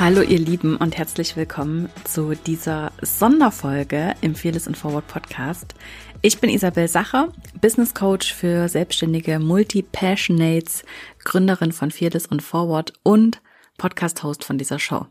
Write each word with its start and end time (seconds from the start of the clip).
Hallo 0.00 0.22
ihr 0.22 0.38
Lieben 0.38 0.76
und 0.76 0.96
herzlich 0.96 1.34
willkommen 1.34 1.88
zu 2.04 2.34
dieser 2.46 2.92
Sonderfolge 3.02 4.14
im 4.20 4.36
Fearless 4.36 4.68
and 4.68 4.76
Forward 4.76 5.08
Podcast. 5.08 5.74
Ich 6.22 6.38
bin 6.38 6.50
Isabel 6.50 6.86
Sacher, 6.86 7.32
Business 7.60 7.94
Coach 7.94 8.32
für 8.32 8.68
selbstständige 8.68 9.40
Multi-Passionates, 9.40 10.84
Gründerin 11.24 11.72
von 11.72 11.90
Fearless 11.90 12.26
und 12.26 12.44
Forward 12.44 12.92
und 13.02 13.42
Podcast-Host 13.76 14.44
von 14.44 14.56
dieser 14.56 14.78
Show. 14.78 15.06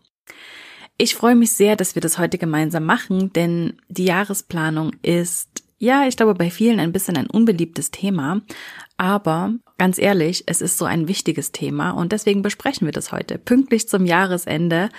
Ich 0.97 1.15
freue 1.15 1.35
mich 1.35 1.51
sehr, 1.51 1.75
dass 1.75 1.95
wir 1.95 2.01
das 2.01 2.17
heute 2.17 2.37
gemeinsam 2.37 2.85
machen, 2.85 3.33
denn 3.33 3.73
die 3.89 4.05
Jahresplanung 4.05 4.93
ist 5.01 5.63
ja, 5.79 6.07
ich 6.07 6.17
glaube, 6.17 6.33
bei 6.33 6.49
vielen 6.49 6.79
ein 6.79 6.91
bisschen 6.91 7.17
ein 7.17 7.29
unbeliebtes 7.29 7.91
Thema. 7.91 8.41
Aber 8.97 9.53
ganz 9.77 9.99
ehrlich, 9.99 10.43
es 10.47 10.59
ist 10.59 10.79
so 10.79 10.85
ein 10.85 11.07
wichtiges 11.07 11.51
Thema 11.51 11.91
und 11.91 12.11
deswegen 12.11 12.41
besprechen 12.41 12.87
wir 12.87 12.91
das 12.91 13.11
heute 13.11 13.37
pünktlich 13.37 13.87
zum 13.87 14.07
Jahresende. 14.07 14.89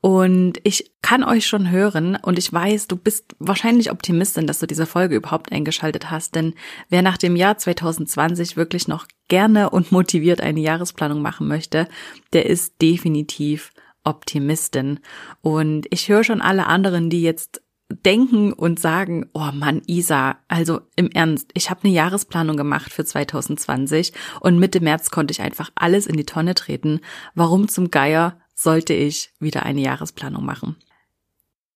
Und 0.00 0.60
ich 0.62 0.92
kann 1.02 1.24
euch 1.24 1.46
schon 1.48 1.68
hören 1.70 2.16
und 2.22 2.38
ich 2.38 2.52
weiß, 2.52 2.86
du 2.86 2.94
bist 2.94 3.34
wahrscheinlich 3.40 3.90
Optimistin, 3.90 4.46
dass 4.46 4.60
du 4.60 4.66
diese 4.66 4.86
Folge 4.86 5.16
überhaupt 5.16 5.50
eingeschaltet 5.50 6.08
hast. 6.08 6.36
Denn 6.36 6.54
wer 6.88 7.02
nach 7.02 7.18
dem 7.18 7.34
Jahr 7.34 7.58
2020 7.58 8.56
wirklich 8.56 8.86
noch 8.86 9.06
gerne 9.26 9.70
und 9.70 9.90
motiviert 9.90 10.40
eine 10.40 10.60
Jahresplanung 10.60 11.20
machen 11.20 11.48
möchte, 11.48 11.88
der 12.32 12.46
ist 12.46 12.80
definitiv 12.80 13.72
Optimistin. 14.04 15.00
Und 15.42 15.86
ich 15.90 16.08
höre 16.08 16.22
schon 16.22 16.40
alle 16.40 16.66
anderen, 16.66 17.10
die 17.10 17.22
jetzt 17.22 17.60
denken 17.90 18.52
und 18.52 18.78
sagen, 18.78 19.30
oh 19.32 19.50
Mann, 19.52 19.82
Isa, 19.86 20.36
also 20.48 20.80
im 20.96 21.10
Ernst, 21.10 21.50
ich 21.54 21.70
habe 21.70 21.84
eine 21.84 21.92
Jahresplanung 21.92 22.56
gemacht 22.56 22.92
für 22.92 23.04
2020 23.04 24.12
und 24.40 24.58
Mitte 24.58 24.80
März 24.80 25.10
konnte 25.10 25.32
ich 25.32 25.40
einfach 25.40 25.70
alles 25.74 26.06
in 26.06 26.16
die 26.16 26.26
Tonne 26.26 26.54
treten. 26.54 27.00
Warum 27.34 27.68
zum 27.68 27.90
Geier 27.90 28.38
sollte 28.54 28.92
ich 28.92 29.32
wieder 29.40 29.64
eine 29.64 29.80
Jahresplanung 29.80 30.44
machen? 30.44 30.76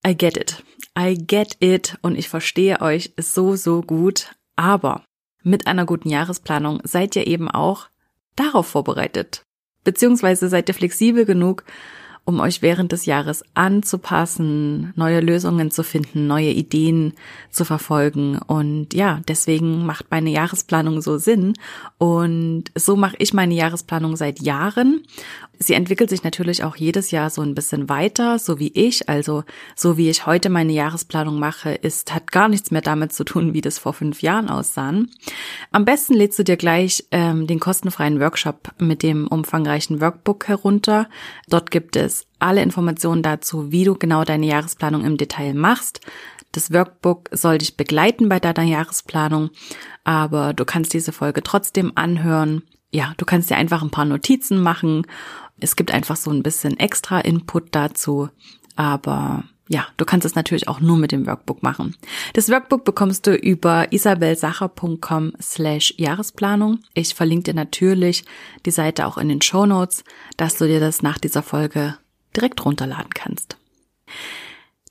I 0.06 0.16
get 0.16 0.36
it. 0.36 0.62
I 0.98 1.14
get 1.14 1.56
it 1.60 1.96
und 2.02 2.18
ich 2.18 2.28
verstehe 2.28 2.80
euch 2.80 3.14
so, 3.16 3.56
so 3.56 3.80
gut. 3.82 4.34
Aber 4.56 5.04
mit 5.42 5.66
einer 5.66 5.86
guten 5.86 6.10
Jahresplanung 6.10 6.80
seid 6.84 7.16
ihr 7.16 7.26
eben 7.26 7.50
auch 7.50 7.88
darauf 8.36 8.66
vorbereitet. 8.66 9.44
Beziehungsweise 9.84 10.48
seid 10.48 10.68
ihr 10.68 10.74
flexibel 10.74 11.24
genug, 11.24 11.64
um 12.24 12.38
euch 12.38 12.62
während 12.62 12.92
des 12.92 13.04
Jahres 13.04 13.44
anzupassen, 13.54 14.92
neue 14.94 15.20
Lösungen 15.20 15.70
zu 15.72 15.82
finden, 15.82 16.28
neue 16.28 16.50
Ideen 16.50 17.14
zu 17.50 17.64
verfolgen. 17.64 18.38
Und 18.38 18.94
ja, 18.94 19.20
deswegen 19.26 19.84
macht 19.86 20.06
meine 20.10 20.30
Jahresplanung 20.30 21.02
so 21.02 21.18
Sinn. 21.18 21.54
Und 21.98 22.64
so 22.76 22.94
mache 22.94 23.16
ich 23.18 23.34
meine 23.34 23.54
Jahresplanung 23.54 24.16
seit 24.16 24.40
Jahren. 24.40 25.02
Sie 25.62 25.74
entwickelt 25.74 26.10
sich 26.10 26.24
natürlich 26.24 26.64
auch 26.64 26.74
jedes 26.74 27.12
Jahr 27.12 27.30
so 27.30 27.40
ein 27.40 27.54
bisschen 27.54 27.88
weiter, 27.88 28.40
so 28.40 28.58
wie 28.58 28.72
ich. 28.74 29.08
Also 29.08 29.44
so 29.76 29.96
wie 29.96 30.10
ich 30.10 30.26
heute 30.26 30.50
meine 30.50 30.72
Jahresplanung 30.72 31.38
mache, 31.38 31.70
ist, 31.70 32.12
hat 32.12 32.32
gar 32.32 32.48
nichts 32.48 32.72
mehr 32.72 32.80
damit 32.80 33.12
zu 33.12 33.22
tun, 33.22 33.54
wie 33.54 33.60
das 33.60 33.78
vor 33.78 33.92
fünf 33.92 34.22
Jahren 34.22 34.50
aussahen. 34.50 35.12
Am 35.70 35.84
besten 35.84 36.14
lädst 36.14 36.38
du 36.38 36.42
dir 36.42 36.56
gleich 36.56 37.04
ähm, 37.12 37.46
den 37.46 37.60
kostenfreien 37.60 38.18
Workshop 38.18 38.72
mit 38.78 39.04
dem 39.04 39.28
umfangreichen 39.28 40.00
Workbook 40.00 40.48
herunter. 40.48 41.08
Dort 41.48 41.70
gibt 41.70 41.94
es 41.94 42.26
alle 42.40 42.62
Informationen 42.62 43.22
dazu, 43.22 43.70
wie 43.70 43.84
du 43.84 43.94
genau 43.94 44.24
deine 44.24 44.46
Jahresplanung 44.46 45.04
im 45.04 45.16
Detail 45.16 45.54
machst. 45.54 46.00
Das 46.50 46.72
Workbook 46.72 47.30
soll 47.30 47.58
dich 47.58 47.76
begleiten 47.76 48.28
bei 48.28 48.40
deiner 48.40 48.64
Jahresplanung, 48.64 49.50
aber 50.02 50.54
du 50.54 50.64
kannst 50.64 50.92
diese 50.92 51.12
Folge 51.12 51.42
trotzdem 51.42 51.92
anhören. 51.94 52.62
Ja, 52.90 53.14
du 53.16 53.24
kannst 53.24 53.48
dir 53.48 53.56
einfach 53.56 53.82
ein 53.82 53.90
paar 53.90 54.04
Notizen 54.04 54.60
machen 54.60 55.06
es 55.62 55.76
gibt 55.76 55.92
einfach 55.92 56.16
so 56.16 56.30
ein 56.30 56.42
bisschen 56.42 56.78
extra 56.78 57.20
Input 57.20 57.68
dazu, 57.74 58.28
aber 58.76 59.44
ja, 59.68 59.86
du 59.96 60.04
kannst 60.04 60.26
es 60.26 60.34
natürlich 60.34 60.68
auch 60.68 60.80
nur 60.80 60.98
mit 60.98 61.12
dem 61.12 61.26
Workbook 61.26 61.62
machen. 61.62 61.96
Das 62.34 62.50
Workbook 62.50 62.84
bekommst 62.84 63.26
du 63.26 63.34
über 63.34 63.92
isabelsacher.com 63.92 65.32
slash 65.40 65.94
Jahresplanung. 65.96 66.80
Ich 66.94 67.14
verlinke 67.14 67.44
dir 67.44 67.54
natürlich 67.54 68.24
die 68.66 68.70
Seite 68.70 69.06
auch 69.06 69.16
in 69.16 69.28
den 69.28 69.40
Show 69.40 69.64
Notes, 69.64 70.04
dass 70.36 70.58
du 70.58 70.66
dir 70.66 70.80
das 70.80 71.02
nach 71.02 71.18
dieser 71.18 71.42
Folge 71.42 71.96
direkt 72.36 72.64
runterladen 72.64 73.10
kannst. 73.14 73.56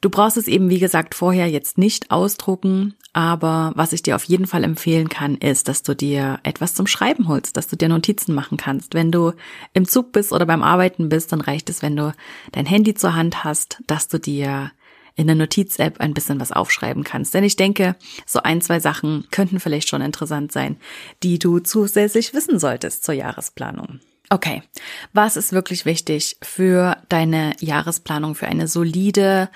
Du 0.02 0.10
brauchst 0.10 0.36
es 0.36 0.48
eben, 0.48 0.72
wie 0.72 0.80
gesagt, 0.80 1.14
vorher 1.14 1.48
jetzt 1.48 1.78
nicht 1.78 2.10
ausdrucken, 2.10 2.96
aber 3.14 3.72
was 3.76 3.94
ich 3.94 4.02
dir 4.02 4.16
auf 4.16 4.24
jeden 4.24 4.48
Fall 4.48 4.64
empfehlen 4.64 5.10
kann, 5.10 5.36
ist, 5.36 5.68
dass 5.68 5.84
du 5.84 5.96
dir 5.96 6.40
etwas 6.42 6.74
zum 6.74 6.88
Schreiben 6.88 7.28
holst, 7.28 7.56
dass 7.56 7.68
du 7.68 7.76
dir 7.76 7.88
Notizen 7.88 8.34
machen 8.34 8.58
kannst. 8.58 8.96
Wenn 8.96 9.12
du 9.12 9.34
im 9.74 9.88
Zug 9.88 10.12
bist 10.12 10.32
oder 10.32 10.48
beim 10.48 10.64
Arbeiten 10.64 11.10
bist, 11.10 11.32
dann 11.32 11.42
reicht 11.42 11.70
es, 11.70 11.84
wenn 11.84 11.96
du 11.96 12.16
dein 12.52 12.66
Handy 12.66 12.96
zur 12.96 13.14
Hand 13.14 13.44
hast, 13.44 13.80
dass 13.86 14.08
du 14.08 14.20
dir 14.20 14.72
in 15.16 15.28
der 15.28 15.36
Notiz-App 15.36 16.00
ein 16.00 16.16
bisschen 16.16 16.40
was 16.40 16.52
aufschreiben 16.52 17.04
kannst. 17.04 17.36
Denn 17.36 17.44
ich 17.44 17.56
denke, 17.56 17.96
so 18.26 18.42
ein, 18.42 18.62
zwei 18.62 18.80
Sachen 18.80 19.28
könnten 19.30 19.60
vielleicht 19.60 19.90
schon 19.90 20.02
interessant 20.02 20.52
sein, 20.52 20.78
die 21.22 21.38
du 21.38 21.60
zusätzlich 21.60 22.34
wissen 22.34 22.58
solltest 22.58 23.04
zur 23.04 23.14
Jahresplanung. 23.14 24.00
Okay, 24.34 24.64
was 25.12 25.36
ist 25.36 25.52
wirklich 25.52 25.84
wichtig 25.84 26.38
für 26.42 26.96
deine 27.10 27.54
Jahresplanung, 27.60 28.34
für 28.34 28.48
eine 28.48 28.70
solide, 28.70 29.50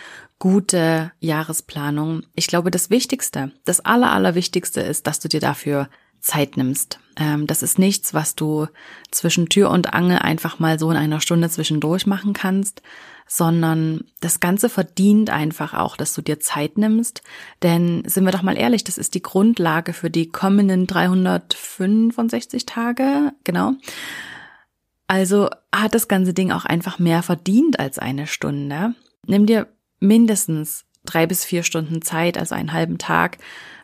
gute 0.45 1.11
Jahresplanung? 1.21 2.21
Ich 2.35 2.45
glaube, 2.45 2.69
das 2.69 2.91
Wichtigste, 2.91 3.51
das 3.65 3.79
Aller, 3.79 4.11
Allerwichtigste 4.11 4.79
ist, 4.79 5.07
dass 5.07 5.19
du 5.19 5.27
dir 5.27 5.39
dafür 5.39 5.89
Zeit 6.19 6.55
nimmst. 6.55 6.99
Ähm, 7.17 7.47
das 7.47 7.63
ist 7.63 7.79
nichts, 7.79 8.13
was 8.13 8.35
du 8.35 8.67
zwischen 9.09 9.49
Tür 9.49 9.71
und 9.71 9.95
Angel 9.95 10.19
einfach 10.19 10.59
mal 10.59 10.77
so 10.77 10.91
in 10.91 10.97
einer 10.97 11.19
Stunde 11.19 11.49
zwischendurch 11.49 12.05
machen 12.05 12.33
kannst, 12.33 12.83
sondern 13.25 14.03
das 14.19 14.39
Ganze 14.39 14.69
verdient 14.69 15.31
einfach 15.31 15.73
auch, 15.73 15.97
dass 15.97 16.13
du 16.13 16.21
dir 16.21 16.39
Zeit 16.39 16.77
nimmst. 16.77 17.23
Denn 17.63 18.03
sind 18.05 18.23
wir 18.23 18.31
doch 18.31 18.43
mal 18.43 18.55
ehrlich, 18.55 18.83
das 18.83 18.99
ist 18.99 19.15
die 19.15 19.23
Grundlage 19.23 19.93
für 19.93 20.11
die 20.11 20.29
kommenden 20.29 20.85
365 20.85 22.67
Tage, 22.67 23.33
genau. 23.43 23.71
Also 25.07 25.49
hat 25.75 25.95
das 25.95 26.07
ganze 26.07 26.35
Ding 26.35 26.51
auch 26.51 26.65
einfach 26.65 26.99
mehr 26.99 27.23
verdient 27.23 27.79
als 27.79 27.97
eine 27.97 28.27
Stunde. 28.27 28.93
Nimm 29.25 29.47
dir 29.47 29.67
mindestens 30.05 30.85
drei 31.05 31.27
bis 31.27 31.45
vier 31.45 31.63
Stunden 31.63 32.01
Zeit, 32.01 32.37
also 32.37 32.55
einen 32.55 32.73
halben 32.73 32.97
Tag, 32.97 33.37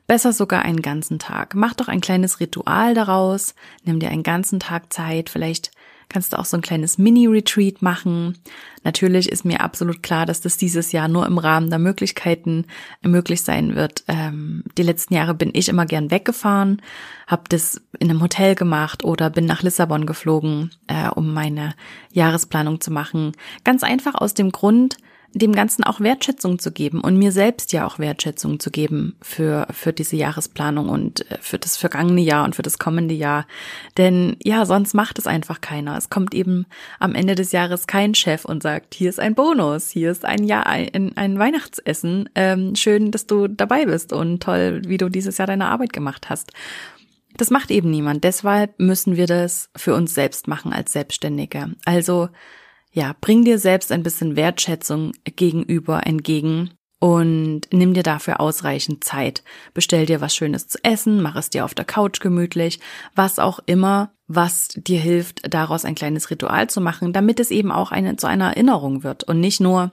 besser 0.08 0.34
sogar 0.34 0.64
einen 0.64 0.82
ganzen 0.82 1.20
Tag. 1.20 1.56
Mach 1.56 1.74
doch 1.74 1.88
ein 1.88 2.02
kleines 2.02 2.40
Ritual 2.40 2.94
daraus, 2.94 3.56
nimm 3.84 4.00
dir 4.00 4.10
einen 4.10 4.24
ganzen 4.24 4.60
Tag 4.60 4.92
Zeit, 4.92 5.30
vielleicht 5.30 5.72
kannst 6.10 6.34
du 6.34 6.40
auch 6.40 6.46
so 6.46 6.58
ein 6.58 6.62
kleines 6.62 6.98
Mini-Retreat 6.98 7.82
machen. 7.82 8.38
Natürlich 8.84 9.32
ist 9.32 9.46
mir 9.46 9.62
absolut 9.62 10.04
klar, 10.04 10.26
dass 10.26 10.42
das 10.42 10.58
dieses 10.58 10.92
Jahr 10.92 11.08
nur 11.08 11.26
im 11.26 11.38
Rahmen 11.38 11.70
der 11.70 11.80
Möglichkeiten 11.80 12.66
möglich 13.02 13.44
sein 13.44 13.76
wird. 13.76 14.04
Ähm, 14.10 14.66
die 14.78 14.84
letzten 14.84 15.14
Jahre 15.14 15.34
bin 15.34 15.52
ich 15.54 15.70
immer 15.70 15.86
gern 15.86 16.12
weggefahren, 16.12 16.82
habe 17.28 17.44
das 17.48 17.82
in 17.98 18.10
einem 18.10 18.22
Hotel 18.22 18.56
gemacht 18.56 19.06
oder 19.06 19.30
bin 19.30 19.46
nach 19.46 19.64
Lissabon 19.64 20.06
geflogen, 20.06 20.72
äh, 20.88 21.08
um 21.08 21.34
meine 21.34 21.76
Jahresplanung 22.12 22.82
zu 22.82 22.92
machen. 22.92 23.32
Ganz 23.64 23.84
einfach 23.84 24.16
aus 24.16 24.34
dem 24.34 24.52
Grund, 24.52 24.98
dem 25.34 25.54
Ganzen 25.54 25.84
auch 25.84 26.02
Wertschätzung 26.02 26.60
zu 26.60 26.72
geben 26.72 27.00
und 27.00 27.18
mir 27.18 27.32
selbst 27.32 27.72
ja 27.72 27.88
auch 27.88 28.00
Wertschätzung 28.00 28.60
zu 28.60 28.70
geben 28.70 29.16
für, 29.22 29.68
für 29.72 29.94
diese 29.94 30.18
Jahresplanung 30.18 30.90
und 30.90 31.30
äh, 31.32 31.38
für 31.40 31.58
das 31.58 31.78
vergangene 31.78 32.22
Jahr 32.22 32.44
und 32.44 32.56
für 32.56 32.64
das 32.64 32.80
kommende 32.80 33.14
Jahr. 33.14 33.48
Denn 33.98 34.36
ja, 34.44 34.66
sonst 34.66 34.94
macht 34.94 35.20
es 35.20 35.28
einfach 35.28 35.62
keiner. 35.62 35.98
Es 35.98 36.10
kommt 36.10 36.34
eben 36.34 36.66
am 37.00 37.16
Ende 37.16 37.36
des 37.36 37.54
Jahres 37.54 37.88
kein 37.88 38.14
Chef 38.14 38.44
und 38.44 38.62
sagt, 38.62 38.94
hier 38.94 39.10
ist 39.10 39.20
ein 39.20 39.36
Bonus, 39.36 39.90
hier 39.90 40.12
ist 40.12 40.26
ein 40.26 40.44
Jahr, 40.44 40.68
ein, 40.68 41.16
ein 41.16 41.40
Weihnachtsessen. 41.40 42.30
Ähm, 42.36 42.76
schön, 42.76 43.12
dass 43.12 43.26
du 43.26 43.48
dabei 43.48 43.86
bist 43.86 44.12
und 44.12 44.44
toll, 44.44 44.82
wie 44.86 44.98
du 44.98 45.10
dieses 45.10 45.38
Jahr 45.38 45.48
deine 45.48 45.68
Arbeit 45.68 45.94
gemacht 45.94 46.30
hast. 46.30 46.52
Das 47.38 47.50
macht 47.50 47.72
eben 47.72 47.90
niemand. 47.90 48.26
Deshalb 48.26 48.78
müssen 48.80 49.16
wir 49.16 49.28
das 49.28 49.70
für 49.78 49.96
uns 49.96 50.14
selbst 50.14 50.50
machen 50.50 50.74
als 50.74 50.92
Selbstständige. 50.92 51.72
Also 51.86 52.28
ja, 52.92 53.16
bring 53.20 53.44
dir 53.44 53.58
selbst 53.58 53.92
ein 53.92 54.04
bisschen 54.04 54.36
Wertschätzung 54.36 55.14
gegenüber 55.24 56.06
entgegen 56.06 56.72
und 57.00 57.62
nimm 57.72 57.96
dir 57.96 58.04
dafür 58.04 58.40
ausreichend 58.40 59.04
Zeit. 59.04 59.44
Bestell 59.74 60.06
dir 60.06 60.22
was 60.22 60.36
Schönes 60.36 60.68
zu 60.68 60.78
essen, 60.84 61.20
mach 61.20 61.36
es 61.36 61.50
dir 61.50 61.66
auf 61.66 61.74
der 61.74 61.84
Couch 61.84 62.20
gemütlich, 62.20 62.80
was 63.16 63.40
auch 63.40 63.60
immer, 63.66 64.12
was 64.28 64.68
dir 64.68 65.00
hilft, 65.00 65.52
daraus 65.52 65.84
ein 65.84 65.96
kleines 65.96 66.30
Ritual 66.30 66.70
zu 66.70 66.80
machen, 66.80 67.12
damit 67.12 67.40
es 67.40 67.50
eben 67.50 67.72
auch 67.72 67.92
eine, 67.92 68.18
zu 68.18 68.28
einer 68.28 68.50
Erinnerung 68.50 69.04
wird 69.04 69.24
und 69.24 69.40
nicht 69.40 69.60
nur 69.60 69.92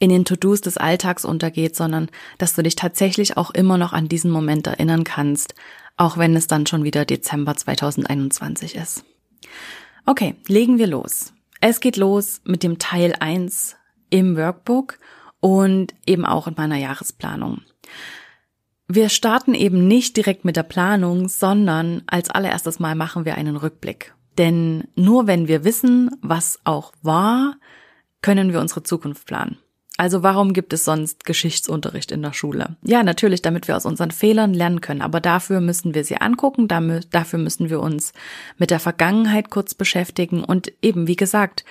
in 0.00 0.10
den 0.10 0.24
To-Dos 0.24 0.60
des 0.60 0.76
Alltags 0.76 1.24
untergeht, 1.24 1.76
sondern 1.76 2.08
dass 2.38 2.54
du 2.54 2.62
dich 2.62 2.74
tatsächlich 2.74 3.36
auch 3.36 3.52
immer 3.52 3.78
noch 3.78 3.92
an 3.92 4.08
diesen 4.08 4.32
Moment 4.32 4.66
erinnern 4.66 5.04
kannst, 5.04 5.54
auch 5.96 6.18
wenn 6.18 6.34
es 6.34 6.48
dann 6.48 6.66
schon 6.66 6.82
wieder 6.82 7.04
Dezember 7.04 7.54
2021 7.54 8.74
ist. 8.74 9.04
Okay, 10.04 10.34
legen 10.48 10.78
wir 10.78 10.88
los. 10.88 11.32
Es 11.62 11.80
geht 11.80 11.98
los 11.98 12.40
mit 12.44 12.62
dem 12.62 12.78
Teil 12.78 13.14
1 13.20 13.76
im 14.08 14.36
Workbook 14.36 14.98
und 15.40 15.94
eben 16.06 16.24
auch 16.24 16.46
in 16.46 16.54
meiner 16.56 16.76
Jahresplanung. 16.76 17.60
Wir 18.88 19.10
starten 19.10 19.54
eben 19.54 19.86
nicht 19.86 20.16
direkt 20.16 20.44
mit 20.44 20.56
der 20.56 20.62
Planung, 20.62 21.28
sondern 21.28 22.02
als 22.06 22.30
allererstes 22.30 22.80
Mal 22.80 22.94
machen 22.94 23.26
wir 23.26 23.34
einen 23.34 23.56
Rückblick. 23.56 24.14
Denn 24.38 24.88
nur 24.96 25.26
wenn 25.26 25.48
wir 25.48 25.62
wissen, 25.62 26.10
was 26.22 26.58
auch 26.64 26.92
war, 27.02 27.56
können 28.22 28.52
wir 28.52 28.60
unsere 28.60 28.82
Zukunft 28.82 29.26
planen. 29.26 29.58
Also 30.00 30.22
warum 30.22 30.54
gibt 30.54 30.72
es 30.72 30.86
sonst 30.86 31.26
Geschichtsunterricht 31.26 32.10
in 32.10 32.22
der 32.22 32.32
Schule? 32.32 32.78
Ja, 32.82 33.02
natürlich, 33.02 33.42
damit 33.42 33.68
wir 33.68 33.76
aus 33.76 33.84
unseren 33.84 34.12
Fehlern 34.12 34.54
lernen 34.54 34.80
können, 34.80 35.02
aber 35.02 35.20
dafür 35.20 35.60
müssen 35.60 35.94
wir 35.94 36.04
sie 36.04 36.16
angucken, 36.16 36.68
dafür 36.68 37.38
müssen 37.38 37.68
wir 37.68 37.80
uns 37.80 38.14
mit 38.56 38.70
der 38.70 38.80
Vergangenheit 38.80 39.50
kurz 39.50 39.74
beschäftigen 39.74 40.42
und 40.42 40.72
eben, 40.80 41.06
wie 41.06 41.16
gesagt, 41.16 41.66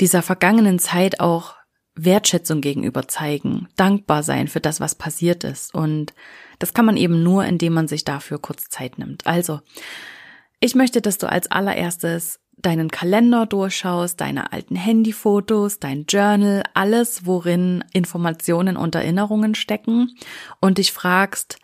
dieser 0.00 0.22
vergangenen 0.22 0.80
Zeit 0.80 1.20
auch 1.20 1.54
Wertschätzung 1.94 2.62
gegenüber 2.62 3.06
zeigen, 3.06 3.68
dankbar 3.76 4.24
sein 4.24 4.48
für 4.48 4.60
das, 4.60 4.80
was 4.80 4.96
passiert 4.96 5.44
ist. 5.44 5.72
Und 5.72 6.14
das 6.58 6.74
kann 6.74 6.84
man 6.84 6.96
eben 6.96 7.22
nur, 7.22 7.44
indem 7.44 7.74
man 7.74 7.86
sich 7.86 8.02
dafür 8.02 8.40
kurz 8.40 8.70
Zeit 8.70 8.98
nimmt. 8.98 9.24
Also, 9.24 9.60
ich 10.58 10.74
möchte, 10.74 11.00
dass 11.00 11.18
du 11.18 11.28
als 11.28 11.48
allererstes 11.48 12.40
deinen 12.62 12.90
Kalender 12.90 13.46
durchschaust, 13.46 14.20
deine 14.20 14.52
alten 14.52 14.76
Handyfotos, 14.76 15.78
dein 15.78 16.06
Journal, 16.08 16.64
alles, 16.74 17.26
worin 17.26 17.84
Informationen 17.92 18.76
und 18.76 18.94
Erinnerungen 18.94 19.54
stecken 19.54 20.16
und 20.60 20.78
dich 20.78 20.92
fragst, 20.92 21.58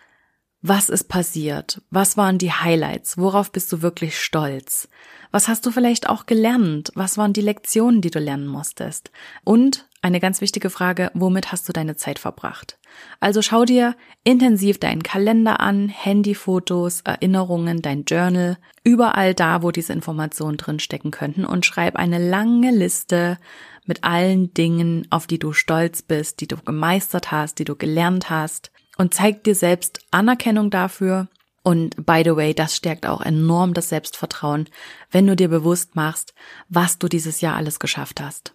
was 0.67 0.88
ist 0.88 1.05
passiert? 1.05 1.82
Was 1.91 2.17
waren 2.17 2.38
die 2.38 2.52
Highlights? 2.52 3.19
Worauf 3.19 3.52
bist 3.52 3.70
du 3.70 3.82
wirklich 3.82 4.19
stolz? 4.19 4.88
Was 5.31 5.46
hast 5.46 5.67
du 5.67 5.70
vielleicht 5.70 6.08
auch 6.08 6.25
gelernt? 6.25 6.91
Was 6.94 7.19
waren 7.19 7.35
die 7.35 7.43
Lektionen, 7.43 8.00
die 8.00 8.11
du 8.11 8.19
lernen 8.19 8.47
musstest? 8.47 9.11
Und 9.44 9.87
eine 10.05 10.21
ganz 10.21 10.43
wichtige 10.43 10.69
Frage, 10.69 11.11
womit 11.15 11.51
hast 11.51 11.67
du 11.67 11.73
deine 11.73 11.97
Zeit 11.97 12.19
verbracht? 12.19 12.79
Also 13.21 13.41
schau 13.41 13.65
dir 13.65 13.97
intensiv 14.23 14.79
deinen 14.79 15.03
Kalender 15.03 15.61
an, 15.61 15.89
Handyfotos, 15.89 17.01
Erinnerungen, 17.01 17.81
dein 17.81 18.05
Journal, 18.05 18.59
überall 18.85 19.33
da, 19.33 19.62
wo 19.62 19.71
diese 19.71 19.95
Informationen 19.95 20.59
drin 20.59 20.79
stecken 20.79 21.11
könnten 21.11 21.47
und 21.47 21.65
schreib 21.65 21.97
eine 21.97 22.19
lange 22.19 22.71
Liste 22.71 23.39
mit 23.87 24.05
allen 24.05 24.53
Dingen, 24.53 25.06
auf 25.09 25.27
die 25.27 25.39
du 25.39 25.55
stolz 25.55 26.03
bist, 26.03 26.41
die 26.41 26.49
du 26.49 26.57
gemeistert 26.59 27.33
hast, 27.33 27.59
die 27.59 27.65
du 27.65 27.75
gelernt 27.75 28.29
hast 28.29 28.71
und 28.99 29.15
zeig 29.15 29.43
dir 29.43 29.55
selbst 29.55 30.00
Anerkennung 30.11 30.71
dafür 30.71 31.29
und 31.62 32.05
by 32.05 32.21
the 32.23 32.37
way, 32.37 32.53
das 32.53 32.77
stärkt 32.77 33.07
auch 33.07 33.23
enorm 33.23 33.73
das 33.73 33.89
Selbstvertrauen, 33.89 34.69
wenn 35.11 35.27
du 35.27 35.35
dir 35.35 35.49
bewusst 35.49 35.97
machst, 35.97 36.35
was 36.69 36.99
du 36.99 37.09
dieses 37.09 37.41
Jahr 37.41 37.57
alles 37.57 37.81
geschafft 37.81 38.21
hast. 38.21 38.55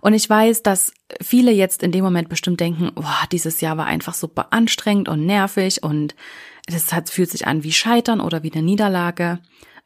Und 0.00 0.14
ich 0.14 0.28
weiß, 0.28 0.62
dass 0.62 0.92
viele 1.20 1.52
jetzt 1.52 1.82
in 1.82 1.92
dem 1.92 2.04
Moment 2.04 2.28
bestimmt 2.28 2.60
denken, 2.60 2.92
boah, 2.94 3.24
dieses 3.32 3.60
Jahr 3.60 3.76
war 3.76 3.86
einfach 3.86 4.14
super 4.14 4.48
anstrengend 4.50 5.08
und 5.08 5.26
nervig 5.26 5.82
und 5.82 6.14
es 6.66 6.92
hat, 6.92 7.10
fühlt 7.10 7.30
sich 7.30 7.46
an 7.46 7.62
wie 7.62 7.72
Scheitern 7.72 8.20
oder 8.20 8.42
wie 8.42 8.52
eine 8.52 8.62
Niederlage. 8.62 9.38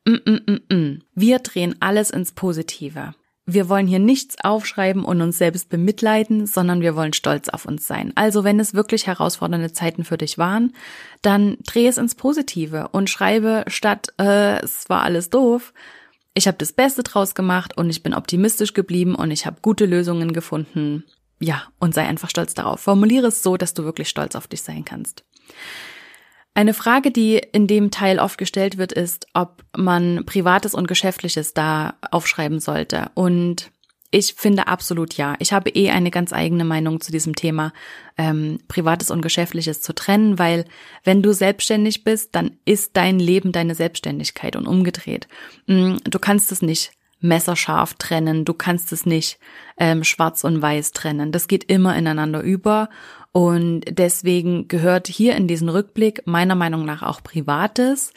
Mm 0.07 0.15
-mm 0.15 0.45
-mm 0.45 0.61
-mm. 0.69 1.01
Wir 1.15 1.39
drehen 1.41 1.77
alles 1.81 2.11
ins 2.11 2.33
Positive. 2.33 3.15
Wir 3.53 3.69
wollen 3.69 3.87
hier 3.87 3.99
nichts 3.99 4.37
aufschreiben 4.43 5.05
und 5.05 5.21
uns 5.21 5.39
selbst 5.39 5.71
bemitleiden, 5.71 6.47
sondern 6.47 6.83
wir 6.83 6.95
wollen 6.95 7.13
stolz 7.13 7.49
auf 7.49 7.65
uns 7.65 7.87
sein. 7.87 8.13
Also 8.15 8.45
wenn 8.45 8.61
es 8.61 8.75
wirklich 8.75 9.07
herausfordernde 9.07 9.73
Zeiten 9.73 10.05
für 10.05 10.17
dich 10.17 10.39
waren, 10.39 10.73
dann 11.23 11.57
dreh 11.67 11.89
es 11.89 11.99
ins 11.99 12.15
Positive 12.15 12.89
und 12.93 13.11
schreibe 13.11 13.65
statt 13.67 14.09
äh, 14.21 14.61
es 14.63 14.89
war 14.89 15.03
alles 15.03 15.31
doof, 15.31 15.73
ich 16.35 16.47
habe 16.47 16.59
das 16.59 16.73
Beste 16.73 17.03
draus 17.03 17.35
gemacht 17.35 17.77
und 17.77 17.91
ich 17.91 18.03
bin 18.03 18.15
optimistisch 18.15 18.73
geblieben 18.73 19.15
und 19.15 19.31
ich 19.31 19.47
habe 19.47 19.61
gute 19.63 19.87
Lösungen 19.87 20.33
gefunden. 20.33 21.05
Ja, 21.41 21.65
und 21.79 21.95
sei 21.95 22.07
einfach 22.07 22.31
stolz 22.31 22.55
darauf. 22.55 22.81
Formuliere 22.81 23.29
es 23.29 23.43
so, 23.43 23.57
dass 23.57 23.75
du 23.75 23.85
wirklich 23.85 24.09
stolz 24.09 24.35
auf 24.35 24.47
dich 24.47 24.63
sein 24.63 24.85
kannst. 24.85 25.25
Eine 26.55 26.75
Frage, 26.75 27.11
die 27.11 27.37
in 27.39 27.67
dem 27.67 27.91
Teil 27.91 28.19
oft 28.19 28.37
gestellt 28.37 28.77
wird, 28.77 28.93
ist, 28.93 29.27
ob 29.35 29.65
man 29.77 30.25
Privates 30.27 30.75
und 30.75 30.89
Geschäftliches 30.89 31.55
da 31.55 31.95
aufschreiben 32.11 32.61
sollte. 32.61 33.11
Und 33.15 33.71
ich 34.11 34.35
finde 34.35 34.67
absolut 34.67 35.15
ja. 35.15 35.37
Ich 35.39 35.53
habe 35.53 35.71
eh 35.71 35.91
eine 35.91 36.11
ganz 36.11 36.33
eigene 36.33 36.65
Meinung 36.65 37.01
zu 37.01 37.13
diesem 37.13 37.37
Thema, 37.37 37.73
ähm, 38.19 38.59
Privates 38.67 39.11
und 39.11 39.23
Geschäftliches 39.23 39.81
zu 39.83 39.95
trennen, 39.95 40.39
weil 40.39 40.65
wenn 41.05 41.23
du 41.23 41.33
selbstständig 41.33 42.03
bist, 42.03 42.35
dann 42.35 42.57
ist 42.65 42.97
dein 42.97 43.21
Leben 43.21 43.53
deine 43.53 43.75
Selbstständigkeit 43.75 44.57
und 44.57 44.67
umgedreht. 44.67 45.29
Mm, 45.67 45.97
du 46.05 46.19
kannst 46.19 46.51
es 46.51 46.61
nicht 46.61 46.93
messerscharf 47.21 47.95
trennen, 47.95 48.45
du 48.45 48.55
kannst 48.55 48.93
es 48.93 49.07
nicht 49.07 49.39
ähm, 49.79 50.03
schwarz 50.03 50.43
und 50.43 50.61
weiß 50.61 50.93
trennen. 50.93 51.33
Das 51.33 51.47
geht 51.47 51.65
immer 51.65 51.97
ineinander 51.97 52.41
über 52.41 52.89
und 53.33 53.83
deswegen 53.89 54.67
gehört 54.67 55.07
hier 55.07 55.37
in 55.37 55.47
diesen 55.47 55.69
Rückblick 55.69 56.27
meiner 56.27 56.57
Meinung 56.57 56.85
nach 56.85 57.03
auch 57.03 57.23
Privates. 57.23 58.13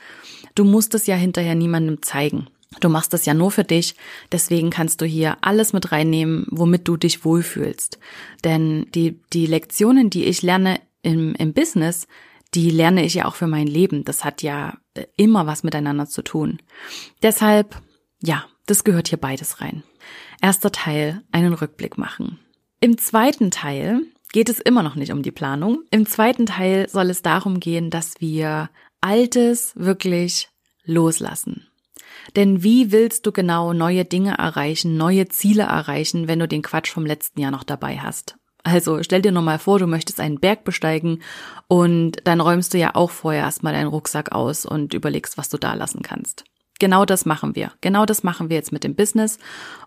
Du 0.55 0.63
musst 0.63 0.95
es 0.95 1.05
ja 1.05 1.15
hinterher 1.15 1.55
niemandem 1.55 2.01
zeigen. 2.01 2.47
Du 2.79 2.89
machst 2.89 3.13
das 3.13 3.25
ja 3.25 3.33
nur 3.33 3.51
für 3.51 3.63
dich, 3.63 3.95
deswegen 4.31 4.69
kannst 4.69 5.01
du 5.01 5.05
hier 5.05 5.37
alles 5.41 5.73
mit 5.73 5.91
reinnehmen, 5.91 6.45
womit 6.49 6.87
du 6.87 6.97
dich 6.97 7.23
wohlfühlst. 7.25 7.99
Denn 8.43 8.87
die, 8.93 9.21
die 9.33 9.45
Lektionen, 9.45 10.09
die 10.09 10.25
ich 10.25 10.41
lerne 10.41 10.79
im, 11.01 11.35
im 11.35 11.53
Business, 11.53 12.07
die 12.53 12.69
lerne 12.69 13.03
ich 13.03 13.15
ja 13.15 13.25
auch 13.25 13.35
für 13.35 13.47
mein 13.47 13.67
Leben. 13.67 14.03
Das 14.03 14.23
hat 14.23 14.41
ja 14.43 14.77
immer 15.17 15.47
was 15.47 15.63
miteinander 15.63 16.07
zu 16.07 16.21
tun. 16.21 16.59
Deshalb, 17.21 17.81
ja, 18.21 18.45
das 18.65 18.83
gehört 18.83 19.07
hier 19.07 19.19
beides 19.19 19.61
rein. 19.61 19.83
Erster 20.41 20.71
Teil, 20.71 21.21
einen 21.31 21.53
Rückblick 21.53 21.97
machen. 21.97 22.39
Im 22.79 22.97
zweiten 22.97 23.49
Teil 23.49 24.01
geht 24.33 24.49
es 24.49 24.59
immer 24.59 24.83
noch 24.83 24.95
nicht 24.95 25.11
um 25.11 25.23
die 25.23 25.31
Planung. 25.31 25.83
Im 25.89 26.05
zweiten 26.05 26.45
Teil 26.45 26.89
soll 26.89 27.09
es 27.09 27.21
darum 27.21 27.59
gehen, 27.59 27.89
dass 27.89 28.19
wir 28.19 28.69
Altes 29.01 29.73
wirklich 29.75 30.49
loslassen. 30.85 31.67
Denn 32.35 32.63
wie 32.63 32.91
willst 32.91 33.25
du 33.25 33.31
genau 33.31 33.73
neue 33.73 34.05
Dinge 34.05 34.37
erreichen, 34.37 34.97
neue 34.97 35.27
Ziele 35.27 35.63
erreichen, 35.63 36.27
wenn 36.27 36.39
du 36.39 36.47
den 36.47 36.61
Quatsch 36.61 36.91
vom 36.91 37.05
letzten 37.05 37.41
Jahr 37.41 37.51
noch 37.51 37.63
dabei 37.63 37.97
hast? 37.97 38.35
Also 38.63 39.03
stell 39.03 39.21
dir 39.21 39.33
nur 39.33 39.41
mal 39.41 39.59
vor, 39.59 39.77
du 39.77 39.87
möchtest 39.87 40.21
einen 40.21 40.39
Berg 40.39 40.63
besteigen 40.63 41.21
und 41.67 42.17
dann 42.23 42.39
räumst 42.39 42.73
du 42.73 42.77
ja 42.77 42.95
auch 42.95 43.11
vorher 43.11 43.43
erstmal 43.43 43.73
deinen 43.73 43.87
Rucksack 43.87 44.31
aus 44.31 44.65
und 44.65 44.93
überlegst, 44.93 45.37
was 45.37 45.49
du 45.49 45.57
da 45.57 45.73
lassen 45.73 46.01
kannst. 46.01 46.45
Genau 46.79 47.05
das 47.05 47.25
machen 47.25 47.55
wir. 47.55 47.73
Genau 47.81 48.05
das 48.05 48.23
machen 48.23 48.49
wir 48.49 48.55
jetzt 48.55 48.71
mit 48.71 48.83
dem 48.83 48.95
Business 48.95 49.37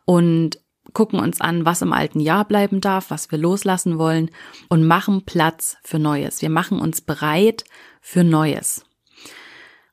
und 0.05 0.59
gucken 0.93 1.19
uns 1.19 1.41
an, 1.41 1.65
was 1.65 1.83
im 1.83 1.93
alten 1.93 2.21
Jahr 2.21 2.45
bleiben 2.45 2.81
darf, 2.81 3.11
was 3.11 3.31
wir 3.31 3.39
loslassen 3.39 3.99
wollen 3.99 4.31
und 4.69 4.87
machen 4.87 5.25
Platz 5.25 5.77
für 5.83 5.99
Neues. 5.99 6.43
Wir 6.43 6.51
machen 6.51 6.79
uns 6.79 7.01
bereit 7.01 7.65
für 8.01 8.25
Neues. 8.25 8.86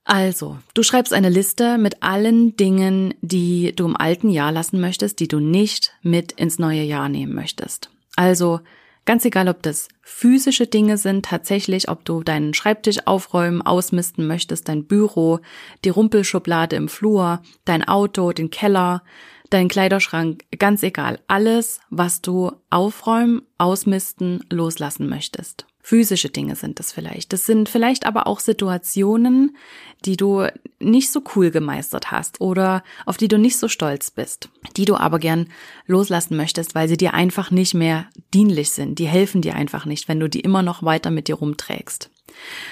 Also, 0.05 0.57
du 0.74 0.83
schreibst 0.83 1.13
eine 1.13 1.29
Liste 1.29 1.77
mit 1.77 2.03
allen 2.03 2.57
Dingen, 2.57 3.13
die 3.22 3.74
du 3.74 3.86
im 3.86 3.95
alten 3.95 4.29
Jahr 4.29 4.51
lassen 4.51 4.81
möchtest, 4.81 5.19
die 5.19 5.29
du 5.29 5.39
nicht 5.39 5.93
mit 6.01 6.33
ins 6.33 6.60
neue 6.60 6.83
Jahr 6.83 7.07
nehmen 7.07 7.33
möchtest. 7.33 7.89
Also, 8.17 8.60
ganz 9.05 9.24
egal, 9.24 9.48
ob 9.48 9.62
das 9.63 9.88
physische 10.01 10.67
Dinge 10.67 10.98
sind, 10.98 11.25
tatsächlich, 11.25 11.88
ob 11.88 12.03
du 12.03 12.22
deinen 12.22 12.53
Schreibtisch 12.53 13.07
aufräumen, 13.07 13.62
ausmisten 13.62 14.27
möchtest, 14.27 14.67
dein 14.67 14.86
Büro, 14.86 15.39
die 15.86 15.89
Rumpelschublade 15.89 16.75
im 16.75 16.89
Flur, 16.89 17.41
dein 17.63 17.88
Auto, 17.88 18.33
den 18.33 18.50
Keller, 18.50 19.03
dein 19.50 19.69
Kleiderschrank, 19.69 20.43
ganz 20.60 20.83
egal, 20.83 21.19
alles, 21.27 21.79
was 21.89 22.22
du 22.22 22.51
aufräumen, 22.69 23.43
ausmisten, 23.57 24.43
loslassen 24.50 25.07
möchtest. 25.07 25.65
Physische 25.86 26.30
Dinge 26.30 26.56
sind 26.56 26.80
das 26.80 26.94
vielleicht. 26.94 27.34
Das 27.34 27.46
sind 27.46 27.68
vielleicht 27.68 28.06
aber 28.06 28.25
auch 28.25 28.40
Situationen, 28.40 29.58
die 30.06 30.16
du 30.16 30.48
nicht 30.80 31.12
so 31.12 31.22
cool 31.36 31.52
gemeistert 31.52 32.10
hast 32.10 32.40
oder 32.40 32.84
auf 33.06 33.18
die 33.18 33.28
du 33.28 33.38
nicht 33.38 33.58
so 33.58 33.68
stolz 33.68 34.10
bist, 34.10 34.48
die 34.78 34.86
du 34.86 34.96
aber 34.96 35.20
gern 35.20 35.50
loslassen 35.86 36.38
möchtest, 36.38 36.74
weil 36.74 36.88
sie 36.88 36.96
dir 36.96 37.13
einfach 37.13 37.52
nicht 37.52 37.74
mehr 37.74 38.08
dienlich 38.34 38.72
sind. 38.72 38.98
Die 38.98 39.08
helfen 39.08 39.42
dir 39.42 39.56
einfach 39.56 39.86
nicht, 39.86 40.08
wenn 40.08 40.22
du 40.22 40.30
die 40.30 40.40
immer 40.40 40.63
noch 40.63 40.84
weiter 40.84 41.12
mit 41.12 41.28
dir 41.28 41.36
rumträgst. 41.36 42.10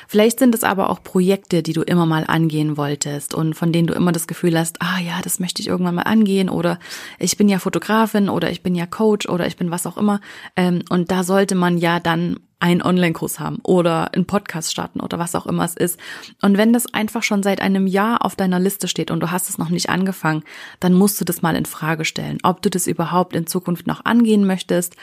Vielleicht 0.07 0.39
sind 0.39 0.55
es 0.55 0.63
aber 0.63 0.89
auch 0.89 1.03
Projekte, 1.03 1.63
die 1.63 1.73
du 1.73 1.81
immer 1.81 2.05
mal 2.05 2.25
angehen 2.27 2.77
wolltest 2.77 3.33
und 3.33 3.53
von 3.53 3.71
denen 3.71 3.87
du 3.87 3.93
immer 3.93 4.11
das 4.11 4.27
Gefühl 4.27 4.57
hast, 4.57 4.81
ah 4.81 4.99
ja, 4.99 5.21
das 5.23 5.39
möchte 5.39 5.61
ich 5.61 5.67
irgendwann 5.67 5.95
mal 5.95 6.03
angehen 6.03 6.49
oder 6.49 6.79
ich 7.19 7.37
bin 7.37 7.49
ja 7.49 7.59
Fotografin 7.59 8.29
oder 8.29 8.51
ich 8.51 8.63
bin 8.63 8.75
ja 8.75 8.85
Coach 8.85 9.27
oder 9.27 9.47
ich 9.47 9.57
bin 9.57 9.71
was 9.71 9.87
auch 9.87 9.97
immer. 9.97 10.21
Ähm, 10.55 10.83
und 10.89 11.11
da 11.11 11.23
sollte 11.23 11.55
man 11.55 11.77
ja 11.77 11.99
dann 11.99 12.39
einen 12.61 12.83
Online-Kurs 12.83 13.39
haben 13.39 13.57
oder 13.63 14.13
einen 14.13 14.25
Podcast 14.25 14.71
starten 14.71 14.99
oder 14.99 15.17
was 15.17 15.35
auch 15.35 15.47
immer 15.47 15.65
es 15.65 15.75
ist. 15.75 15.99
Und 16.41 16.57
wenn 16.57 16.73
das 16.73 16.93
einfach 16.93 17.23
schon 17.23 17.43
seit 17.43 17.59
einem 17.59 17.87
Jahr 17.87 18.23
auf 18.23 18.35
deiner 18.35 18.59
Liste 18.59 18.87
steht 18.87 19.09
und 19.09 19.19
du 19.19 19.31
hast 19.31 19.49
es 19.49 19.57
noch 19.57 19.69
nicht 19.69 19.89
angefangen, 19.89 20.43
dann 20.79 20.93
musst 20.93 21.19
du 21.19 21.25
das 21.25 21.41
mal 21.41 21.55
in 21.55 21.65
Frage 21.65 22.05
stellen, 22.05 22.37
ob 22.43 22.61
du 22.61 22.69
das 22.69 22.87
überhaupt 22.87 23.35
in 23.35 23.47
Zukunft 23.47 23.87
noch 23.87 24.05
angehen 24.05 24.45
möchtest 24.45 24.95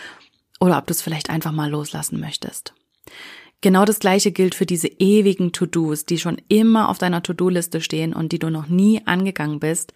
oder 0.61 0.79
ob 0.79 0.87
du 0.87 0.93
es 0.93 1.03
vielleicht 1.03 1.31
einfach 1.31 1.53
mal 1.53 1.69
loslassen 1.69 2.21
möchtest. 2.21 2.75
Genau 3.61 3.85
das 3.85 3.99
gleiche 3.99 4.31
gilt 4.31 4.55
für 4.55 4.67
diese 4.67 4.87
ewigen 4.87 5.53
To-Dos, 5.53 6.05
die 6.05 6.19
schon 6.19 6.41
immer 6.49 6.88
auf 6.88 6.99
deiner 6.99 7.23
To-Do-Liste 7.23 7.81
stehen 7.81 8.15
und 8.15 8.31
die 8.31 8.38
du 8.38 8.50
noch 8.50 8.69
nie 8.69 9.03
angegangen 9.05 9.59
bist, 9.59 9.93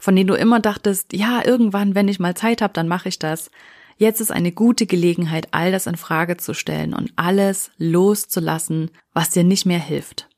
von 0.00 0.16
denen 0.16 0.26
du 0.26 0.34
immer 0.34 0.58
dachtest, 0.58 1.12
ja, 1.12 1.44
irgendwann, 1.44 1.94
wenn 1.94 2.08
ich 2.08 2.18
mal 2.18 2.36
Zeit 2.36 2.62
habe, 2.62 2.74
dann 2.74 2.88
mache 2.88 3.08
ich 3.08 3.18
das. 3.18 3.50
Jetzt 3.96 4.20
ist 4.20 4.32
eine 4.32 4.52
gute 4.52 4.86
Gelegenheit, 4.86 5.48
all 5.52 5.70
das 5.70 5.86
in 5.86 5.96
Frage 5.96 6.36
zu 6.36 6.52
stellen 6.52 6.94
und 6.94 7.12
alles 7.16 7.70
loszulassen, 7.78 8.90
was 9.14 9.30
dir 9.30 9.44
nicht 9.44 9.66
mehr 9.66 9.78
hilft. 9.78 10.28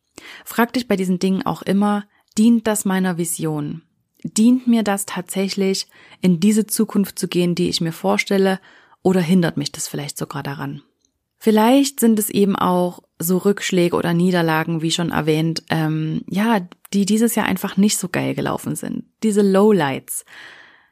Frag 0.45 0.75
dich 0.75 0.87
bei 0.87 0.97
diesen 0.97 1.19
Dingen 1.19 1.45
auch 1.45 1.63
immer, 1.63 2.05
dient 2.37 2.67
das 2.67 2.85
meiner 2.85 3.17
Vision? 3.19 3.83
Dient 4.23 4.67
mir 4.67 4.83
das 4.83 5.07
tatsächlich, 5.07 5.87
in 6.21 6.39
diese 6.39 6.67
Zukunft 6.67 7.19
zu 7.19 7.29
gehen, 7.29 7.55
die 7.55 7.69
ich 7.69 7.81
mir 7.81 7.93
vorstelle, 7.93 8.61
oder 9.03 9.21
hindert 9.21 9.57
mich 9.57 9.73
das 9.73 9.89
vielleicht 9.89 10.19
sogar 10.19 10.43
daran? 10.43 10.83
Vielleicht 11.38 12.00
sind 12.00 12.18
es 12.18 12.30
eben 12.30 12.57
auch 12.57 13.00
so 13.18 13.38
Rückschläge 13.38 13.97
oder 13.97 14.12
Niederlagen, 14.12 14.83
wie 14.83 14.90
schon 14.90 15.11
erwähnt, 15.11 15.62
ähm, 15.71 16.23
ja, 16.28 16.61
die 16.92 17.04
dieses 17.04 17.35
Jahr 17.35 17.47
einfach 17.47 17.76
nicht 17.76 17.99
so 17.99 18.09
geil 18.09 18.35
gelaufen 18.35 18.76
sind. 18.76 19.04
Diese 19.23 19.42
Lowlights. 19.42 20.25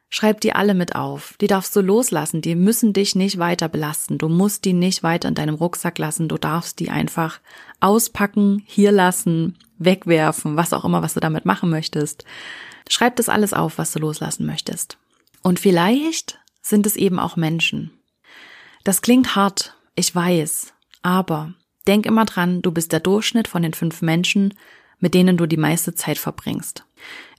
Schreib 0.08 0.40
die 0.40 0.52
alle 0.52 0.74
mit 0.74 0.94
auf. 0.94 1.34
Die 1.40 1.48
darfst 1.48 1.74
du 1.74 1.80
loslassen. 1.80 2.40
Die 2.40 2.54
müssen 2.54 2.92
dich 2.92 3.16
nicht 3.16 3.38
weiter 3.38 3.68
belasten. 3.68 4.18
Du 4.18 4.28
musst 4.28 4.64
die 4.64 4.72
nicht 4.72 5.02
weiter 5.02 5.28
in 5.28 5.34
deinem 5.34 5.56
Rucksack 5.56 5.98
lassen. 5.98 6.28
Du 6.28 6.38
darfst 6.38 6.78
die 6.78 6.90
einfach 6.90 7.40
auspacken, 7.80 8.62
hier 8.66 8.92
lassen, 8.92 9.58
wegwerfen, 9.78 10.56
was 10.56 10.72
auch 10.72 10.84
immer, 10.84 11.02
was 11.02 11.14
du 11.14 11.20
damit 11.20 11.44
machen 11.44 11.70
möchtest. 11.70 12.24
Schreib 12.88 13.16
das 13.16 13.28
alles 13.28 13.52
auf, 13.52 13.78
was 13.78 13.92
du 13.92 13.98
loslassen 13.98 14.46
möchtest. 14.46 14.96
Und 15.42 15.58
vielleicht 15.58 16.38
sind 16.62 16.86
es 16.86 16.96
eben 16.96 17.18
auch 17.18 17.36
Menschen. 17.36 17.90
Das 18.84 19.02
klingt 19.02 19.34
hart, 19.34 19.75
ich 19.96 20.14
weiß. 20.14 20.72
Aber 21.02 21.54
denk 21.86 22.06
immer 22.06 22.24
dran, 22.24 22.62
du 22.62 22.70
bist 22.70 22.92
der 22.92 23.00
Durchschnitt 23.00 23.48
von 23.48 23.62
den 23.62 23.74
fünf 23.74 24.02
Menschen, 24.02 24.54
mit 24.98 25.14
denen 25.14 25.36
du 25.36 25.46
die 25.46 25.56
meiste 25.56 25.94
Zeit 25.94 26.18
verbringst. 26.18 26.84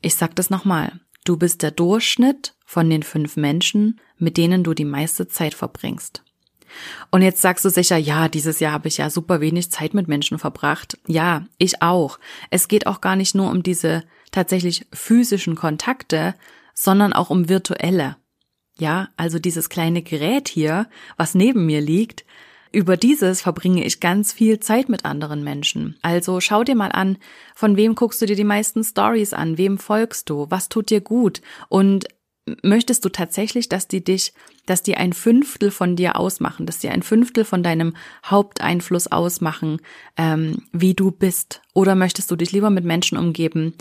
Ich 0.01 0.15
sag 0.15 0.35
das 0.35 0.49
nochmal. 0.49 0.99
Du 1.23 1.37
bist 1.37 1.61
der 1.63 1.71
Durchschnitt 1.71 2.55
von 2.65 2.89
den 2.89 3.03
fünf 3.03 3.35
Menschen, 3.35 3.99
mit 4.17 4.37
denen 4.37 4.63
du 4.63 4.73
die 4.73 4.85
meiste 4.85 5.27
Zeit 5.27 5.53
verbringst. 5.53 6.23
Und 7.11 7.21
jetzt 7.21 7.41
sagst 7.41 7.63
du 7.65 7.69
sicher, 7.69 7.97
ja, 7.97 8.27
dieses 8.27 8.59
Jahr 8.59 8.73
habe 8.73 8.87
ich 8.87 8.97
ja 8.97 9.09
super 9.09 9.41
wenig 9.41 9.71
Zeit 9.71 9.93
mit 9.93 10.07
Menschen 10.07 10.37
verbracht. 10.37 10.97
Ja, 11.07 11.45
ich 11.57 11.81
auch. 11.81 12.19
Es 12.49 12.67
geht 12.67 12.87
auch 12.87 13.01
gar 13.01 13.15
nicht 13.15 13.35
nur 13.35 13.49
um 13.49 13.63
diese 13.63 14.03
tatsächlich 14.31 14.85
physischen 14.93 15.55
Kontakte, 15.55 16.35
sondern 16.73 17.13
auch 17.13 17.29
um 17.29 17.49
virtuelle. 17.49 18.17
Ja, 18.77 19.09
also 19.17 19.39
dieses 19.39 19.69
kleine 19.69 20.03
Gerät 20.03 20.49
hier, 20.49 20.87
was 21.15 21.35
neben 21.35 21.65
mir 21.65 21.81
liegt, 21.81 22.25
über 22.71 22.97
dieses 22.97 23.41
verbringe 23.41 23.83
ich 23.85 23.99
ganz 23.99 24.33
viel 24.33 24.59
Zeit 24.59 24.89
mit 24.89 25.05
anderen 25.05 25.43
Menschen. 25.43 25.97
Also 26.01 26.39
schau 26.41 26.63
dir 26.63 26.75
mal 26.75 26.91
an, 26.91 27.17
von 27.55 27.77
wem 27.77 27.95
guckst 27.95 28.21
du 28.21 28.25
dir 28.25 28.35
die 28.35 28.43
meisten 28.43 28.83
Stories 28.83 29.33
an, 29.33 29.57
wem 29.57 29.77
folgst 29.77 30.29
du, 30.29 30.47
was 30.49 30.69
tut 30.69 30.89
dir 30.89 31.01
gut 31.01 31.41
und 31.69 32.05
möchtest 32.63 33.03
du 33.05 33.09
tatsächlich, 33.09 33.69
dass 33.69 33.87
die 33.87 34.03
dich, 34.03 34.33
dass 34.65 34.81
die 34.83 34.95
ein 34.95 35.13
Fünftel 35.13 35.71
von 35.71 35.95
dir 35.95 36.17
ausmachen, 36.17 36.65
dass 36.65 36.79
die 36.79 36.89
ein 36.89 37.03
Fünftel 37.03 37.45
von 37.45 37.63
deinem 37.63 37.95
Haupteinfluss 38.25 39.07
ausmachen, 39.07 39.81
ähm, 40.17 40.63
wie 40.71 40.93
du 40.93 41.11
bist? 41.11 41.61
Oder 41.73 41.95
möchtest 41.95 42.31
du 42.31 42.35
dich 42.35 42.51
lieber 42.51 42.69
mit 42.69 42.85
Menschen 42.85 43.17
umgeben, 43.17 43.73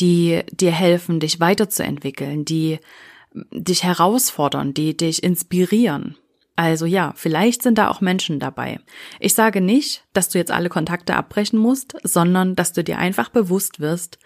die 0.00 0.42
dir 0.50 0.72
helfen, 0.72 1.20
dich 1.20 1.40
weiterzuentwickeln, 1.40 2.44
die 2.44 2.78
dich 3.32 3.84
herausfordern, 3.84 4.74
die 4.74 4.96
dich 4.96 5.22
inspirieren? 5.22 6.16
Also 6.56 6.86
ja, 6.86 7.12
vielleicht 7.16 7.62
sind 7.62 7.76
da 7.76 7.88
auch 7.88 8.00
Menschen 8.00 8.40
dabei. 8.40 8.80
Ich 9.20 9.34
sage 9.34 9.60
nicht, 9.60 10.04
dass 10.14 10.30
du 10.30 10.38
jetzt 10.38 10.50
alle 10.50 10.70
Kontakte 10.70 11.14
abbrechen 11.14 11.58
musst, 11.58 11.96
sondern 12.02 12.56
dass 12.56 12.72
du 12.72 12.82
dir 12.82 12.98
einfach 12.98 13.28
bewusst 13.28 13.78
wirst, 13.78 14.18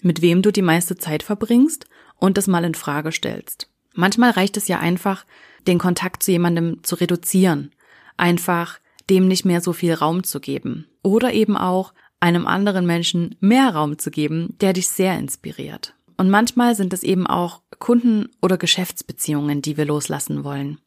mit 0.00 0.22
wem 0.22 0.40
du 0.40 0.50
die 0.50 0.62
meiste 0.62 0.96
Zeit 0.96 1.22
verbringst 1.22 1.86
und 2.16 2.38
das 2.38 2.46
mal 2.46 2.64
in 2.64 2.74
Frage 2.74 3.12
stellst. 3.12 3.68
Manchmal 3.92 4.30
reicht 4.30 4.56
es 4.56 4.66
ja 4.66 4.80
einfach, 4.80 5.24
den 5.66 5.78
Kontakt 5.78 6.22
zu 6.22 6.32
jemandem 6.32 6.82
zu 6.82 6.96
reduzieren, 6.96 7.70
einfach 8.16 8.80
dem 9.10 9.28
nicht 9.28 9.44
mehr 9.44 9.60
so 9.60 9.72
viel 9.72 9.92
Raum 9.94 10.24
zu 10.24 10.40
geben 10.40 10.86
oder 11.02 11.32
eben 11.32 11.56
auch 11.56 11.92
einem 12.20 12.46
anderen 12.46 12.86
Menschen 12.86 13.36
mehr 13.40 13.74
Raum 13.74 13.98
zu 13.98 14.10
geben, 14.10 14.56
der 14.60 14.72
dich 14.72 14.88
sehr 14.88 15.18
inspiriert. 15.18 15.94
Und 16.16 16.30
manchmal 16.30 16.74
sind 16.74 16.92
es 16.92 17.02
eben 17.02 17.26
auch 17.26 17.60
Kunden- 17.78 18.30
oder 18.40 18.56
Geschäftsbeziehungen, 18.56 19.62
die 19.62 19.76
wir 19.76 19.84
loslassen 19.84 20.44
wollen. 20.44 20.78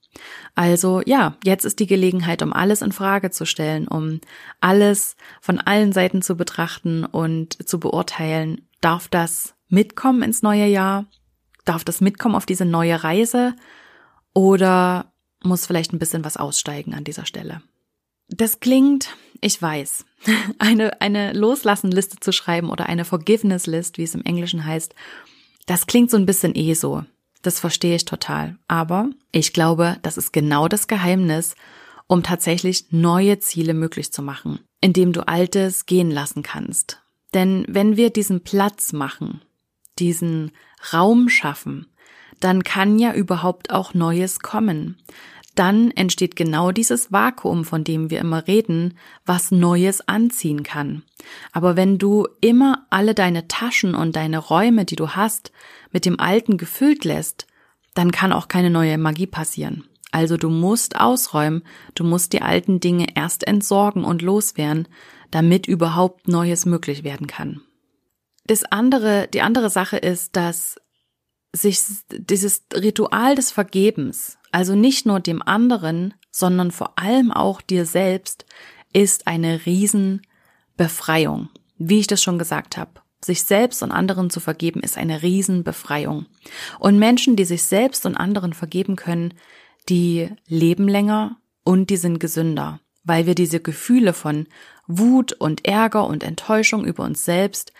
Also 0.55 1.01
ja, 1.05 1.37
jetzt 1.43 1.65
ist 1.65 1.79
die 1.79 1.87
Gelegenheit, 1.87 2.41
um 2.41 2.53
alles 2.53 2.81
in 2.81 2.91
Frage 2.91 3.31
zu 3.31 3.45
stellen, 3.45 3.87
um 3.87 4.21
alles 4.61 5.15
von 5.41 5.59
allen 5.59 5.93
Seiten 5.93 6.21
zu 6.21 6.35
betrachten 6.35 7.05
und 7.05 7.67
zu 7.67 7.79
beurteilen, 7.79 8.67
darf 8.81 9.07
das 9.07 9.55
mitkommen 9.69 10.23
ins 10.23 10.41
neue 10.41 10.65
Jahr? 10.65 11.05
Darf 11.65 11.83
das 11.83 12.01
mitkommen 12.01 12.35
auf 12.35 12.45
diese 12.45 12.65
neue 12.65 13.03
Reise? 13.03 13.55
Oder 14.33 15.11
muss 15.43 15.65
vielleicht 15.65 15.93
ein 15.93 15.99
bisschen 15.99 16.23
was 16.23 16.37
aussteigen 16.37 16.93
an 16.93 17.03
dieser 17.03 17.25
Stelle? 17.25 17.61
Das 18.29 18.59
klingt, 18.59 19.15
ich 19.41 19.61
weiß, 19.61 20.05
eine, 20.59 21.01
eine 21.01 21.33
Loslassenliste 21.33 22.19
zu 22.19 22.31
schreiben 22.31 22.69
oder 22.69 22.87
eine 22.87 23.05
Forgiveness 23.05 23.67
List, 23.67 23.97
wie 23.97 24.03
es 24.03 24.15
im 24.15 24.23
Englischen 24.23 24.65
heißt, 24.65 24.93
das 25.65 25.85
klingt 25.85 26.09
so 26.09 26.17
ein 26.17 26.25
bisschen 26.25 26.55
eh 26.55 26.73
so. 26.73 27.03
Das 27.47 27.61
verstehe 27.61 27.95
ich 27.95 28.03
total. 28.03 28.57
Aber 28.67 29.09
ich 29.31 29.53
glaube, 29.53 29.95
das 30.01 30.17
ist 30.17 30.33
genau 30.33 30.67
das 30.67 30.87
Geheimnis, 30.87 31.55
um 32.05 32.21
tatsächlich 32.21 32.87
neue 32.91 33.39
Ziele 33.39 33.73
möglich 33.73 34.11
zu 34.11 34.21
machen, 34.21 34.59
indem 34.81 35.13
du 35.13 35.25
Altes 35.29 35.85
gehen 35.85 36.11
lassen 36.11 36.43
kannst. 36.43 37.01
Denn 37.33 37.63
wenn 37.69 37.95
wir 37.95 38.09
diesen 38.09 38.43
Platz 38.43 38.91
machen, 38.91 39.39
diesen 39.97 40.51
Raum 40.91 41.29
schaffen, 41.29 41.87
dann 42.41 42.65
kann 42.65 42.99
ja 42.99 43.13
überhaupt 43.13 43.71
auch 43.71 43.93
Neues 43.93 44.41
kommen 44.41 44.97
dann 45.57 45.91
entsteht 45.91 46.35
genau 46.35 46.71
dieses 46.71 47.11
Vakuum, 47.11 47.65
von 47.65 47.83
dem 47.83 48.09
wir 48.09 48.19
immer 48.19 48.47
reden, 48.47 48.97
was 49.25 49.51
Neues 49.51 50.07
anziehen 50.07 50.63
kann. 50.63 51.03
Aber 51.51 51.75
wenn 51.75 51.97
du 51.97 52.27
immer 52.41 52.85
alle 52.89 53.13
deine 53.13 53.47
Taschen 53.47 53.95
und 53.95 54.15
deine 54.15 54.37
Räume, 54.37 54.85
die 54.85 54.95
du 54.95 55.09
hast, 55.09 55.51
mit 55.91 56.05
dem 56.05 56.19
Alten 56.19 56.57
gefüllt 56.57 57.05
lässt, 57.05 57.47
dann 57.93 58.11
kann 58.11 58.31
auch 58.31 58.47
keine 58.47 58.69
neue 58.69 58.97
Magie 58.97 59.27
passieren. 59.27 59.85
Also 60.11 60.37
du 60.37 60.49
musst 60.49 60.99
ausräumen, 60.99 61.63
du 61.95 62.03
musst 62.03 62.33
die 62.33 62.41
alten 62.41 62.79
Dinge 62.79 63.07
erst 63.15 63.45
entsorgen 63.45 64.03
und 64.03 64.21
loswerden, 64.21 64.87
damit 65.31 65.67
überhaupt 65.67 66.27
Neues 66.27 66.65
möglich 66.65 67.03
werden 67.03 67.27
kann. 67.27 67.61
Das 68.45 68.63
andere, 68.63 69.27
die 69.27 69.41
andere 69.41 69.69
Sache 69.69 69.97
ist, 69.97 70.35
dass 70.35 70.77
sich 71.53 71.81
dieses 72.09 72.65
Ritual 72.73 73.35
des 73.35 73.51
Vergebens, 73.51 74.37
also 74.51 74.75
nicht 74.75 75.05
nur 75.05 75.19
dem 75.19 75.41
anderen, 75.41 76.13
sondern 76.31 76.71
vor 76.71 76.97
allem 76.99 77.31
auch 77.31 77.61
dir 77.61 77.85
selbst, 77.85 78.45
ist 78.93 79.27
eine 79.27 79.65
Riesenbefreiung. 79.65 81.49
Wie 81.77 81.99
ich 81.99 82.07
das 82.07 82.23
schon 82.23 82.39
gesagt 82.39 82.77
habe. 82.77 83.01
sich 83.19 83.43
selbst 83.43 83.81
und 83.81 83.91
anderen 83.91 84.29
zu 84.29 84.39
vergeben, 84.39 84.81
ist 84.81 84.97
eine 84.97 85.23
Riesenbefreiung. 85.23 86.27
Und 86.79 86.99
Menschen, 86.99 87.35
die 87.35 87.45
sich 87.45 87.63
selbst 87.63 88.05
und 88.05 88.15
anderen 88.15 88.53
vergeben 88.53 88.95
können, 88.95 89.33
die 89.89 90.29
leben 90.47 90.87
länger 90.87 91.37
und 91.63 91.89
die 91.89 91.97
sind 91.97 92.19
gesünder, 92.19 92.79
weil 93.03 93.25
wir 93.25 93.33
diese 93.33 93.59
Gefühle 93.59 94.13
von 94.13 94.47
Wut 94.85 95.33
und 95.33 95.65
Ärger 95.65 96.05
und 96.05 96.23
Enttäuschung 96.23 96.85
über 96.85 97.03
uns 97.03 97.25
selbst, 97.25 97.73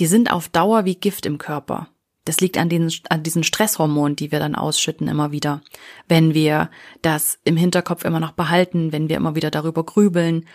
die 0.00 0.06
sind 0.06 0.32
auf 0.32 0.48
Dauer 0.48 0.84
wie 0.84 0.96
Gift 0.96 1.26
im 1.26 1.38
Körper. 1.38 1.88
Das 2.24 2.40
liegt 2.40 2.56
an, 2.56 2.68
den, 2.68 2.92
an 3.08 3.22
diesen 3.22 3.42
Stresshormonen, 3.42 4.16
die 4.16 4.30
wir 4.30 4.38
dann 4.38 4.54
ausschütten 4.54 5.08
immer 5.08 5.32
wieder. 5.32 5.60
Wenn 6.08 6.34
wir 6.34 6.70
das 7.02 7.38
im 7.44 7.56
Hinterkopf 7.56 8.04
immer 8.04 8.20
noch 8.20 8.32
behalten, 8.32 8.92
wenn 8.92 9.08
wir 9.08 9.16
immer 9.16 9.34
wieder 9.34 9.50
darüber 9.50 9.84
grübeln, 9.84 10.46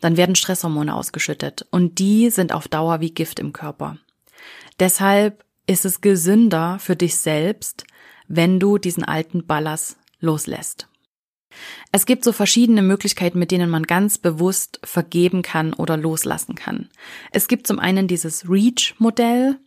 dann 0.00 0.16
werden 0.16 0.34
Stresshormone 0.34 0.94
ausgeschüttet 0.94 1.66
und 1.70 1.98
die 1.98 2.30
sind 2.30 2.52
auf 2.52 2.68
Dauer 2.68 3.00
wie 3.00 3.12
Gift 3.12 3.38
im 3.38 3.52
Körper. 3.52 3.98
Deshalb 4.78 5.44
ist 5.66 5.84
es 5.84 6.00
gesünder 6.00 6.78
für 6.80 6.96
dich 6.96 7.16
selbst, 7.16 7.84
wenn 8.26 8.58
du 8.58 8.78
diesen 8.78 9.04
alten 9.04 9.46
Ballast 9.46 9.96
loslässt. 10.20 10.88
Es 11.90 12.06
gibt 12.06 12.24
so 12.24 12.32
verschiedene 12.32 12.82
Möglichkeiten, 12.82 13.38
mit 13.38 13.50
denen 13.50 13.68
man 13.68 13.84
ganz 13.84 14.18
bewusst 14.18 14.80
vergeben 14.82 15.42
kann 15.42 15.74
oder 15.74 15.96
loslassen 15.96 16.54
kann. 16.54 16.88
Es 17.30 17.46
gibt 17.48 17.66
zum 17.66 17.78
einen 17.78 18.08
dieses 18.08 18.48
REACH-Modell. 18.48 19.58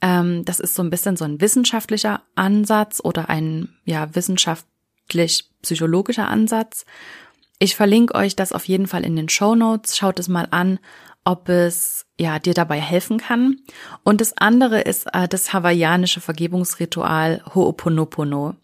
Ähm, 0.00 0.44
das 0.44 0.60
ist 0.60 0.74
so 0.74 0.82
ein 0.82 0.90
bisschen 0.90 1.16
so 1.16 1.24
ein 1.24 1.40
wissenschaftlicher 1.40 2.22
Ansatz 2.34 3.00
oder 3.02 3.30
ein 3.30 3.70
ja 3.84 4.14
wissenschaftlich-psychologischer 4.14 6.28
Ansatz. 6.28 6.84
Ich 7.58 7.74
verlinke 7.76 8.14
euch 8.14 8.36
das 8.36 8.52
auf 8.52 8.66
jeden 8.66 8.86
Fall 8.86 9.02
in 9.04 9.16
den 9.16 9.30
Show 9.30 9.54
Notes. 9.54 9.96
Schaut 9.96 10.18
es 10.18 10.28
mal 10.28 10.48
an, 10.50 10.78
ob 11.24 11.48
es 11.48 12.04
ja 12.18 12.38
dir 12.38 12.52
dabei 12.54 12.80
helfen 12.80 13.18
kann. 13.18 13.58
Und 14.04 14.20
das 14.20 14.36
andere 14.36 14.80
ist 14.80 15.06
äh, 15.12 15.28
das 15.28 15.52
hawaiianische 15.52 16.20
Vergebungsritual 16.20 17.42
Ho'oponopono. 17.54 18.54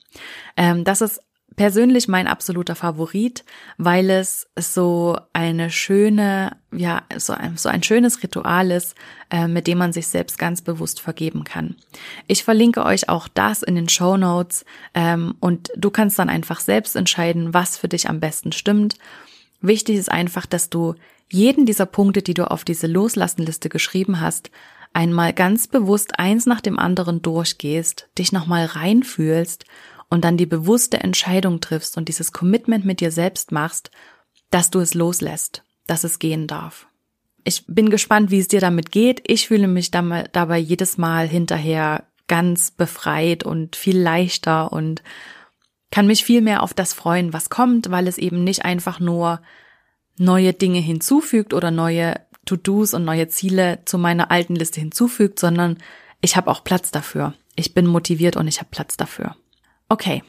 Ähm, 0.56 0.84
das 0.84 1.00
ist 1.00 1.20
persönlich 1.56 2.09
mein 2.09 2.26
absoluter 2.26 2.75
Favorit, 2.75 3.44
weil 3.78 4.11
es 4.11 4.49
so 4.59 5.18
eine 5.32 5.71
schöne, 5.71 6.56
ja, 6.73 7.02
so 7.16 7.32
ein, 7.32 7.56
so 7.56 7.68
ein 7.68 7.82
schönes 7.82 8.23
Ritual 8.23 8.71
ist, 8.71 8.94
äh, 9.30 9.49
mit 9.49 9.66
dem 9.66 9.78
man 9.78 9.92
sich 9.92 10.06
selbst 10.06 10.38
ganz 10.38 10.62
bewusst 10.62 11.00
vergeben 11.00 11.44
kann. 11.44 11.76
Ich 12.26 12.44
verlinke 12.44 12.85
euch 12.85 13.09
auch 13.09 13.28
das 13.28 13.62
in 13.62 13.75
den 13.75 13.88
Show 13.88 14.16
Notes 14.16 14.64
ähm, 14.94 15.35
und 15.40 15.71
du 15.76 15.90
kannst 15.90 16.18
dann 16.18 16.28
einfach 16.28 16.61
selbst 16.61 16.97
entscheiden, 16.97 17.54
was 17.54 17.76
für 17.76 17.88
dich 17.88 18.09
am 18.09 18.21
besten 18.21 18.52
stimmt. 18.52 18.97
Wichtig 19.61 19.97
ist 19.97 20.11
einfach, 20.11 20.47
dass 20.47 20.71
du 20.71 20.94
jeden 21.30 21.64
dieser 21.66 21.87
Punkte, 21.87 22.23
die 22.23 22.35
du 22.35 22.50
auf 22.50 22.64
diese 22.64 22.87
Loslassenliste 22.87 23.68
geschrieben 23.68 24.21
hast, 24.21 24.50
einmal 24.92 25.32
ganz 25.32 25.66
bewusst 25.66 26.18
eins 26.18 26.47
nach 26.47 26.61
dem 26.61 26.78
anderen 26.78 27.23
durchgehst, 27.23 28.09
dich 28.18 28.32
nochmal 28.32 28.66
reinfühlst 28.66 29.64
und 30.12 30.26
dann 30.26 30.37
die 30.37 30.45
bewusste 30.45 31.00
Entscheidung 31.00 31.61
triffst 31.61 31.97
und 31.97 32.07
dieses 32.07 32.33
Commitment 32.33 32.85
mit 32.85 33.00
dir 33.00 33.11
selbst 33.11 33.50
machst, 33.50 33.90
dass 34.50 34.69
du 34.69 34.81
es 34.81 34.92
loslässt, 34.92 35.64
dass 35.87 36.04
es 36.04 36.19
gehen 36.19 36.47
darf. 36.47 36.87
Ich 37.45 37.64
bin 37.66 37.88
gespannt, 37.88 38.31
wie 38.31 38.38
es 38.38 38.47
dir 38.47 38.61
damit 38.61 38.92
geht. 38.92 39.23
Ich 39.26 39.49
fühle 39.49 39.69
mich 39.69 39.90
dabei 39.90 40.59
jedes 40.59 40.99
Mal 40.99 41.26
hinterher 41.26 42.04
ganz 42.28 42.71
befreit 42.71 43.42
und 43.42 43.75
viel 43.75 43.99
leichter 43.99 44.71
und 44.71 45.02
kann 45.90 46.07
mich 46.07 46.25
viel 46.25 46.42
mehr 46.42 46.62
auf 46.62 46.75
das 46.75 46.92
freuen, 46.92 47.33
was 47.33 47.49
kommt, 47.49 47.90
weil 47.90 48.07
es 48.07 48.19
eben 48.19 48.45
nicht 48.45 48.66
einfach 48.66 49.00
nur 49.00 49.40
neue 50.19 50.52
Dinge 50.52 50.81
hinzufügt 50.81 51.54
oder 51.54 51.71
neue 51.71 52.21
To-Dos 52.45 52.92
und 52.92 53.07
neue 53.07 53.28
Ziele 53.28 53.78
zu 53.87 53.97
meiner 53.97 54.31
alten 54.31 54.57
Liste 54.57 54.78
hinzufügt, 54.78 55.38
sondern 55.38 55.78
ich 56.21 56.37
habe 56.37 56.50
auch 56.50 56.64
Platz 56.64 56.90
dafür. 56.90 57.33
Ich 57.57 57.73
bin 57.73 57.87
motiviert 57.87 58.37
und 58.37 58.47
ich 58.47 58.59
habe 58.59 58.69
Platz 58.71 58.99
dafür. 58.99 59.37
Okay, 59.92 60.22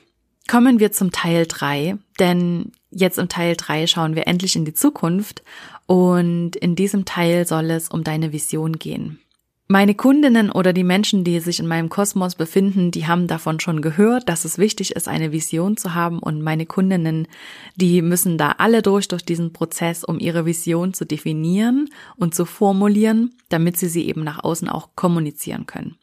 kommen 0.50 0.82
wir 0.82 0.92
zum 0.92 1.12
Teil 1.12 1.46
drei, 1.48 1.96
denn 2.20 2.74
jetzt 2.92 3.18
im 3.18 3.30
Teil 3.30 3.56
drei 3.56 3.88
schauen 3.88 4.14
wir 4.14 4.28
endlich 4.28 4.58
in 4.58 4.66
die 4.66 4.74
Zukunft 4.74 5.42
und 5.86 6.58
in 6.58 6.76
diesem 6.76 7.06
Teil 7.06 7.48
soll 7.48 7.72
es 7.72 7.88
um 7.88 8.04
deine 8.04 8.34
Vision 8.34 8.74
gehen. 8.74 9.22
Meine 9.70 9.96
Kundinnen 9.96 10.52
oder 10.52 10.74
die 10.74 10.84
Menschen, 10.84 11.24
die 11.24 11.40
sich 11.40 11.62
in 11.62 11.68
meinem 11.68 11.88
Kosmos 11.88 12.36
befinden, 12.36 12.92
die 12.92 13.08
haben 13.08 13.28
davon 13.28 13.62
schon 13.62 13.82
gehört, 13.82 14.28
dass 14.28 14.44
es 14.44 14.58
wichtig 14.58 14.98
ist, 14.98 15.08
eine 15.08 15.32
Vision 15.32 15.78
zu 15.78 15.94
haben 15.96 16.20
und 16.20 16.42
meine 16.42 16.66
Kundinnen, 16.66 17.30
die 17.78 18.02
müssen 18.02 18.38
da 18.38 18.56
alle 18.58 18.82
durch 18.82 19.08
durch 19.08 19.24
diesen 19.24 19.54
Prozess, 19.54 20.04
um 20.04 20.20
ihre 20.20 20.46
Vision 20.46 20.94
zu 20.94 21.06
definieren 21.06 21.88
und 22.18 22.36
zu 22.36 22.44
formulieren, 22.44 23.34
damit 23.48 23.78
sie 23.78 23.88
sie 23.88 24.10
eben 24.10 24.26
nach 24.26 24.44
außen 24.44 24.68
auch 24.68 24.90
kommunizieren 24.98 25.68
können. 25.68 25.96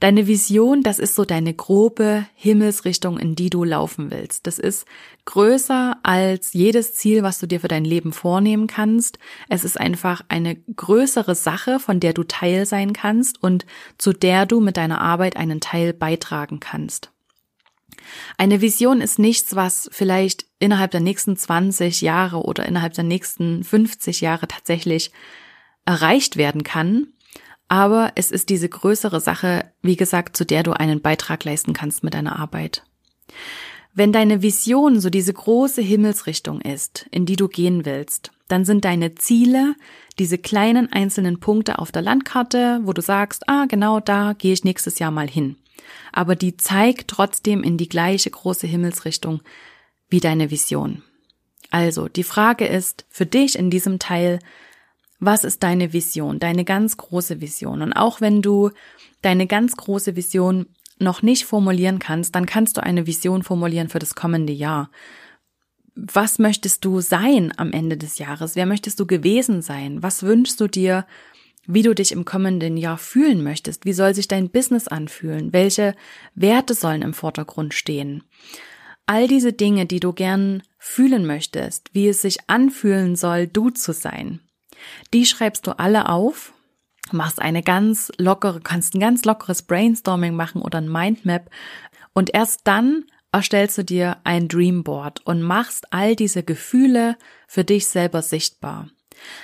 Deine 0.00 0.26
Vision, 0.26 0.82
das 0.82 0.98
ist 0.98 1.14
so 1.14 1.24
deine 1.24 1.54
grobe 1.54 2.26
Himmelsrichtung, 2.34 3.18
in 3.18 3.34
die 3.34 3.50
du 3.50 3.64
laufen 3.64 4.10
willst. 4.10 4.46
Das 4.46 4.58
ist 4.58 4.86
größer 5.24 5.98
als 6.02 6.52
jedes 6.52 6.94
Ziel, 6.94 7.22
was 7.22 7.38
du 7.38 7.46
dir 7.46 7.60
für 7.60 7.68
dein 7.68 7.84
Leben 7.84 8.12
vornehmen 8.12 8.66
kannst. 8.66 9.18
Es 9.48 9.64
ist 9.64 9.78
einfach 9.78 10.22
eine 10.28 10.56
größere 10.56 11.34
Sache, 11.34 11.80
von 11.80 12.00
der 12.00 12.12
du 12.12 12.24
Teil 12.24 12.66
sein 12.66 12.92
kannst 12.92 13.42
und 13.42 13.66
zu 13.98 14.12
der 14.12 14.46
du 14.46 14.60
mit 14.60 14.76
deiner 14.76 15.00
Arbeit 15.00 15.36
einen 15.36 15.60
Teil 15.60 15.92
beitragen 15.92 16.60
kannst. 16.60 17.10
Eine 18.36 18.60
Vision 18.60 19.00
ist 19.00 19.18
nichts, 19.18 19.54
was 19.54 19.88
vielleicht 19.92 20.46
innerhalb 20.58 20.90
der 20.90 21.00
nächsten 21.00 21.36
20 21.36 22.00
Jahre 22.00 22.42
oder 22.42 22.66
innerhalb 22.66 22.94
der 22.94 23.04
nächsten 23.04 23.64
50 23.64 24.20
Jahre 24.20 24.48
tatsächlich 24.48 25.10
erreicht 25.84 26.36
werden 26.36 26.62
kann, 26.64 27.08
aber 27.68 28.12
es 28.14 28.30
ist 28.30 28.48
diese 28.48 28.68
größere 28.68 29.20
Sache, 29.20 29.70
wie 29.82 29.96
gesagt, 29.96 30.36
zu 30.36 30.44
der 30.44 30.62
du 30.62 30.72
einen 30.72 31.00
Beitrag 31.00 31.44
leisten 31.44 31.72
kannst 31.72 32.04
mit 32.04 32.14
deiner 32.14 32.38
Arbeit. 32.38 32.84
Wenn 33.94 34.12
deine 34.12 34.42
Vision 34.42 35.00
so 35.00 35.08
diese 35.08 35.32
große 35.32 35.80
Himmelsrichtung 35.80 36.60
ist, 36.60 37.06
in 37.10 37.26
die 37.26 37.36
du 37.36 37.48
gehen 37.48 37.84
willst, 37.84 38.32
dann 38.48 38.64
sind 38.64 38.84
deine 38.84 39.14
Ziele 39.14 39.76
diese 40.18 40.36
kleinen 40.36 40.92
einzelnen 40.92 41.40
Punkte 41.40 41.78
auf 41.78 41.92
der 41.92 42.02
Landkarte, 42.02 42.80
wo 42.82 42.92
du 42.92 43.00
sagst, 43.00 43.48
ah, 43.48 43.66
genau 43.66 44.00
da 44.00 44.32
gehe 44.32 44.52
ich 44.52 44.64
nächstes 44.64 44.98
Jahr 44.98 45.10
mal 45.10 45.28
hin. 45.28 45.56
Aber 46.12 46.34
die 46.34 46.56
zeigt 46.56 47.08
trotzdem 47.08 47.62
in 47.62 47.76
die 47.76 47.88
gleiche 47.88 48.30
große 48.30 48.66
Himmelsrichtung 48.66 49.42
wie 50.08 50.20
deine 50.20 50.50
Vision. 50.50 51.02
Also, 51.70 52.08
die 52.08 52.22
Frage 52.24 52.66
ist 52.66 53.04
für 53.08 53.26
dich 53.26 53.58
in 53.58 53.70
diesem 53.70 53.98
Teil, 53.98 54.38
was 55.24 55.44
ist 55.44 55.62
deine 55.62 55.92
Vision, 55.92 56.38
deine 56.38 56.64
ganz 56.64 56.96
große 56.96 57.40
Vision? 57.40 57.82
Und 57.82 57.92
auch 57.92 58.20
wenn 58.20 58.42
du 58.42 58.70
deine 59.22 59.46
ganz 59.46 59.76
große 59.76 60.16
Vision 60.16 60.66
noch 60.98 61.22
nicht 61.22 61.44
formulieren 61.44 61.98
kannst, 61.98 62.34
dann 62.34 62.46
kannst 62.46 62.76
du 62.76 62.82
eine 62.82 63.06
Vision 63.06 63.42
formulieren 63.42 63.88
für 63.88 63.98
das 63.98 64.14
kommende 64.14 64.52
Jahr. 64.52 64.90
Was 65.96 66.38
möchtest 66.38 66.84
du 66.84 67.00
sein 67.00 67.52
am 67.56 67.72
Ende 67.72 67.96
des 67.96 68.18
Jahres? 68.18 68.56
Wer 68.56 68.66
möchtest 68.66 68.98
du 68.98 69.06
gewesen 69.06 69.62
sein? 69.62 70.02
Was 70.02 70.22
wünschst 70.22 70.60
du 70.60 70.66
dir, 70.66 71.06
wie 71.66 71.82
du 71.82 71.94
dich 71.94 72.12
im 72.12 72.24
kommenden 72.24 72.76
Jahr 72.76 72.98
fühlen 72.98 73.42
möchtest? 73.42 73.84
Wie 73.84 73.92
soll 73.92 74.14
sich 74.14 74.28
dein 74.28 74.50
Business 74.50 74.88
anfühlen? 74.88 75.52
Welche 75.52 75.94
Werte 76.34 76.74
sollen 76.74 77.02
im 77.02 77.14
Vordergrund 77.14 77.74
stehen? 77.74 78.24
All 79.06 79.28
diese 79.28 79.52
Dinge, 79.52 79.86
die 79.86 80.00
du 80.00 80.12
gern 80.12 80.62
fühlen 80.78 81.26
möchtest, 81.26 81.90
wie 81.94 82.08
es 82.08 82.22
sich 82.22 82.48
anfühlen 82.48 83.16
soll, 83.16 83.46
du 83.46 83.70
zu 83.70 83.92
sein. 83.92 84.40
Die 85.12 85.26
schreibst 85.26 85.66
du 85.66 85.78
alle 85.78 86.08
auf, 86.08 86.52
machst 87.12 87.40
eine 87.40 87.62
ganz 87.62 88.10
lockere, 88.18 88.60
kannst 88.60 88.94
ein 88.94 89.00
ganz 89.00 89.24
lockeres 89.24 89.62
Brainstorming 89.62 90.34
machen 90.34 90.62
oder 90.62 90.78
ein 90.78 90.90
Mindmap 90.90 91.50
und 92.12 92.32
erst 92.32 92.62
dann 92.64 93.04
erstellst 93.32 93.78
du 93.78 93.84
dir 93.84 94.18
ein 94.24 94.48
Dreamboard 94.48 95.26
und 95.26 95.42
machst 95.42 95.92
all 95.92 96.14
diese 96.14 96.42
Gefühle 96.42 97.16
für 97.48 97.64
dich 97.64 97.86
selber 97.86 98.22
sichtbar. 98.22 98.88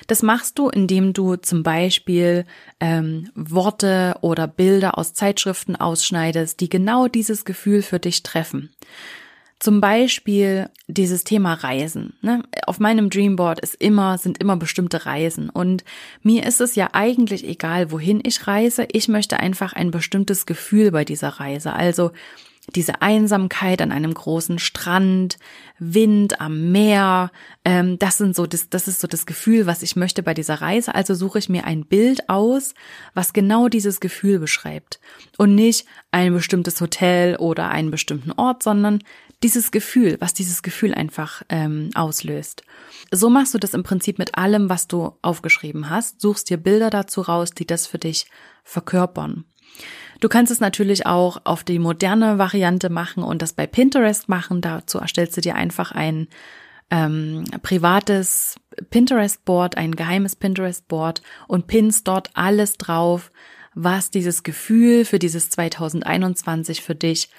Das 0.07 0.22
machst 0.22 0.59
du, 0.59 0.68
indem 0.68 1.12
du 1.12 1.37
zum 1.37 1.62
Beispiel 1.62 2.44
ähm, 2.81 3.31
Worte 3.35 4.16
oder 4.20 4.46
Bilder 4.46 4.98
aus 4.98 5.12
Zeitschriften 5.12 5.76
ausschneidest, 5.76 6.61
die 6.61 6.68
genau 6.68 7.09
dieses 7.09 7.44
Gefühl 7.44 7.83
für 7.83 7.98
dich 7.98 8.22
treffen. 8.22 8.70
Zum 9.60 9.82
Beispiel 9.82 10.70
dieses 10.88 11.22
Thema 11.22 11.52
Reisen. 11.52 12.14
Ne? 12.22 12.42
Auf 12.66 12.80
meinem 12.80 13.10
Dreamboard 13.10 13.60
ist 13.60 13.74
immer, 13.74 14.16
sind 14.16 14.38
immer 14.38 14.56
bestimmte 14.56 15.04
Reisen. 15.04 15.50
Und 15.50 15.84
mir 16.22 16.46
ist 16.46 16.62
es 16.62 16.76
ja 16.76 16.88
eigentlich 16.94 17.46
egal, 17.46 17.92
wohin 17.92 18.20
ich 18.24 18.46
reise. 18.46 18.88
Ich 18.90 19.08
möchte 19.08 19.38
einfach 19.38 19.74
ein 19.74 19.90
bestimmtes 19.90 20.46
Gefühl 20.46 20.90
bei 20.92 21.04
dieser 21.04 21.28
Reise. 21.28 21.74
Also 21.74 22.10
diese 22.74 23.02
Einsamkeit 23.02 23.82
an 23.82 23.92
einem 23.92 24.14
großen 24.14 24.58
Strand, 24.58 25.38
Wind 25.78 26.40
am 26.40 26.72
Meer, 26.72 27.30
ähm, 27.64 27.98
das 27.98 28.16
sind 28.16 28.36
so 28.36 28.46
das, 28.46 28.70
das 28.70 28.88
ist 28.88 29.00
so 29.00 29.08
das 29.08 29.26
Gefühl, 29.26 29.66
was 29.66 29.82
ich 29.82 29.96
möchte 29.96 30.22
bei 30.22 30.34
dieser 30.34 30.62
Reise. 30.62 30.94
Also 30.94 31.14
suche 31.14 31.38
ich 31.38 31.48
mir 31.48 31.64
ein 31.64 31.84
Bild 31.84 32.28
aus, 32.28 32.74
was 33.12 33.32
genau 33.32 33.68
dieses 33.68 34.00
Gefühl 34.00 34.38
beschreibt 34.38 35.00
und 35.36 35.54
nicht 35.54 35.86
ein 36.12 36.32
bestimmtes 36.32 36.80
Hotel 36.80 37.36
oder 37.36 37.68
einen 37.68 37.90
bestimmten 37.90 38.32
Ort, 38.32 38.62
sondern 38.62 39.02
dieses 39.42 39.70
Gefühl, 39.70 40.16
was 40.20 40.35
dieses 40.35 40.62
Gefühl 40.62 40.94
einfach 40.94 41.42
ähm, 41.48 41.90
auslöst. 41.94 42.62
So 43.11 43.31
machst 43.31 43.55
du 43.55 43.59
das 43.59 43.74
im 43.74 43.83
Prinzip 43.83 44.18
mit 44.18 44.37
allem, 44.37 44.68
was 44.68 44.87
du 44.87 45.14
aufgeschrieben 45.22 45.88
hast. 45.88 46.20
Suchst 46.20 46.50
dir 46.50 46.59
Bilder 46.59 46.90
dazu 46.90 47.22
raus, 47.22 47.50
die 47.53 47.66
das 47.66 47.87
für 47.87 47.98
dich 47.98 48.26
verkörpern. 48.64 49.44
Du 50.20 50.29
kannst 50.29 50.53
es 50.53 50.61
natürlich 50.61 51.07
auch 51.07 51.40
auf 51.44 51.64
die 51.64 51.79
moderne 51.79 52.38
Variante 52.38 52.90
machen 52.90 53.22
und 53.22 53.40
das 53.40 53.55
bei 53.55 53.66
Pinterest 53.66 54.29
machen. 54.29 54.61
Dazu 54.61 54.98
erstellst 54.98 55.37
du 55.38 55.40
dir 55.40 55.55
einfach 55.55 55.92
ein 55.92 56.29
ähm, 56.90 57.44
privates 57.62 58.57
Pinterest-Board, 58.90 59.79
ein 59.79 59.96
geheimes 59.96 60.37
Pinterest-Board 60.37 61.22
und 61.48 61.66
pinnst 61.66 62.07
dort 62.07 62.31
alles 62.35 62.76
drauf, 62.76 63.31
was 63.74 64.11
dieses 64.11 64.42
Gefühl 64.42 65.07
für 65.07 65.18
dieses 65.18 65.48
2021 65.48 66.83
für 66.83 66.94
dich 66.94 67.31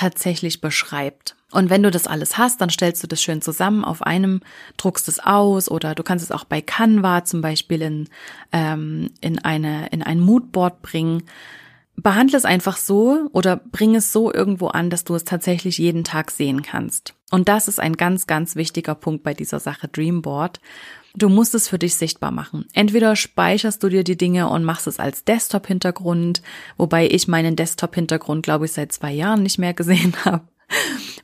tatsächlich 0.00 0.62
beschreibt. 0.62 1.36
Und 1.52 1.68
wenn 1.68 1.82
du 1.82 1.90
das 1.90 2.06
alles 2.06 2.38
hast, 2.38 2.62
dann 2.62 2.70
stellst 2.70 3.02
du 3.02 3.06
das 3.06 3.22
schön 3.22 3.42
zusammen 3.42 3.84
auf 3.84 4.00
einem, 4.00 4.40
druckst 4.78 5.08
es 5.08 5.20
aus 5.20 5.70
oder 5.70 5.94
du 5.94 6.02
kannst 6.02 6.24
es 6.24 6.32
auch 6.32 6.44
bei 6.44 6.62
Canva 6.62 7.24
zum 7.24 7.42
Beispiel 7.42 7.82
in, 7.82 8.08
ähm, 8.50 9.10
in, 9.20 9.38
eine, 9.40 9.88
in 9.88 10.02
ein 10.02 10.20
Moodboard 10.20 10.80
bringen. 10.80 11.24
Behandle 11.96 12.38
es 12.38 12.46
einfach 12.46 12.78
so 12.78 13.28
oder 13.32 13.56
bring 13.56 13.94
es 13.94 14.10
so 14.10 14.32
irgendwo 14.32 14.68
an, 14.68 14.88
dass 14.88 15.04
du 15.04 15.14
es 15.14 15.24
tatsächlich 15.24 15.76
jeden 15.76 16.04
Tag 16.04 16.30
sehen 16.30 16.62
kannst. 16.62 17.12
Und 17.30 17.50
das 17.50 17.68
ist 17.68 17.78
ein 17.78 17.98
ganz, 17.98 18.26
ganz 18.26 18.56
wichtiger 18.56 18.94
Punkt 18.94 19.22
bei 19.22 19.34
dieser 19.34 19.60
Sache 19.60 19.86
Dreamboard. 19.86 20.60
Du 21.14 21.28
musst 21.28 21.54
es 21.54 21.68
für 21.68 21.78
dich 21.78 21.96
sichtbar 21.96 22.30
machen. 22.30 22.66
Entweder 22.72 23.16
speicherst 23.16 23.82
du 23.82 23.88
dir 23.88 24.04
die 24.04 24.16
Dinge 24.16 24.48
und 24.48 24.64
machst 24.64 24.86
es 24.86 25.00
als 25.00 25.24
Desktop-Hintergrund, 25.24 26.42
wobei 26.76 27.08
ich 27.08 27.26
meinen 27.26 27.56
Desktop-Hintergrund, 27.56 28.44
glaube 28.44 28.66
ich, 28.66 28.72
seit 28.72 28.92
zwei 28.92 29.12
Jahren 29.12 29.42
nicht 29.42 29.58
mehr 29.58 29.74
gesehen 29.74 30.14
habe. 30.24 30.42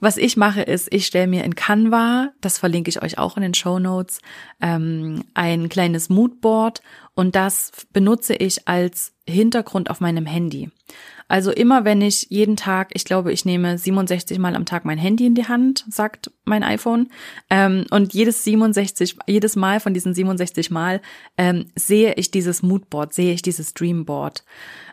Was 0.00 0.16
ich 0.16 0.36
mache, 0.36 0.62
ist, 0.62 0.92
ich 0.92 1.06
stelle 1.06 1.26
mir 1.26 1.44
in 1.44 1.54
Canva, 1.54 2.32
das 2.40 2.58
verlinke 2.58 2.88
ich 2.88 3.02
euch 3.02 3.18
auch 3.18 3.36
in 3.36 3.42
den 3.42 3.54
Show 3.54 3.78
Notes, 3.78 4.20
ähm, 4.60 5.24
ein 5.34 5.68
kleines 5.68 6.08
Moodboard 6.08 6.82
und 7.14 7.34
das 7.34 7.72
benutze 7.92 8.34
ich 8.34 8.68
als 8.68 9.14
Hintergrund 9.26 9.90
auf 9.90 10.00
meinem 10.00 10.26
Handy. 10.26 10.70
Also 11.28 11.50
immer 11.50 11.84
wenn 11.84 12.02
ich 12.02 12.28
jeden 12.30 12.56
Tag, 12.56 12.90
ich 12.92 13.04
glaube, 13.04 13.32
ich 13.32 13.44
nehme 13.44 13.78
67 13.78 14.38
Mal 14.38 14.54
am 14.54 14.64
Tag 14.64 14.84
mein 14.84 14.98
Handy 14.98 15.26
in 15.26 15.34
die 15.34 15.48
Hand, 15.48 15.84
sagt 15.88 16.30
mein 16.44 16.62
iPhone, 16.62 17.08
ähm, 17.50 17.84
und 17.90 18.14
jedes 18.14 18.44
67, 18.44 19.16
jedes 19.26 19.56
Mal 19.56 19.80
von 19.80 19.92
diesen 19.92 20.14
67 20.14 20.70
Mal 20.70 21.00
ähm, 21.36 21.66
sehe 21.74 22.14
ich 22.14 22.30
dieses 22.30 22.62
Moodboard, 22.62 23.12
sehe 23.12 23.32
ich 23.32 23.42
dieses 23.42 23.74
Dreamboard. 23.74 24.44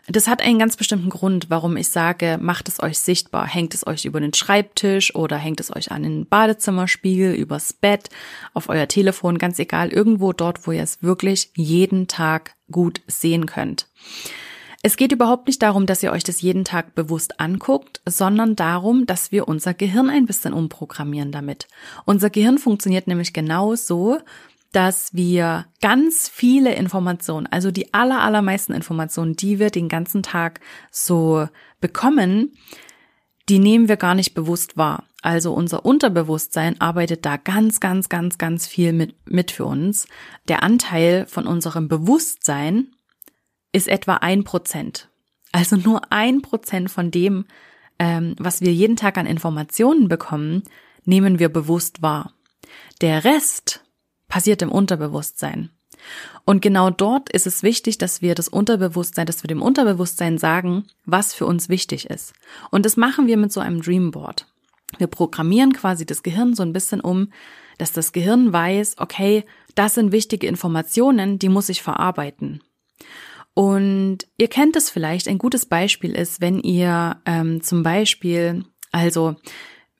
Das 0.06 0.28
hat 0.28 0.42
einen 0.42 0.58
ganz 0.58 0.76
bestimmten 0.76 1.08
Grund, 1.08 1.48
warum 1.48 1.78
ich 1.78 1.88
sage, 1.88 2.38
macht 2.40 2.68
es 2.68 2.82
euch 2.82 2.98
sichtbar. 2.98 3.46
Hängt 3.46 3.72
es 3.72 3.86
euch 3.86 4.04
über 4.04 4.20
den 4.20 4.34
Schreibtisch 4.34 5.14
oder 5.14 5.38
hängt 5.38 5.60
es 5.60 5.74
euch 5.74 5.92
an 5.92 6.02
den 6.02 6.26
Badezimmerspiegel, 6.26 7.32
übers 7.34 7.72
Bett, 7.72 8.10
auf 8.52 8.68
euer 8.68 8.86
Telefon, 8.86 9.38
ganz 9.38 9.58
egal, 9.58 9.88
irgendwo 9.88 10.32
dort, 10.34 10.66
wo 10.66 10.72
ihr 10.72 10.82
es 10.82 11.02
wirklich 11.02 11.50
jeden 11.54 12.06
Tag 12.06 12.54
gut 12.70 13.00
sehen 13.06 13.46
könnt. 13.46 13.88
Es 14.82 14.98
geht 14.98 15.12
überhaupt 15.12 15.46
nicht 15.46 15.62
darum, 15.62 15.86
dass 15.86 16.02
ihr 16.02 16.12
euch 16.12 16.24
das 16.24 16.42
jeden 16.42 16.66
Tag 16.66 16.94
bewusst 16.94 17.40
anguckt, 17.40 18.02
sondern 18.06 18.54
darum, 18.54 19.06
dass 19.06 19.32
wir 19.32 19.48
unser 19.48 19.72
Gehirn 19.72 20.10
ein 20.10 20.26
bisschen 20.26 20.52
umprogrammieren 20.52 21.32
damit. 21.32 21.68
Unser 22.04 22.28
Gehirn 22.28 22.58
funktioniert 22.58 23.06
nämlich 23.06 23.32
genau 23.32 23.76
so, 23.76 24.18
dass 24.74 25.14
wir 25.14 25.66
ganz 25.80 26.28
viele 26.28 26.74
Informationen, 26.74 27.46
also 27.46 27.70
die 27.70 27.94
aller, 27.94 28.20
allermeisten 28.22 28.72
Informationen, 28.72 29.36
die 29.36 29.60
wir 29.60 29.70
den 29.70 29.88
ganzen 29.88 30.24
Tag 30.24 30.58
so 30.90 31.48
bekommen, 31.80 32.56
die 33.48 33.60
nehmen 33.60 33.88
wir 33.88 33.96
gar 33.96 34.16
nicht 34.16 34.34
bewusst 34.34 34.76
wahr. 34.76 35.04
Also 35.22 35.52
unser 35.52 35.84
Unterbewusstsein 35.84 36.80
arbeitet 36.80 37.24
da 37.24 37.36
ganz, 37.36 37.78
ganz, 37.78 38.08
ganz, 38.08 38.36
ganz 38.36 38.66
viel 38.66 38.92
mit, 38.92 39.14
mit 39.30 39.52
für 39.52 39.64
uns. 39.64 40.08
Der 40.48 40.64
Anteil 40.64 41.26
von 41.26 41.46
unserem 41.46 41.86
Bewusstsein 41.86 42.88
ist 43.70 43.86
etwa 43.86 44.14
ein 44.14 44.42
Prozent. 44.42 45.08
Also 45.52 45.76
nur 45.76 46.12
ein 46.12 46.42
Prozent 46.42 46.90
von 46.90 47.12
dem, 47.12 47.44
ähm, 48.00 48.34
was 48.40 48.60
wir 48.60 48.72
jeden 48.72 48.96
Tag 48.96 49.18
an 49.18 49.26
Informationen 49.26 50.08
bekommen, 50.08 50.64
nehmen 51.04 51.38
wir 51.38 51.48
bewusst 51.48 52.02
wahr. 52.02 52.32
Der 53.00 53.24
Rest 53.24 53.83
passiert 54.34 54.62
im 54.62 54.72
Unterbewusstsein. 54.72 55.70
Und 56.44 56.60
genau 56.60 56.90
dort 56.90 57.30
ist 57.30 57.46
es 57.46 57.62
wichtig, 57.62 57.98
dass 57.98 58.20
wir 58.20 58.34
das 58.34 58.48
Unterbewusstsein, 58.48 59.26
dass 59.26 59.44
wir 59.44 59.46
dem 59.48 59.62
Unterbewusstsein 59.62 60.38
sagen, 60.38 60.86
was 61.06 61.32
für 61.32 61.46
uns 61.46 61.68
wichtig 61.68 62.10
ist. 62.10 62.32
Und 62.72 62.84
das 62.84 62.96
machen 62.96 63.28
wir 63.28 63.36
mit 63.36 63.52
so 63.52 63.60
einem 63.60 63.80
Dreamboard. 63.80 64.48
Wir 64.98 65.06
programmieren 65.06 65.72
quasi 65.72 66.04
das 66.04 66.24
Gehirn 66.24 66.56
so 66.56 66.64
ein 66.64 66.72
bisschen 66.72 67.00
um, 67.00 67.30
dass 67.78 67.92
das 67.92 68.10
Gehirn 68.10 68.52
weiß, 68.52 68.96
okay, 68.98 69.44
das 69.76 69.94
sind 69.94 70.10
wichtige 70.10 70.48
Informationen, 70.48 71.38
die 71.38 71.48
muss 71.48 71.68
ich 71.68 71.80
verarbeiten. 71.80 72.60
Und 73.54 74.26
ihr 74.36 74.48
kennt 74.48 74.74
es 74.74 74.90
vielleicht, 74.90 75.28
ein 75.28 75.38
gutes 75.38 75.64
Beispiel 75.64 76.10
ist, 76.10 76.40
wenn 76.40 76.58
ihr 76.58 77.18
ähm, 77.24 77.62
zum 77.62 77.84
Beispiel, 77.84 78.64
also 78.90 79.36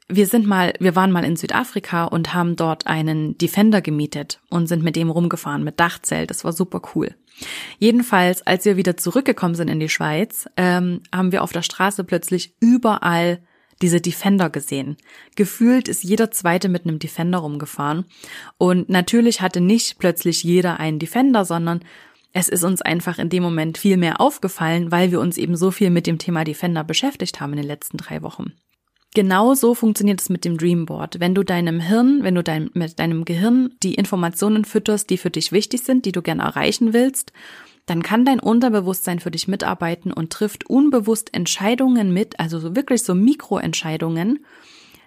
wir 0.08 0.26
sind 0.26 0.46
mal, 0.46 0.74
wir 0.80 0.94
waren 0.96 1.12
mal 1.12 1.24
in 1.24 1.36
Südafrika 1.36 2.04
und 2.04 2.34
haben 2.34 2.56
dort 2.56 2.86
einen 2.86 3.38
Defender 3.38 3.80
gemietet 3.80 4.40
und 4.50 4.66
sind 4.66 4.82
mit 4.82 4.96
dem 4.96 5.10
rumgefahren, 5.10 5.64
mit 5.64 5.80
Dachzelt. 5.80 6.30
Das 6.30 6.44
war 6.44 6.52
super 6.52 6.82
cool. 6.94 7.14
Jedenfalls, 7.78 8.46
als 8.46 8.64
wir 8.64 8.76
wieder 8.76 8.96
zurückgekommen 8.96 9.54
sind 9.54 9.68
in 9.68 9.80
die 9.80 9.88
Schweiz, 9.88 10.46
ähm, 10.56 11.00
haben 11.12 11.32
wir 11.32 11.42
auf 11.42 11.52
der 11.52 11.62
Straße 11.62 12.04
plötzlich 12.04 12.54
überall 12.60 13.40
diese 13.82 14.00
Defender 14.00 14.50
gesehen. 14.50 14.96
Gefühlt 15.36 15.88
ist 15.88 16.04
jeder 16.04 16.30
zweite 16.30 16.68
mit 16.68 16.86
einem 16.86 16.98
Defender 16.98 17.38
rumgefahren. 17.38 18.04
Und 18.58 18.88
natürlich 18.88 19.40
hatte 19.40 19.60
nicht 19.60 19.98
plötzlich 19.98 20.44
jeder 20.44 20.78
einen 20.78 20.98
Defender, 20.98 21.44
sondern 21.44 21.80
es 22.32 22.48
ist 22.48 22.64
uns 22.64 22.82
einfach 22.82 23.18
in 23.18 23.30
dem 23.30 23.42
Moment 23.42 23.78
viel 23.78 23.96
mehr 23.96 24.20
aufgefallen, 24.20 24.92
weil 24.92 25.10
wir 25.10 25.20
uns 25.20 25.38
eben 25.38 25.56
so 25.56 25.70
viel 25.70 25.90
mit 25.90 26.06
dem 26.06 26.18
Thema 26.18 26.44
Defender 26.44 26.84
beschäftigt 26.84 27.40
haben 27.40 27.52
in 27.52 27.58
den 27.58 27.66
letzten 27.66 27.96
drei 27.96 28.22
Wochen. 28.22 28.52
Genau 29.14 29.54
so 29.54 29.74
funktioniert 29.74 30.20
es 30.20 30.28
mit 30.28 30.44
dem 30.44 30.58
Dreamboard. 30.58 31.20
Wenn 31.20 31.36
du 31.36 31.44
deinem 31.44 31.78
Hirn, 31.78 32.24
wenn 32.24 32.34
du 32.34 32.42
dein, 32.42 32.70
mit 32.74 32.98
deinem 32.98 33.24
Gehirn 33.24 33.70
die 33.84 33.94
Informationen 33.94 34.64
fütterst, 34.64 35.08
die 35.08 35.18
für 35.18 35.30
dich 35.30 35.52
wichtig 35.52 35.82
sind, 35.82 36.04
die 36.04 36.10
du 36.10 36.20
gerne 36.20 36.42
erreichen 36.42 36.92
willst, 36.92 37.32
dann 37.86 38.02
kann 38.02 38.24
dein 38.24 38.40
Unterbewusstsein 38.40 39.20
für 39.20 39.30
dich 39.30 39.46
mitarbeiten 39.46 40.12
und 40.12 40.32
trifft 40.32 40.68
unbewusst 40.68 41.32
Entscheidungen 41.32 42.12
mit, 42.12 42.40
also 42.40 42.58
so 42.58 42.74
wirklich 42.74 43.04
so 43.04 43.14
Mikroentscheidungen, 43.14 44.44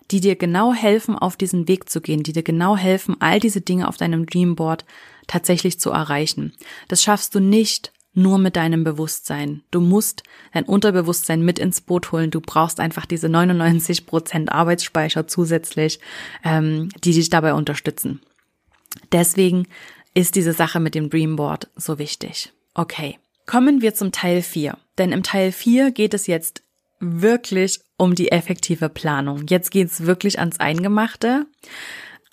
die 0.10 0.22
dir 0.22 0.38
genau 0.38 0.74
helfen, 0.74 1.17
auf 1.17 1.36
diesen 1.36 1.67
Weg 1.67 1.89
zu 1.89 2.00
gehen, 2.00 2.24
die 2.24 2.32
dir 2.32 2.43
genau 2.43 2.78
helfen, 2.78 3.17
all 3.20 3.41
diese 3.41 3.60
Dinge 3.60 3.89
auf 3.89 3.98
deinem 3.98 4.26
Dreamboard 4.26 4.86
tatsächlich 5.28 5.82
zu 5.82 5.89
erreichen. 5.89 6.54
Das 6.88 7.04
schaffst 7.04 7.36
du 7.36 7.41
nicht 7.41 7.91
nur 8.17 8.39
mit 8.39 8.56
deinem 8.56 8.84
Bewusstsein. 8.84 9.62
Du 9.69 9.80
musst 9.80 10.23
dein 10.51 10.65
Unterbewusstsein 10.65 11.43
mit 11.43 11.60
ins 11.60 11.82
Boot 11.82 12.12
holen. 12.12 12.32
Du 12.32 12.41
brauchst 12.41 12.80
einfach 12.80 13.06
diese 13.06 13.30
99 13.30 14.08
Prozent 14.08 14.51
Arbeitsspeicher 14.51 15.27
zusätzlich, 15.27 15.99
ähm, 16.43 16.89
die 17.03 17.13
dich 17.13 17.30
dabei 17.30 17.53
unterstützen. 17.53 18.19
Deswegen 19.12 19.67
ist 20.15 20.36
diese 20.36 20.53
Sache 20.53 20.80
mit 20.80 20.95
dem 20.95 21.12
Dreamboard 21.12 21.69
so 21.75 21.99
wichtig. 21.99 22.51
Okay, 22.73 23.19
kommen 23.45 23.82
wir 23.82 23.93
zum 23.93 24.12
Teil 24.12 24.41
4. 24.41 24.77
Denn 24.97 25.12
im 25.12 25.21
Teil 25.21 25.51
4 25.51 25.91
geht 25.91 26.15
es 26.15 26.25
jetzt 26.25 26.63
wirklich 26.99 27.80
um 27.97 28.15
die 28.15 28.32
effektive 28.32 28.89
Planung. 28.89 29.45
Jetzt 29.47 29.69
geht's 29.69 30.08
wirklich 30.08 30.39
ans 30.39 30.60
Eingemachte. 30.60 31.45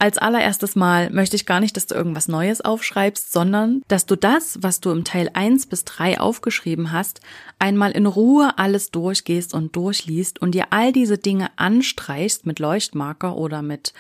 Als 0.05 0.19
allererstes 0.19 0.77
Mal 0.77 1.09
möchte 1.09 1.35
ich 1.35 1.47
gar 1.47 1.61
nicht, 1.61 1.79
dass 1.79 1.87
du 1.87 1.95
irgendwas 1.95 2.29
Neues 2.29 2.61
aufschreibst, 2.61 3.33
sondern 3.33 3.81
dass 3.89 4.05
du 4.05 4.17
das, 4.17 4.59
was 4.61 4.81
du 4.81 4.91
im 4.91 5.03
Teil 5.03 5.31
1 5.33 5.65
bis 5.65 5.87
3 5.87 6.21
aufgeschrieben 6.21 6.93
hast, 6.93 7.23
einmal 7.59 7.93
in 7.93 8.05
Ruhe 8.05 8.59
alles 8.59 8.91
durchgehst 8.91 9.55
und 9.55 9.75
durchliest 9.77 10.43
und 10.43 10.55
dir 10.55 10.67
all 10.75 10.93
diese 10.93 11.17
Dinge 11.17 11.49
anstreichst 11.57 12.45
mit 12.45 12.59
Leuchtmarker 12.59 13.35
oder 13.35 13.63
mit 13.63 13.95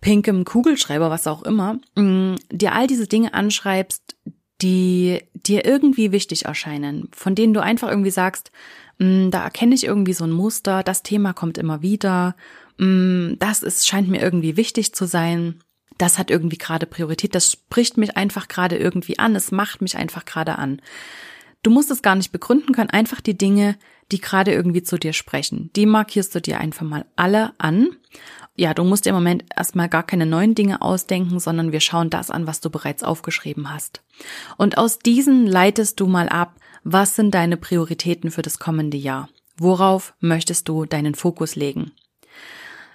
pinkem 0.00 0.44
Kugelschreiber, 0.44 1.08
was 1.08 1.28
auch 1.28 1.44
immer, 1.44 1.78
mm, 1.94 2.34
dir 2.50 2.72
all 2.72 2.88
diese 2.88 3.06
Dinge 3.06 3.32
anschreibst, 3.32 4.16
die 4.60 5.20
dir 5.34 5.64
irgendwie 5.64 6.10
wichtig 6.10 6.46
erscheinen, 6.46 7.08
von 7.12 7.36
denen 7.36 7.54
du 7.54 7.62
einfach 7.62 7.88
irgendwie 7.88 8.10
sagst, 8.10 8.50
mm, 8.98 9.30
da 9.30 9.44
erkenne 9.44 9.76
ich 9.76 9.84
irgendwie 9.84 10.14
so 10.14 10.24
ein 10.24 10.32
Muster, 10.32 10.82
das 10.82 11.04
Thema 11.04 11.32
kommt 11.32 11.58
immer 11.58 11.80
wieder 11.80 12.34
das 12.78 13.62
ist, 13.62 13.86
scheint 13.86 14.08
mir 14.08 14.20
irgendwie 14.20 14.56
wichtig 14.56 14.94
zu 14.94 15.06
sein. 15.06 15.60
Das 15.98 16.18
hat 16.18 16.30
irgendwie 16.30 16.58
gerade 16.58 16.86
Priorität. 16.86 17.34
Das 17.34 17.50
spricht 17.50 17.96
mich 17.96 18.16
einfach 18.16 18.48
gerade 18.48 18.76
irgendwie 18.76 19.18
an. 19.18 19.36
Es 19.36 19.52
macht 19.52 19.82
mich 19.82 19.96
einfach 19.96 20.24
gerade 20.24 20.58
an. 20.58 20.80
Du 21.62 21.70
musst 21.70 21.90
es 21.90 22.02
gar 22.02 22.16
nicht 22.16 22.32
begründen 22.32 22.74
können. 22.74 22.90
Einfach 22.90 23.20
die 23.20 23.38
Dinge, 23.38 23.76
die 24.10 24.20
gerade 24.20 24.52
irgendwie 24.52 24.82
zu 24.82 24.98
dir 24.98 25.12
sprechen. 25.12 25.70
Die 25.76 25.86
markierst 25.86 26.34
du 26.34 26.40
dir 26.40 26.58
einfach 26.58 26.86
mal 26.86 27.06
alle 27.16 27.52
an. 27.58 27.88
Ja, 28.56 28.74
du 28.74 28.84
musst 28.84 29.06
im 29.06 29.14
Moment 29.14 29.44
erstmal 29.56 29.88
gar 29.88 30.02
keine 30.02 30.26
neuen 30.26 30.54
Dinge 30.54 30.82
ausdenken, 30.82 31.40
sondern 31.40 31.72
wir 31.72 31.80
schauen 31.80 32.10
das 32.10 32.30
an, 32.30 32.46
was 32.46 32.60
du 32.60 32.68
bereits 32.68 33.02
aufgeschrieben 33.02 33.72
hast. 33.72 34.02
Und 34.58 34.76
aus 34.76 34.98
diesen 34.98 35.46
leitest 35.46 36.00
du 36.00 36.06
mal 36.06 36.28
ab, 36.28 36.56
was 36.84 37.16
sind 37.16 37.32
deine 37.32 37.56
Prioritäten 37.56 38.30
für 38.30 38.42
das 38.42 38.58
kommende 38.58 38.96
Jahr? 38.96 39.28
Worauf 39.56 40.14
möchtest 40.20 40.68
du 40.68 40.84
deinen 40.84 41.14
Fokus 41.14 41.54
legen? 41.54 41.92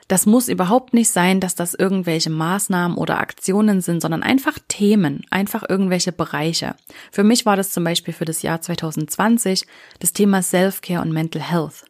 Das 0.08 0.26
muss 0.26 0.48
überhaupt 0.48 0.94
nicht 0.94 1.10
sein, 1.10 1.42
dass 1.42 1.54
das 1.56 1.74
irgendwelche 1.74 2.30
Maßnahmen 2.30 2.98
oder 2.98 3.20
Aktionen 3.20 3.82
sind, 3.82 4.02
sondern 4.02 4.24
einfach 4.24 4.58
Themen, 4.70 5.26
einfach 5.30 5.64
irgendwelche 5.68 6.14
Bereiche. 6.14 6.76
Für 7.12 7.26
mich 7.26 7.46
war 7.46 7.58
das 7.58 7.72
zum 7.72 7.84
Beispiel 7.84 8.14
für 8.14 8.24
das 8.24 8.42
Jahr 8.42 8.62
2020 8.62 9.66
das 10.00 10.14
Thema 10.14 10.42
Self-Care 10.42 11.02
und 11.02 11.12
Mental 11.12 11.42
Health. 11.42 11.86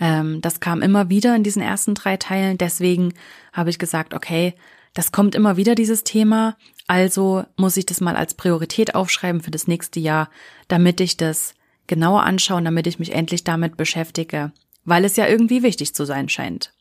Ähm, 0.00 0.40
das 0.40 0.58
kam 0.58 0.82
immer 0.82 1.08
wieder 1.08 1.36
in 1.36 1.44
diesen 1.44 1.62
ersten 1.62 1.94
drei 1.94 2.16
Teilen. 2.16 2.58
Deswegen 2.58 3.14
habe 3.52 3.70
ich 3.70 3.78
gesagt, 3.78 4.12
okay, 4.12 4.54
das 4.94 5.12
kommt 5.12 5.34
immer 5.34 5.56
wieder 5.56 5.76
dieses 5.76 6.02
Thema. 6.02 6.56
Also 6.88 7.44
muss 7.56 7.76
ich 7.76 7.86
das 7.86 8.00
mal 8.00 8.16
als 8.16 8.34
Priorität 8.34 8.94
aufschreiben 8.94 9.40
für 9.40 9.50
das 9.52 9.68
nächste 9.68 10.00
Jahr, 10.00 10.30
damit 10.66 11.00
ich 11.00 11.16
das 11.16 11.54
genauer 11.86 12.24
anschaue, 12.24 12.62
damit 12.62 12.86
ich 12.88 12.98
mich 12.98 13.12
endlich 13.12 13.44
damit 13.44 13.76
beschäftige, 13.76 14.52
weil 14.84 15.04
es 15.04 15.16
ja 15.16 15.26
irgendwie 15.28 15.62
wichtig 15.62 15.94
zu 15.94 16.04
sein 16.04 16.28
scheint. 16.28 16.72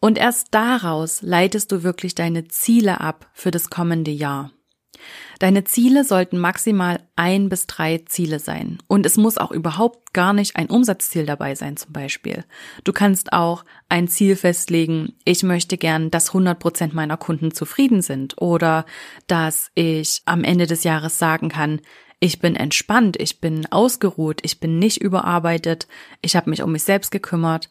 Und 0.00 0.18
erst 0.18 0.48
daraus 0.52 1.22
leitest 1.22 1.72
du 1.72 1.82
wirklich 1.82 2.14
deine 2.14 2.48
Ziele 2.48 3.00
ab 3.00 3.30
für 3.32 3.50
das 3.50 3.70
kommende 3.70 4.10
Jahr. 4.10 4.50
Deine 5.38 5.64
Ziele 5.64 6.04
sollten 6.04 6.38
maximal 6.38 7.00
ein 7.16 7.48
bis 7.48 7.66
drei 7.66 8.02
Ziele 8.06 8.38
sein. 8.38 8.78
Und 8.86 9.06
es 9.06 9.16
muss 9.16 9.38
auch 9.38 9.50
überhaupt 9.50 10.12
gar 10.12 10.32
nicht 10.32 10.56
ein 10.56 10.68
Umsatzziel 10.68 11.24
dabei 11.24 11.54
sein, 11.54 11.76
zum 11.78 11.92
Beispiel. 11.92 12.44
Du 12.84 12.92
kannst 12.92 13.32
auch 13.32 13.64
ein 13.88 14.08
Ziel 14.08 14.36
festlegen, 14.36 15.14
ich 15.24 15.42
möchte 15.42 15.78
gern, 15.78 16.10
dass 16.10 16.28
100 16.28 16.58
Prozent 16.58 16.94
meiner 16.94 17.16
Kunden 17.16 17.52
zufrieden 17.52 18.02
sind 18.02 18.40
oder 18.40 18.84
dass 19.26 19.70
ich 19.74 20.20
am 20.26 20.44
Ende 20.44 20.66
des 20.66 20.84
Jahres 20.84 21.18
sagen 21.18 21.48
kann, 21.48 21.80
ich 22.22 22.38
bin 22.38 22.54
entspannt, 22.54 23.16
ich 23.18 23.40
bin 23.40 23.64
ausgeruht, 23.72 24.40
ich 24.42 24.60
bin 24.60 24.78
nicht 24.78 25.00
überarbeitet, 25.00 25.88
ich 26.20 26.36
habe 26.36 26.50
mich 26.50 26.62
um 26.62 26.72
mich 26.72 26.82
selbst 26.82 27.10
gekümmert. 27.10 27.70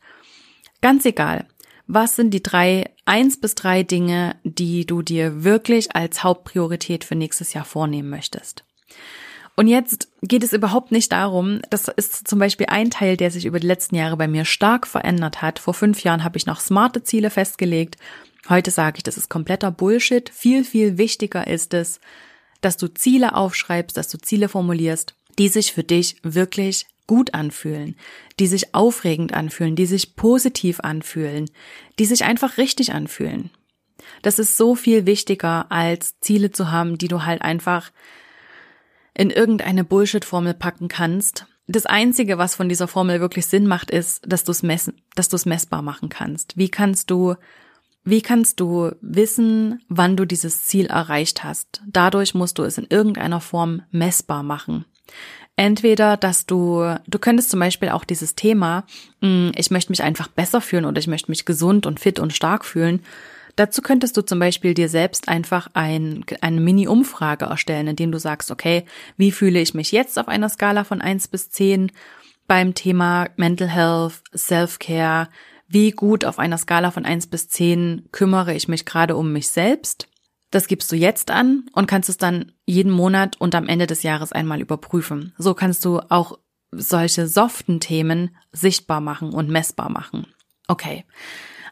Ganz 0.82 1.06
egal. 1.06 1.46
Was 1.92 2.16
sind 2.16 2.36
die 2.36 2.44
drei, 2.44 2.92
eins 3.06 3.42
bis 3.42 3.56
drei 3.56 3.82
Dinge, 3.82 4.36
die 4.44 4.86
du 4.86 5.02
dir 5.02 5.44
wirklich 5.44 5.96
als 5.96 6.24
Hauptpriorität 6.24 7.04
für 7.04 7.16
nächstes 7.16 7.54
Jahr 7.54 7.66
vornehmen 7.66 8.12
möchtest? 8.12 8.64
Und 9.56 9.66
jetzt 9.66 10.08
geht 10.22 10.44
es 10.44 10.54
überhaupt 10.54 10.92
nicht 10.92 11.12
darum, 11.12 11.62
das 11.72 11.88
ist 11.88 12.28
zum 12.28 12.38
Beispiel 12.38 12.68
ein 12.70 12.92
Teil, 12.92 13.18
der 13.18 13.32
sich 13.32 13.46
über 13.46 13.60
die 13.60 13.66
letzten 13.66 13.96
Jahre 13.96 14.18
bei 14.18 14.28
mir 14.28 14.46
stark 14.46 14.86
verändert 14.86 15.42
hat. 15.42 15.58
Vor 15.58 15.74
fünf 15.74 16.04
Jahren 16.04 16.24
habe 16.24 16.38
ich 16.38 16.46
noch 16.46 16.60
smarte 16.60 17.02
Ziele 17.02 17.32
festgelegt. 17.32 17.98
Heute 18.48 18.70
sage 18.70 18.98
ich, 18.98 19.04
das 19.04 19.18
ist 19.18 19.28
kompletter 19.28 19.72
Bullshit. 19.72 20.30
Viel, 20.30 20.64
viel 20.64 21.00
wichtiger 21.00 21.48
ist 21.48 21.74
es, 21.74 22.00
dass 22.62 22.78
du 22.78 22.94
Ziele 22.94 23.34
aufschreibst, 23.34 23.98
dass 23.98 24.10
du 24.10 24.20
Ziele 24.20 24.48
formulierst, 24.48 25.16
die 25.40 25.48
sich 25.48 25.74
für 25.74 25.84
dich 25.84 26.18
wirklich 26.22 26.86
gut 27.10 27.34
anfühlen, 27.34 27.96
die 28.40 28.46
sich 28.46 28.76
aufregend 28.76 29.34
anfühlen, 29.34 29.76
die 29.76 29.88
sich 29.88 30.16
positiv 30.16 30.80
anfühlen, 30.82 31.50
die 31.98 32.06
sich 32.06 32.24
einfach 32.24 32.60
richtig 32.60 32.94
anfühlen. 32.94 33.50
Das 34.22 34.38
ist 34.38 34.58
so 34.58 34.76
viel 34.76 35.08
wichtiger, 35.08 35.72
als 35.72 36.20
Ziele 36.20 36.52
zu 36.52 36.70
haben, 36.70 37.00
die 37.00 37.08
du 37.08 37.26
halt 37.26 37.42
einfach 37.42 37.90
in 39.16 39.32
irgendeine 39.32 39.84
Bullshit-Formel 39.84 40.54
packen 40.54 40.88
kannst. 40.88 41.48
Das 41.66 41.88
einzige, 41.88 42.38
was 42.38 42.54
von 42.54 42.70
dieser 42.70 42.88
Formel 42.88 43.20
wirklich 43.20 43.48
Sinn 43.48 43.66
macht, 43.66 43.90
ist, 43.90 44.22
dass 44.32 44.44
du 44.44 44.52
es 44.52 44.62
messen, 44.62 45.02
dass 45.16 45.30
du 45.30 45.36
es 45.36 45.48
messbar 45.48 45.82
machen 45.82 46.10
kannst. 46.10 46.58
Wie 46.58 46.70
kannst 46.70 47.10
du 47.10 47.34
wie 48.04 48.22
kannst 48.22 48.60
du 48.60 48.92
wissen, 49.02 49.84
wann 49.90 50.16
du 50.16 50.26
dieses 50.26 50.64
Ziel 50.66 50.86
erreicht 50.86 51.44
hast? 51.44 51.82
Dadurch 51.88 52.36
musst 52.36 52.60
du 52.60 52.64
es 52.64 52.78
in 52.78 52.86
irgendeiner 52.88 53.42
Form 53.42 53.82
messbar 53.90 54.44
machen. 54.44 54.86
Entweder, 55.60 56.16
dass 56.16 56.46
du, 56.46 56.96
du 57.06 57.20
könntest 57.20 57.50
zum 57.50 57.60
Beispiel 57.60 57.90
auch 57.90 58.06
dieses 58.06 58.34
Thema, 58.34 58.86
hm, 59.22 59.52
ich 59.58 59.72
möchte 59.72 59.92
mich 59.92 60.02
einfach 60.02 60.30
besser 60.30 60.62
fühlen 60.62 60.86
oder 60.86 61.00
ich 61.00 61.08
möchte 61.08 61.30
mich 61.30 61.44
gesund 61.44 61.86
und 61.86 62.00
fit 62.00 62.18
und 62.18 62.32
stark 62.32 62.64
fühlen. 62.64 63.02
Dazu 63.58 63.82
könntest 63.82 64.16
du 64.16 64.22
zum 64.22 64.40
Beispiel 64.40 64.74
dir 64.74 64.88
selbst 64.88 65.28
einfach 65.28 65.68
ein, 65.74 66.24
eine 66.40 66.62
Mini-Umfrage 66.62 67.44
erstellen, 67.44 67.88
indem 67.88 68.14
du 68.14 68.20
sagst, 68.20 68.52
okay, 68.52 68.86
wie 69.18 69.34
fühle 69.34 69.60
ich 69.60 69.74
mich 69.74 69.92
jetzt 69.92 70.18
auf 70.18 70.30
einer 70.30 70.48
Skala 70.48 70.86
von 70.86 71.02
eins 71.02 71.28
bis 71.28 71.50
zehn 71.50 71.92
beim 72.48 72.74
Thema 72.74 73.28
Mental 73.36 73.68
Health, 73.68 74.22
Self-Care, 74.34 75.28
wie 75.68 75.92
gut 75.92 76.24
auf 76.24 76.40
einer 76.40 76.58
Skala 76.58 76.92
von 76.92 77.04
eins 77.04 77.28
bis 77.28 77.50
zehn 77.50 78.08
kümmere 78.14 78.54
ich 78.54 78.70
mich 78.70 78.86
gerade 78.86 79.18
um 79.18 79.34
mich 79.34 79.50
selbst 79.50 80.08
das 80.52 80.68
gibst 80.68 80.92
du 80.92 80.96
jetzt 80.96 81.32
an 81.32 81.66
und 81.74 81.88
kannst 81.88 82.10
es 82.10 82.18
dann 82.18 82.52
jeden 82.66 82.92
Monat 82.92 83.40
und 83.40 83.56
am 83.56 83.68
Ende 83.68 83.88
des 83.88 84.04
Jahres 84.04 84.32
einmal 84.32 84.62
überprüfen. 84.62 85.34
So 85.38 85.54
kannst 85.54 85.86
du 85.86 86.00
auch 86.10 86.40
solche 86.72 87.28
soften 87.28 87.80
Themen 87.80 88.36
sichtbar 88.52 89.02
machen 89.02 89.34
und 89.34 89.50
messbar 89.50 89.90
machen. 89.90 90.28
Okay. 90.68 91.06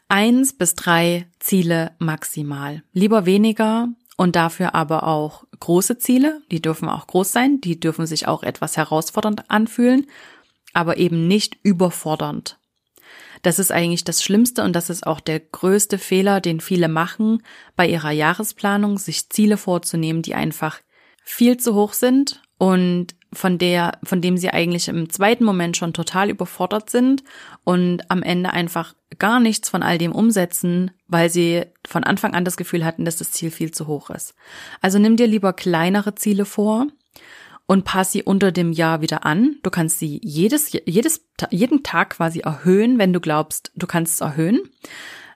Eins 0.09 0.53
bis 0.53 0.75
drei 0.75 1.27
Ziele 1.39 1.91
maximal. 1.99 2.83
Lieber 2.93 3.25
weniger 3.25 3.89
und 4.15 4.35
dafür 4.35 4.73
aber 4.73 5.03
auch 5.03 5.43
große 5.59 5.97
Ziele. 5.97 6.41
Die 6.51 6.61
dürfen 6.61 6.87
auch 6.87 7.07
groß 7.07 7.31
sein. 7.31 7.61
Die 7.61 7.79
dürfen 7.79 8.05
sich 8.05 8.27
auch 8.27 8.43
etwas 8.43 8.77
herausfordernd 8.77 9.49
anfühlen, 9.49 10.07
aber 10.73 10.97
eben 10.97 11.27
nicht 11.27 11.57
überfordernd. 11.61 12.57
Das 13.47 13.59
ist 13.59 13.71
eigentlich 13.71 14.03
das 14.03 14.21
Schlimmste 14.21 14.61
und 14.61 14.75
das 14.75 14.89
ist 14.89 15.07
auch 15.07 15.21
der 15.21 15.39
größte 15.39 15.97
Fehler, 15.97 16.41
den 16.41 16.59
viele 16.59 16.89
machen 16.89 17.41
bei 17.77 17.87
ihrer 17.87 18.11
Jahresplanung, 18.11 18.97
sich 18.97 19.29
Ziele 19.29 19.55
vorzunehmen, 19.55 20.21
die 20.21 20.35
einfach 20.35 20.81
viel 21.23 21.55
zu 21.55 21.73
hoch 21.73 21.93
sind 21.93 22.41
und 22.57 23.15
von 23.31 23.57
der, 23.57 23.99
von 24.03 24.19
dem 24.19 24.35
sie 24.35 24.49
eigentlich 24.49 24.89
im 24.89 25.09
zweiten 25.09 25.45
Moment 25.45 25.77
schon 25.77 25.93
total 25.93 26.29
überfordert 26.29 26.89
sind 26.89 27.23
und 27.63 28.11
am 28.11 28.21
Ende 28.21 28.51
einfach 28.51 28.95
gar 29.17 29.39
nichts 29.39 29.69
von 29.69 29.81
all 29.81 29.97
dem 29.97 30.11
umsetzen, 30.11 30.91
weil 31.07 31.29
sie 31.29 31.63
von 31.87 32.03
Anfang 32.03 32.33
an 32.33 32.43
das 32.43 32.57
Gefühl 32.57 32.83
hatten, 32.83 33.05
dass 33.05 33.15
das 33.15 33.31
Ziel 33.31 33.49
viel 33.49 33.71
zu 33.71 33.87
hoch 33.87 34.09
ist. 34.09 34.35
Also 34.81 34.99
nimm 34.99 35.15
dir 35.15 35.27
lieber 35.27 35.53
kleinere 35.53 36.15
Ziele 36.15 36.43
vor, 36.43 36.87
und 37.67 37.83
pass 37.83 38.11
sie 38.11 38.23
unter 38.23 38.51
dem 38.51 38.71
Jahr 38.71 39.01
wieder 39.01 39.25
an. 39.25 39.57
Du 39.61 39.69
kannst 39.69 39.99
sie 39.99 40.19
jedes, 40.23 40.71
jedes, 40.85 41.21
jeden 41.51 41.83
Tag 41.83 42.11
quasi 42.11 42.39
erhöhen, 42.39 42.97
wenn 42.97 43.13
du 43.13 43.19
glaubst, 43.19 43.71
du 43.75 43.85
kannst 43.85 44.15
es 44.15 44.21
erhöhen. 44.21 44.61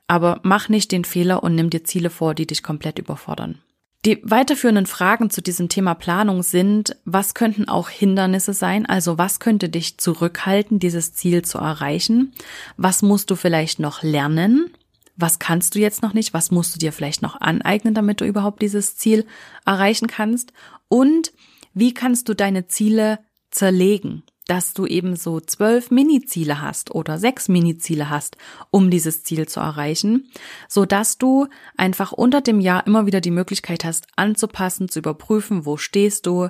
Aber 0.08 0.40
mach 0.44 0.68
nicht 0.70 0.92
den 0.92 1.06
Fehler 1.06 1.44
und 1.44 1.56
nimm 1.56 1.70
dir 1.70 1.84
Ziele 1.84 2.10
vor, 2.10 2.34
die 2.34 2.48
dich 2.48 2.64
komplett 2.64 3.00
überfordern. 3.00 3.60
Die 4.06 4.20
weiterführenden 4.24 4.88
Fragen 4.88 5.30
zu 5.30 5.42
diesem 5.42 5.70
Thema 5.70 5.94
Planung 5.94 6.42
sind, 6.42 6.98
was 7.06 7.36
könnten 7.36 7.68
auch 7.68 7.90
Hindernisse 7.90 8.54
sein? 8.54 8.88
Also 8.88 9.20
was 9.20 9.40
könnte 9.40 9.70
dich 9.70 10.00
zurückhalten, 10.00 10.80
dieses 10.80 11.14
Ziel 11.14 11.44
zu 11.44 11.60
erreichen? 11.60 12.34
Was 12.78 13.04
musst 13.04 13.30
du 13.30 13.36
vielleicht 13.36 13.80
noch 13.80 14.02
lernen? 14.02 14.72
Was 15.18 15.38
kannst 15.38 15.76
du 15.76 15.80
jetzt 15.80 16.02
noch 16.02 16.14
nicht? 16.14 16.34
Was 16.34 16.50
musst 16.50 16.74
du 16.74 16.80
dir 16.80 16.94
vielleicht 16.94 17.22
noch 17.22 17.40
aneignen, 17.42 17.94
damit 17.94 18.22
du 18.22 18.26
überhaupt 18.26 18.62
dieses 18.64 18.98
Ziel 18.98 19.28
erreichen 19.66 20.08
kannst? 20.08 20.52
Und 20.88 21.32
wie 21.74 21.94
kannst 21.94 22.30
du 22.30 22.36
deine 22.36 22.68
Ziele 22.68 23.20
zerlegen, 23.50 24.24
dass 24.48 24.74
du 24.74 24.86
eben 24.86 25.16
so 25.16 25.40
zwölf 25.40 25.92
Mini-Ziele 25.92 26.62
hast 26.62 26.94
oder 26.94 27.18
sechs 27.18 27.48
Mini-Ziele 27.48 28.10
hast, 28.10 28.38
um 28.70 28.90
dieses 28.90 29.24
Ziel 29.24 29.48
zu 29.48 29.60
erreichen, 29.60 30.30
so 30.68 30.86
dass 30.86 31.18
du 31.18 31.48
einfach 31.78 32.12
unter 32.12 32.42
dem 32.42 32.60
Jahr 32.60 32.86
immer 32.88 33.06
wieder 33.06 33.22
die 33.22 33.32
Möglichkeit 33.32 33.86
hast, 33.86 34.08
anzupassen, 34.16 34.90
zu 34.90 35.00
überprüfen, 35.00 35.66
wo 35.66 35.78
stehst 35.78 36.26
du. 36.26 36.50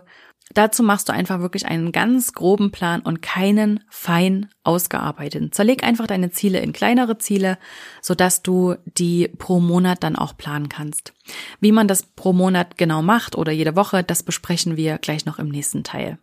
Dazu 0.53 0.83
machst 0.83 1.09
du 1.09 1.13
einfach 1.13 1.39
wirklich 1.39 1.65
einen 1.65 1.91
ganz 1.91 2.33
groben 2.33 2.71
Plan 2.71 3.01
und 3.01 3.21
keinen 3.21 3.83
fein 3.89 4.49
ausgearbeiteten. 4.63 5.51
Zerleg 5.51 5.83
einfach 5.83 6.07
deine 6.07 6.31
Ziele 6.31 6.59
in 6.59 6.73
kleinere 6.73 7.17
Ziele, 7.17 7.57
so 8.01 8.15
dass 8.15 8.43
du 8.43 8.75
die 8.85 9.27
pro 9.27 9.59
Monat 9.59 10.03
dann 10.03 10.15
auch 10.15 10.35
planen 10.35 10.69
kannst. 10.69 11.13
Wie 11.59 11.71
man 11.71 11.87
das 11.87 12.03
pro 12.03 12.33
Monat 12.33 12.77
genau 12.77 13.01
macht 13.01 13.35
oder 13.35 13.51
jede 13.51 13.75
Woche, 13.75 14.03
das 14.03 14.23
besprechen 14.23 14.77
wir 14.77 14.97
gleich 14.97 15.25
noch 15.25 15.39
im 15.39 15.49
nächsten 15.49 15.83
Teil. 15.83 16.17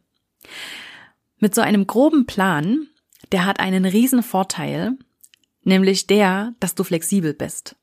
Mit 1.38 1.54
so 1.54 1.60
einem 1.60 1.86
groben 1.86 2.26
Plan, 2.26 2.88
der 3.32 3.46
hat 3.46 3.60
einen 3.60 3.84
riesen 3.84 4.22
Vorteil, 4.22 4.92
nämlich 5.62 6.06
der, 6.06 6.54
dass 6.60 6.74
du 6.74 6.84
flexibel 6.84 7.34
bist. 7.34 7.76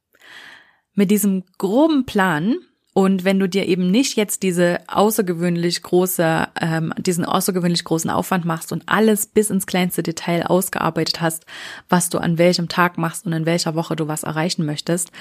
Mit 0.94 1.12
diesem 1.12 1.44
groben 1.58 2.06
Plan 2.06 2.56
und 2.98 3.26
wenn 3.26 3.40
du 3.40 3.50
dir 3.50 3.68
eben 3.68 3.92
nicht 3.92 4.16
jetzt 4.16 4.42
diese 4.42 4.80
außergewöhnlich 4.88 5.84
große, 5.84 6.48
ähm, 6.62 6.94
diesen 6.98 7.26
außergewöhnlich 7.26 7.84
großen 7.84 8.10
Aufwand 8.10 8.46
machst 8.46 8.72
und 8.72 8.84
alles 8.86 9.26
bis 9.26 9.50
ins 9.50 9.68
kleinste 9.68 10.02
Detail 10.02 10.48
ausgearbeitet 10.48 11.20
hast, 11.20 11.46
was 11.90 12.10
du 12.10 12.20
an 12.20 12.38
welchem 12.38 12.70
Tag 12.70 12.98
machst 12.98 13.26
und 13.26 13.34
in 13.34 13.46
welcher 13.46 13.76
Woche 13.76 13.98
du 13.98 14.08
was 14.08 14.24
erreichen 14.24 14.66
möchtest, 14.66 15.12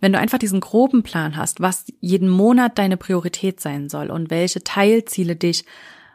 wenn 0.00 0.12
du 0.12 0.20
einfach 0.20 0.38
diesen 0.38 0.60
groben 0.60 1.02
Plan 1.02 1.36
hast, 1.36 1.60
was 1.60 1.86
jeden 2.00 2.28
Monat 2.28 2.78
deine 2.78 2.96
Priorität 2.96 3.60
sein 3.60 3.88
soll 3.88 4.12
und 4.12 4.30
welche 4.30 4.62
Teilziele 4.62 5.34
dich 5.34 5.64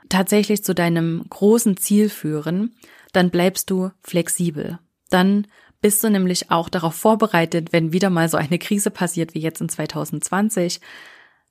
tatsächlich 0.08 0.63
zu 0.63 0.73
deinem 0.73 1.25
großen 1.29 1.75
Ziel 1.75 2.08
führen, 2.08 2.75
dann 3.12 3.29
bleibst 3.29 3.69
du 3.69 3.91
flexibel. 4.03 4.79
Dann 5.10 5.47
bist 5.81 6.03
du 6.03 6.09
nämlich 6.09 6.51
auch 6.51 6.69
darauf 6.69 6.95
vorbereitet, 6.95 7.71
wenn 7.71 7.93
wieder 7.93 8.09
mal 8.09 8.29
so 8.29 8.37
eine 8.37 8.59
Krise 8.59 8.91
passiert 8.91 9.33
wie 9.33 9.39
jetzt 9.39 9.61
in 9.61 9.69
2020, 9.69 10.81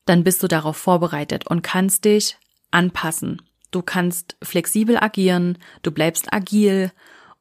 dann 0.04 0.24
bist 0.24 0.42
du 0.42 0.48
darauf 0.48 0.76
vorbereitet 0.76 1.46
und 1.46 1.62
kannst 1.62 2.04
dich 2.04 2.36
anpassen. 2.70 3.42
Du 3.70 3.82
kannst 3.82 4.36
flexibel 4.42 4.96
agieren, 4.96 5.58
du 5.82 5.90
bleibst 5.90 6.32
agil 6.32 6.92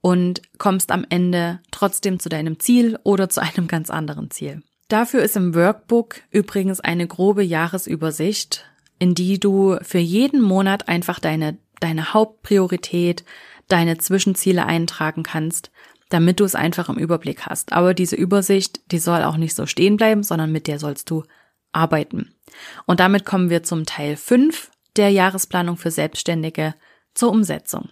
und 0.01 0.41
kommst 0.57 0.91
am 0.91 1.05
Ende 1.09 1.59
trotzdem 1.71 2.19
zu 2.19 2.29
deinem 2.29 2.59
Ziel 2.59 2.99
oder 3.03 3.29
zu 3.29 3.41
einem 3.41 3.67
ganz 3.67 3.89
anderen 3.89 4.31
Ziel. 4.31 4.61
Dafür 4.89 5.21
ist 5.21 5.35
im 5.35 5.53
Workbook 5.53 6.21
übrigens 6.31 6.79
eine 6.79 7.07
grobe 7.07 7.43
Jahresübersicht, 7.43 8.65
in 8.99 9.15
die 9.15 9.39
du 9.39 9.77
für 9.81 9.97
jeden 9.97 10.41
Monat 10.41 10.87
einfach 10.87 11.19
deine, 11.19 11.57
deine 11.79 12.13
Hauptpriorität, 12.13 13.25
deine 13.67 13.97
Zwischenziele 13.97 14.65
eintragen 14.65 15.23
kannst, 15.23 15.71
damit 16.09 16.39
du 16.39 16.43
es 16.43 16.55
einfach 16.55 16.89
im 16.89 16.97
Überblick 16.97 17.45
hast. 17.45 17.73
Aber 17.73 17.93
diese 17.93 18.15
Übersicht, 18.15 18.91
die 18.91 18.99
soll 18.99 19.23
auch 19.23 19.37
nicht 19.37 19.55
so 19.55 19.65
stehen 19.65 19.97
bleiben, 19.97 20.23
sondern 20.23 20.51
mit 20.51 20.67
der 20.67 20.79
sollst 20.79 21.09
du 21.09 21.23
arbeiten. 21.71 22.33
Und 22.85 22.99
damit 22.99 23.25
kommen 23.25 23.49
wir 23.49 23.63
zum 23.63 23.85
Teil 23.85 24.15
5 24.15 24.71
der 24.95 25.09
Jahresplanung 25.09 25.77
für 25.77 25.91
Selbstständige 25.91 26.75
zur 27.13 27.31
Umsetzung. 27.31 27.89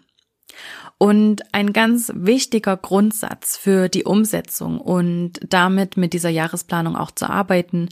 Und 0.97 1.43
ein 1.53 1.73
ganz 1.73 2.11
wichtiger 2.15 2.77
Grundsatz 2.77 3.57
für 3.57 3.89
die 3.89 4.05
Umsetzung 4.05 4.79
und 4.79 5.33
damit 5.47 5.97
mit 5.97 6.13
dieser 6.13 6.29
Jahresplanung 6.29 6.95
auch 6.95 7.11
zu 7.11 7.29
arbeiten, 7.29 7.89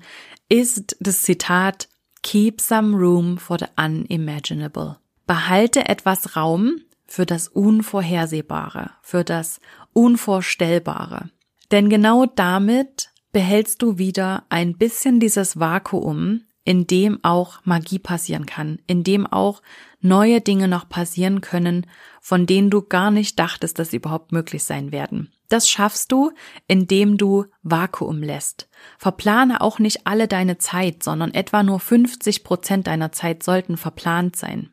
ist 0.47 0.95
das 0.99 1.23
Zitat 1.23 1.89
Keep 2.21 2.62
some 2.62 2.95
room 2.95 3.38
for 3.38 3.57
the 3.59 3.65
unimaginable. 3.75 4.97
Behalte 5.27 5.89
etwas 5.89 6.38
Raum 6.38 6.79
für 7.05 7.25
das 7.25 7.47
Unvorhersehbare, 7.47 8.91
für 9.01 9.23
das 9.23 9.59
Unvorstellbare. 9.93 11.29
Denn 11.71 11.89
genau 11.89 12.25
damit 12.25 13.09
behältst 13.31 13.81
du 13.81 13.97
wieder 13.97 14.45
ein 14.49 14.77
bisschen 14.77 15.19
dieses 15.19 15.59
Vakuum, 15.59 16.41
in 16.65 16.87
dem 16.87 17.19
auch 17.23 17.59
Magie 17.65 17.99
passieren 17.99 18.45
kann, 18.45 18.79
in 18.87 19.03
dem 19.03 19.27
auch 19.27 19.61
neue 19.99 20.39
Dinge 20.39 20.67
noch 20.67 20.87
passieren 20.87 21.41
können, 21.41 21.85
von 22.21 22.45
denen 22.45 22.69
du 22.69 22.81
gar 22.81 23.11
nicht 23.11 23.37
dachtest, 23.37 23.79
dass 23.79 23.89
sie 23.89 23.97
überhaupt 23.97 24.31
möglich 24.31 24.63
sein 24.63 24.91
werden. 24.91 25.31
Das 25.49 25.69
schaffst 25.69 26.11
du, 26.11 26.31
indem 26.67 27.17
du 27.17 27.45
Vakuum 27.63 28.23
lässt. 28.23 28.69
Verplane 28.97 29.61
auch 29.61 29.77
nicht 29.77 30.07
alle 30.07 30.27
deine 30.27 30.57
Zeit, 30.57 31.03
sondern 31.03 31.33
etwa 31.33 31.63
nur 31.63 31.79
50 31.79 32.43
Prozent 32.43 32.87
deiner 32.87 33.11
Zeit 33.11 33.43
sollten 33.43 33.77
verplant 33.77 34.35
sein. 34.35 34.72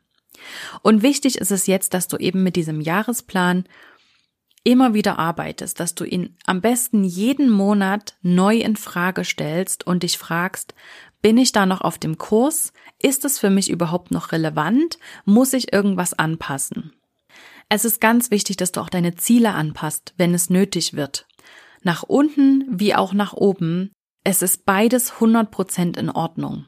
Und 0.81 1.03
wichtig 1.03 1.37
ist 1.37 1.51
es 1.51 1.67
jetzt, 1.67 1.93
dass 1.93 2.07
du 2.07 2.17
eben 2.17 2.43
mit 2.43 2.55
diesem 2.55 2.81
Jahresplan 2.81 3.65
immer 4.63 4.93
wieder 4.93 5.17
arbeitest, 5.17 5.79
dass 5.79 5.95
du 5.95 6.03
ihn 6.03 6.37
am 6.45 6.61
besten 6.61 7.03
jeden 7.03 7.49
Monat 7.49 8.15
neu 8.21 8.57
in 8.57 8.75
Frage 8.75 9.23
stellst 9.23 9.85
und 9.87 10.03
dich 10.03 10.17
fragst, 10.17 10.75
bin 11.21 11.37
ich 11.37 11.51
da 11.51 11.65
noch 11.65 11.81
auf 11.81 11.97
dem 11.97 12.17
Kurs? 12.17 12.73
Ist 12.99 13.25
es 13.25 13.39
für 13.39 13.49
mich 13.49 13.69
überhaupt 13.69 14.11
noch 14.11 14.31
relevant? 14.31 14.97
Muss 15.25 15.53
ich 15.53 15.71
irgendwas 15.73 16.13
anpassen? 16.13 16.93
Es 17.69 17.85
ist 17.85 18.01
ganz 18.01 18.31
wichtig, 18.31 18.57
dass 18.57 18.71
du 18.71 18.81
auch 18.81 18.89
deine 18.89 19.15
Ziele 19.15 19.53
anpasst, 19.53 20.13
wenn 20.17 20.33
es 20.33 20.49
nötig 20.49 20.93
wird. 20.93 21.27
Nach 21.83 22.03
unten 22.03 22.65
wie 22.69 22.95
auch 22.95 23.13
nach 23.13 23.33
oben. 23.33 23.91
Es 24.23 24.41
ist 24.41 24.65
beides 24.65 25.13
100% 25.13 25.97
in 25.97 26.09
Ordnung. 26.09 26.65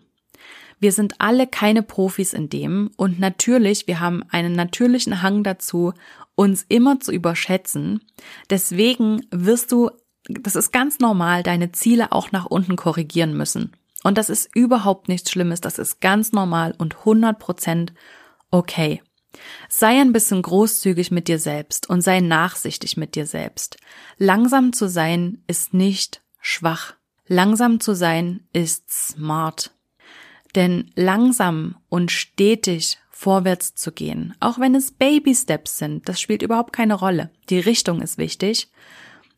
Wir 0.83 0.91
sind 0.91 1.21
alle 1.21 1.47
keine 1.47 1.81
Profis 1.81 2.33
in 2.33 2.49
dem 2.49 2.91
und 2.97 3.17
natürlich, 3.17 3.87
wir 3.87 4.01
haben 4.01 4.21
einen 4.31 4.51
natürlichen 4.51 5.21
Hang 5.21 5.41
dazu, 5.41 5.93
uns 6.35 6.65
immer 6.67 6.99
zu 6.99 7.13
überschätzen. 7.13 8.01
Deswegen 8.49 9.25
wirst 9.31 9.71
du, 9.71 9.91
das 10.25 10.57
ist 10.57 10.73
ganz 10.73 10.99
normal, 10.99 11.41
deine 11.41 11.71
Ziele 11.71 12.11
auch 12.11 12.33
nach 12.33 12.47
unten 12.47 12.75
korrigieren 12.75 13.33
müssen. 13.37 13.71
Und 14.03 14.17
das 14.17 14.29
ist 14.29 14.53
überhaupt 14.53 15.07
nichts 15.07 15.31
Schlimmes, 15.31 15.61
das 15.61 15.79
ist 15.79 16.01
ganz 16.01 16.33
normal 16.33 16.75
und 16.77 16.95
100% 16.95 17.93
okay. 18.51 19.01
Sei 19.69 20.01
ein 20.01 20.11
bisschen 20.11 20.41
großzügig 20.41 21.11
mit 21.11 21.29
dir 21.29 21.39
selbst 21.39 21.89
und 21.89 22.01
sei 22.01 22.19
nachsichtig 22.19 22.97
mit 22.97 23.15
dir 23.15 23.25
selbst. 23.25 23.77
Langsam 24.17 24.73
zu 24.73 24.89
sein 24.89 25.45
ist 25.47 25.73
nicht 25.73 26.21
schwach. 26.41 26.95
Langsam 27.25 27.79
zu 27.79 27.95
sein 27.95 28.49
ist 28.51 28.91
smart. 28.91 29.71
Denn 30.55 30.91
langsam 30.95 31.75
und 31.89 32.11
stetig 32.11 32.97
vorwärts 33.09 33.73
zu 33.75 33.91
gehen, 33.91 34.35
auch 34.39 34.59
wenn 34.59 34.75
es 34.75 34.91
Baby 34.91 35.33
Steps 35.33 35.77
sind, 35.77 36.09
das 36.09 36.19
spielt 36.19 36.41
überhaupt 36.41 36.73
keine 36.73 36.95
Rolle. 36.95 37.31
Die 37.49 37.59
Richtung 37.59 38.01
ist 38.01 38.17
wichtig. 38.17 38.69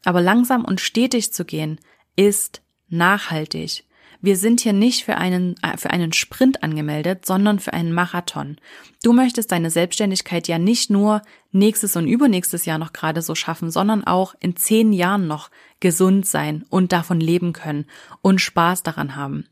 Aber 0.04 0.22
langsam 0.22 0.66
und 0.66 0.82
stetig 0.82 1.34
zu 1.34 1.46
gehen 1.46 1.80
ist 2.16 2.62
nachhaltig. 2.88 3.86
Wir 4.22 4.38
sind 4.38 4.62
hier 4.62 4.74
nicht 4.74 5.06
für 5.06 5.18
einen, 5.18 5.56
äh, 5.62 5.78
für 5.78 5.92
einen 5.92 6.14
Sprint 6.14 6.64
angemeldet, 6.64 7.26
sondern 7.26 7.60
für 7.60 7.74
einen 7.74 7.92
Marathon. 7.92 8.58
Du 9.04 9.14
möchtest 9.14 9.52
deine 9.52 9.70
Selbstständigkeit 9.70 10.48
ja 10.48 10.58
nicht 10.58 10.90
nur 10.90 11.22
nächstes 11.52 11.96
und 11.96 12.08
übernächstes 12.08 12.66
Jahr 12.66 12.80
noch 12.80 12.94
gerade 12.94 13.22
so 13.22 13.36
schaffen, 13.36 13.70
sondern 13.70 14.04
auch 14.04 14.34
in 14.40 14.56
zehn 14.56 14.94
Jahren 14.94 15.28
noch 15.28 15.52
gesund 15.80 16.26
sein 16.26 16.66
und 16.70 16.92
davon 16.92 17.20
leben 17.20 17.54
können 17.54 17.86
und 18.22 18.42
Spaß 18.42 18.82
daran 18.82 19.16
haben. 19.16 19.46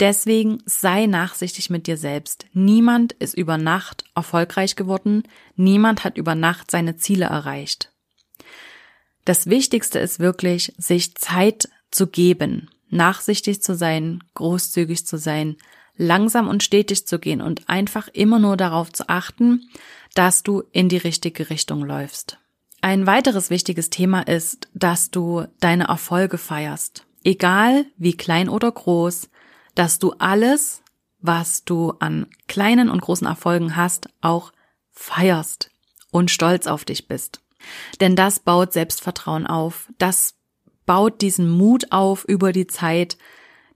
Deswegen 0.00 0.62
sei 0.64 1.06
nachsichtig 1.06 1.70
mit 1.70 1.86
dir 1.86 1.96
selbst. 1.96 2.46
Niemand 2.52 3.12
ist 3.14 3.34
über 3.34 3.58
Nacht 3.58 4.04
erfolgreich 4.14 4.76
geworden. 4.76 5.24
Niemand 5.56 6.04
hat 6.04 6.16
über 6.16 6.34
Nacht 6.34 6.70
seine 6.70 6.96
Ziele 6.96 7.26
erreicht. 7.26 7.92
Das 9.24 9.46
Wichtigste 9.46 9.98
ist 9.98 10.20
wirklich, 10.20 10.72
sich 10.78 11.14
Zeit 11.16 11.68
zu 11.90 12.06
geben 12.06 12.68
nachsichtig 12.90 13.62
zu 13.62 13.74
sein, 13.74 14.22
großzügig 14.34 15.06
zu 15.06 15.18
sein, 15.18 15.56
langsam 15.96 16.48
und 16.48 16.62
stetig 16.62 17.06
zu 17.06 17.18
gehen 17.18 17.40
und 17.40 17.68
einfach 17.68 18.08
immer 18.08 18.38
nur 18.38 18.56
darauf 18.56 18.92
zu 18.92 19.08
achten, 19.08 19.68
dass 20.14 20.42
du 20.42 20.62
in 20.72 20.88
die 20.88 20.96
richtige 20.96 21.50
Richtung 21.50 21.84
läufst. 21.84 22.38
Ein 22.80 23.06
weiteres 23.06 23.50
wichtiges 23.50 23.90
Thema 23.90 24.22
ist, 24.22 24.68
dass 24.72 25.10
du 25.10 25.44
deine 25.60 25.88
Erfolge 25.88 26.38
feierst. 26.38 27.04
Egal 27.24 27.86
wie 27.96 28.16
klein 28.16 28.48
oder 28.48 28.70
groß, 28.70 29.28
dass 29.78 30.00
du 30.00 30.12
alles, 30.18 30.82
was 31.20 31.64
du 31.64 31.92
an 32.00 32.26
kleinen 32.48 32.90
und 32.90 33.00
großen 33.00 33.26
Erfolgen 33.26 33.76
hast, 33.76 34.08
auch 34.20 34.52
feierst 34.90 35.70
und 36.10 36.32
stolz 36.32 36.66
auf 36.66 36.84
dich 36.84 37.06
bist. 37.06 37.40
Denn 38.00 38.16
das 38.16 38.40
baut 38.40 38.72
Selbstvertrauen 38.72 39.46
auf, 39.46 39.88
das 39.98 40.34
baut 40.84 41.20
diesen 41.20 41.48
Mut 41.48 41.92
auf 41.92 42.24
über 42.24 42.52
die 42.52 42.66
Zeit, 42.66 43.18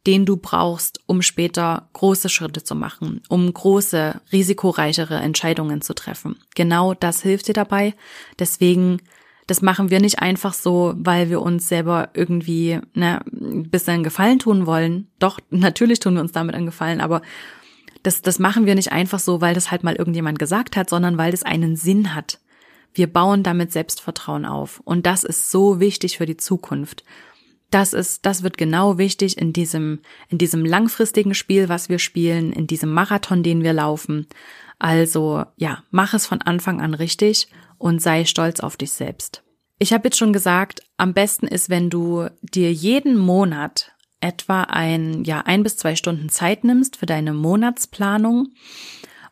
den 0.07 0.27
du 0.27 0.37
brauchst, 0.37 0.99
um 1.07 1.23
später 1.23 1.89
große 1.93 2.29
Schritte 2.29 2.65
zu 2.65 2.75
machen, 2.75 3.23
um 3.29 3.53
große, 3.53 4.21
risikoreichere 4.33 5.17
Entscheidungen 5.21 5.83
zu 5.83 5.95
treffen. 5.95 6.41
Genau 6.57 6.95
das 6.95 7.23
hilft 7.23 7.47
dir 7.47 7.55
dabei. 7.55 7.95
Deswegen, 8.41 9.01
das 9.47 9.63
machen 9.63 9.91
wir 9.91 10.01
nicht 10.01 10.21
einfach 10.21 10.55
so, 10.55 10.95
weil 10.97 11.29
wir 11.29 11.43
uns 11.43 11.69
selber 11.69 12.11
irgendwie 12.15 12.81
ne, 12.95 13.21
ein 13.33 13.71
bisschen 13.71 14.05
Gefallen 14.05 14.39
tun 14.39 14.67
wollen. 14.67 15.09
Doch, 15.19 15.39
natürlich 15.51 16.01
tun 16.01 16.15
wir 16.15 16.21
uns 16.21 16.33
damit 16.33 16.55
einen 16.55 16.67
Gefallen, 16.67 17.01
aber 17.01 17.23
das, 18.03 18.23
das 18.23 18.39
machen 18.39 18.67
wir 18.67 18.75
nicht 18.75 18.93
einfach 18.93 19.19
so, 19.19 19.41
weil 19.41 19.55
das 19.55 19.71
halt 19.71 19.85
mal 19.85 19.97
irgendjemand 19.97 20.39
gesagt 20.39 20.77
hat, 20.77 20.91
sondern 20.91 21.19
weil 21.19 21.31
das 21.31 21.43
einen 21.43 21.77
Sinn 21.77 22.15
hat. 22.15 22.41
Wir 22.95 23.11
bauen 23.11 23.43
damit 23.43 23.73
Selbstvertrauen 23.73 24.45
auf. 24.45 24.81
Und 24.85 25.07
das 25.07 25.25
ist 25.25 25.51
so 25.51 25.81
wichtig 25.81 26.19
für 26.19 26.27
die 26.27 26.37
Zukunft. 26.37 27.05
Das 27.71 27.95
ist, 27.95 28.27
das 28.27 28.43
wird 28.43 28.59
genau 28.59 28.99
wichtig 28.99 29.39
in 29.39 29.53
diesem, 29.53 30.01
in 30.29 30.37
diesem 30.37 30.65
langfristigen 30.65 31.35
Spiel, 31.35 31.69
was 31.71 31.89
wir 31.89 31.99
spielen, 31.99 32.53
in 32.53 32.67
diesem 32.67 32.93
Marathon, 32.93 33.43
den 33.43 33.63
wir 33.63 33.73
laufen. 33.73 34.27
Also, 34.79 35.45
ja, 35.57 35.83
mach 35.91 36.13
es 36.13 36.27
von 36.27 36.43
Anfang 36.43 36.83
an 36.83 36.93
richtig 36.93 37.49
und 37.83 38.01
sei 38.01 38.25
stolz 38.25 38.61
auf 38.61 38.77
dich 38.77 38.93
selbst. 38.93 39.43
Ich 39.79 39.93
habe 39.93 40.05
jetzt 40.05 40.17
schon 40.17 40.33
gesagt, 40.33 40.83
am 40.97 41.15
besten 41.15 41.49
ist, 41.49 41.69
wenn 41.69 41.91
du 41.91 42.29
dir 42.41 42.73
jeden 42.73 43.19
Monat 43.19 43.91
etwa 44.21 44.63
ein, 44.63 45.25
ja, 45.25 45.41
ein 45.41 45.65
bis 45.65 45.77
zwei 45.77 45.97
Stunden 45.97 46.29
Zeit 46.29 46.63
nimmst 46.63 46.97
für 46.97 47.07
deine 47.07 47.33
Monatsplanung 47.33 48.53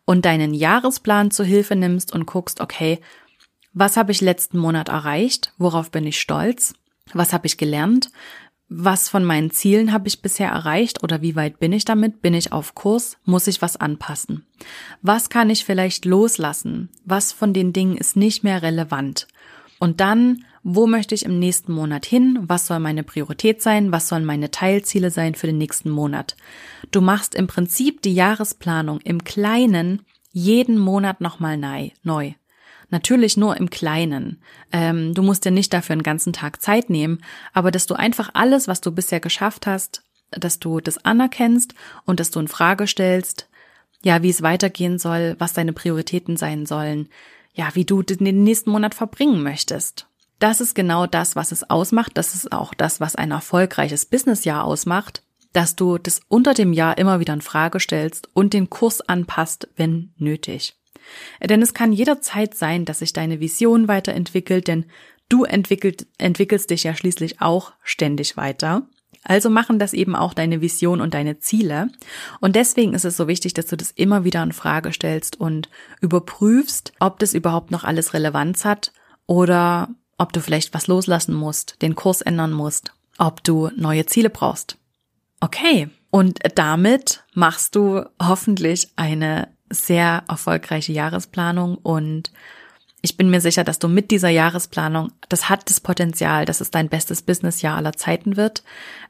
und 0.05 0.25
deinen 0.25 0.53
Jahresplan 0.53 1.31
zur 1.31 1.47
Hilfe 1.47 1.77
nimmst 1.77 2.13
und 2.13 2.27
guckst, 2.27 2.61
okay, 2.61 2.99
was 3.73 3.97
habe 3.97 4.11
ich 4.11 4.21
letzten 4.21 4.59
Monat 4.59 4.89
erreicht? 4.89 5.53
Worauf 5.57 5.93
bin 5.93 6.05
ich 6.05 6.21
stolz? 6.21 6.75
Was 7.13 7.33
habe 7.33 7.47
ich 7.47 7.57
gelernt? 7.57 8.11
Was 8.73 9.09
von 9.09 9.25
meinen 9.25 9.51
Zielen 9.51 9.93
habe 9.93 10.07
ich 10.07 10.23
bisher 10.23 10.49
erreicht 10.49 11.03
oder 11.03 11.23
wie 11.23 11.35
weit 11.35 11.59
bin 11.59 11.73
ich 11.73 11.85
damit? 11.85 12.23
Bin 12.23 12.35
ich 12.35 12.53
auf 12.53 12.77
Kurs? 12.77 13.19
Muss 13.25 13.49
ich 13.49 13.61
was 13.61 13.77
anpassen? 13.77 14.47
Was 15.03 15.29
kann 15.29 15.51
ich 15.51 15.65
vielleicht 15.65 16.05
loslassen? 16.05 16.89
Was 17.05 17.33
von 17.33 17.53
den 17.53 17.73
Dingen 17.73 17.97
ist 17.97 18.17
nicht 18.17 18.45
mehr 18.45 18.63
relevant? 18.63 19.27
Und 19.81 19.99
dann, 19.99 20.45
wo 20.63 20.87
möchte 20.87 21.17
ich 21.17 21.25
im 21.25 21.41
nächsten 21.41 21.73
Monat 21.73 22.07
hin? 22.07 22.39
Was 22.43 22.69
soll 22.69 22.79
meine 22.79 23.03
Priorität 23.03 23.61
sein? 23.61 23.91
Was 23.91 24.09
sollen 24.09 24.25
meine 24.25 24.53
Teilziele 24.53 25.11
sein 25.11 25.35
für 25.35 25.49
den 25.49 25.59
nächsten 25.59 25.91
Monat? 25.91 26.37
Du 26.93 27.01
machst 27.01 27.35
im 27.35 27.49
Prinzip 27.49 28.03
die 28.03 28.15
Jahresplanung 28.15 29.01
im 29.01 29.25
Kleinen 29.25 30.03
jeden 30.31 30.79
Monat 30.79 31.21
nochmal 31.21 31.59
neu. 32.05 32.35
Natürlich 32.91 33.37
nur 33.37 33.57
im 33.57 33.71
Kleinen. 33.71 34.43
Ähm, 34.73 35.15
du 35.15 35.23
musst 35.23 35.45
dir 35.45 35.53
nicht 35.53 35.73
dafür 35.73 35.95
einen 35.95 36.03
ganzen 36.03 36.33
Tag 36.33 36.61
Zeit 36.61 36.91
nehmen, 36.91 37.23
aber 37.53 37.71
dass 37.71 37.87
du 37.87 37.95
einfach 37.95 38.31
alles, 38.35 38.69
was 38.69 38.81
du 38.81 38.93
bisher 38.93 39.21
geschafft 39.21 39.67
hast, 39.67 40.03
dass 40.31 40.59
du 40.59 40.81
das 40.81 41.05
anerkennst 41.05 41.75
und 42.05 42.21
dass 42.21 42.31
du 42.31 42.41
in 42.41 42.49
Frage 42.49 42.87
stellst, 42.87 43.49
ja, 44.03 44.23
wie 44.23 44.31
es 44.31 44.43
weitergehen 44.43 44.99
soll, 44.99 45.37
was 45.39 45.53
deine 45.53 45.73
Prioritäten 45.73 46.37
sein 46.37 46.67
sollen. 46.67 47.09
ja, 47.53 47.69
wie 47.75 47.85
du 47.85 48.03
den 48.03 48.45
nächsten 48.45 48.71
Monat 48.71 48.95
verbringen 48.95 49.43
möchtest. 49.43 50.07
Das 50.39 50.61
ist 50.61 50.75
genau 50.75 51.07
das, 51.07 51.37
was 51.37 51.53
es 51.53 51.69
ausmacht. 51.69 52.13
Das 52.15 52.35
ist 52.35 52.53
auch 52.53 52.75
das, 52.75 53.01
was 53.01 53.17
ein 53.17 53.33
erfolgreiches 53.33 54.07
Businessjahr 54.07 54.65
ausmacht, 54.65 55.23
dass 55.53 55.77
du 55.77 55.99
das 55.99 56.21
unter 56.29 56.55
dem 56.55 56.73
Jahr 56.73 56.97
immer 56.97 57.21
wieder 57.21 57.35
in 57.35 57.43
Frage 57.43 57.81
stellst 57.81 58.29
und 58.35 58.55
den 58.55 58.71
Kurs 58.71 59.01
anpasst, 59.01 59.69
wenn 59.77 60.15
nötig. 60.17 60.80
Denn 61.43 61.63
es 61.63 61.75
kann 61.75 61.93
jederzeit 61.93 62.55
sein, 62.55 62.85
dass 62.85 63.01
sich 63.01 63.13
deine 63.13 63.41
Vision 63.41 63.89
weiterentwickelt, 63.89 64.69
denn 64.69 64.87
du 65.29 65.45
entwickelst 65.45 66.71
dich 66.71 66.85
ja 66.85 66.95
schließlich 66.95 67.41
auch 67.41 67.73
ständig 67.83 68.37
weiter. 68.37 68.87
Also 69.23 69.51
machen 69.51 69.79
das 69.79 69.93
eben 69.93 70.17
auch 70.17 70.33
deine 70.33 70.61
Vision 70.61 71.01
und 71.01 71.13
deine 71.13 71.39
Ziele. 71.39 71.91
Und 72.41 72.57
deswegen 72.57 72.95
ist 72.95 73.05
es 73.05 73.17
so 73.17 73.29
wichtig, 73.29 73.53
dass 73.53 73.67
du 73.67 73.77
das 73.77 73.91
immer 73.91 74.25
wieder 74.25 74.43
in 74.43 74.53
Frage 74.53 74.93
stellst 74.93 75.39
und 75.39 75.69
überprüfst, 76.01 76.93
ob 77.01 77.19
das 77.19 77.35
überhaupt 77.35 77.71
noch 77.71 77.85
alles 77.85 78.15
Relevanz 78.15 78.65
hat 78.65 78.93
oder 79.27 79.91
ob 80.17 80.33
du 80.33 80.41
vielleicht 80.41 80.73
was 80.75 80.87
loslassen 80.87 81.35
musst, 81.35 81.81
den 81.83 81.95
Kurs 81.95 82.23
ändern 82.23 82.53
musst, 82.53 82.93
ob 83.19 83.45
du 83.45 83.71
neue 83.77 84.07
Ziele 84.07 84.31
brauchst. 84.31 84.79
Okay. 85.41 85.89
Und 86.11 86.41
damit 86.57 87.23
machst 87.35 87.77
du 87.77 88.05
hoffentlich 88.21 88.89
eine 88.97 89.49
sehr 89.71 90.25
erfolgreiche 90.29 90.93
Jahresplanung 90.93 91.77
und 91.77 92.31
ich 93.03 93.17
bin 93.17 93.31
mir 93.31 93.41
sicher, 93.41 93.65
dass 93.65 93.79
du 93.79 93.89
mit 93.89 94.11
dieser 94.11 94.29
Jahresplanung, 94.29 95.11
das 95.31 95.49
hat 95.49 95.71
das 95.71 95.81
Potenzial, 95.81 96.45
dass 96.45 96.61
es 96.61 96.71
dein 96.71 96.91
bestes 96.91 97.23
Businessjahr 97.23 97.77
aller 97.77 97.95
Zeiten 97.95 98.37
wird. 98.37 98.63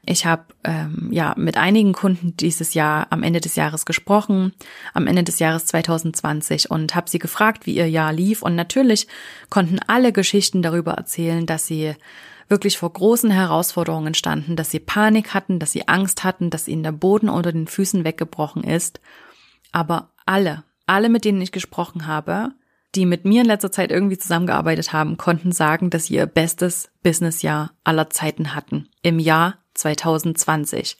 Ich 0.05 0.25
habe 0.25 0.45
ähm, 0.63 1.09
ja 1.11 1.33
mit 1.37 1.57
einigen 1.57 1.91
Kunden 1.91 2.37
dieses 2.37 2.73
Jahr 2.73 3.07
am 3.09 3.21
Ende 3.21 3.41
des 3.41 3.57
Jahres 3.57 3.85
gesprochen, 3.85 4.53
am 4.93 5.07
Ende 5.07 5.23
des 5.23 5.39
Jahres 5.39 5.65
2020 5.65 6.71
und 6.71 6.95
habe 6.95 7.09
sie 7.09 7.19
gefragt, 7.19 7.65
wie 7.65 7.75
ihr 7.75 7.89
Jahr 7.89 8.13
lief. 8.13 8.41
Und 8.41 8.55
natürlich 8.55 9.07
konnten 9.49 9.79
alle 9.87 10.13
Geschichten 10.13 10.61
darüber 10.61 10.93
erzählen, 10.93 11.45
dass 11.45 11.67
sie 11.67 11.93
wirklich 12.47 12.77
vor 12.77 12.93
großen 12.93 13.31
Herausforderungen 13.31 14.13
standen, 14.13 14.55
dass 14.55 14.71
sie 14.71 14.79
Panik 14.79 15.33
hatten, 15.33 15.59
dass 15.59 15.73
sie 15.73 15.89
Angst 15.89 16.23
hatten, 16.23 16.49
dass 16.49 16.69
ihnen 16.69 16.83
der 16.83 16.91
Boden 16.93 17.27
unter 17.27 17.51
den 17.51 17.67
Füßen 17.67 18.05
weggebrochen 18.05 18.63
ist. 18.63 19.01
Aber 19.73 20.11
alle, 20.25 20.63
alle, 20.85 21.09
mit 21.09 21.25
denen 21.25 21.41
ich 21.41 21.51
gesprochen 21.51 22.07
habe, 22.07 22.51
die 22.95 23.05
mit 23.05 23.23
mir 23.25 23.41
in 23.41 23.47
letzter 23.47 23.71
Zeit 23.71 23.91
irgendwie 23.91 24.17
zusammengearbeitet 24.17 24.91
haben, 24.91 25.17
konnten 25.17 25.51
sagen, 25.51 25.89
dass 25.89 26.05
sie 26.05 26.15
ihr 26.15 26.25
bestes 26.25 26.89
Businessjahr 27.03 27.71
aller 27.83 28.09
Zeiten 28.09 28.53
hatten. 28.53 28.89
Im 29.01 29.19
Jahr 29.19 29.59
2020. 29.75 30.97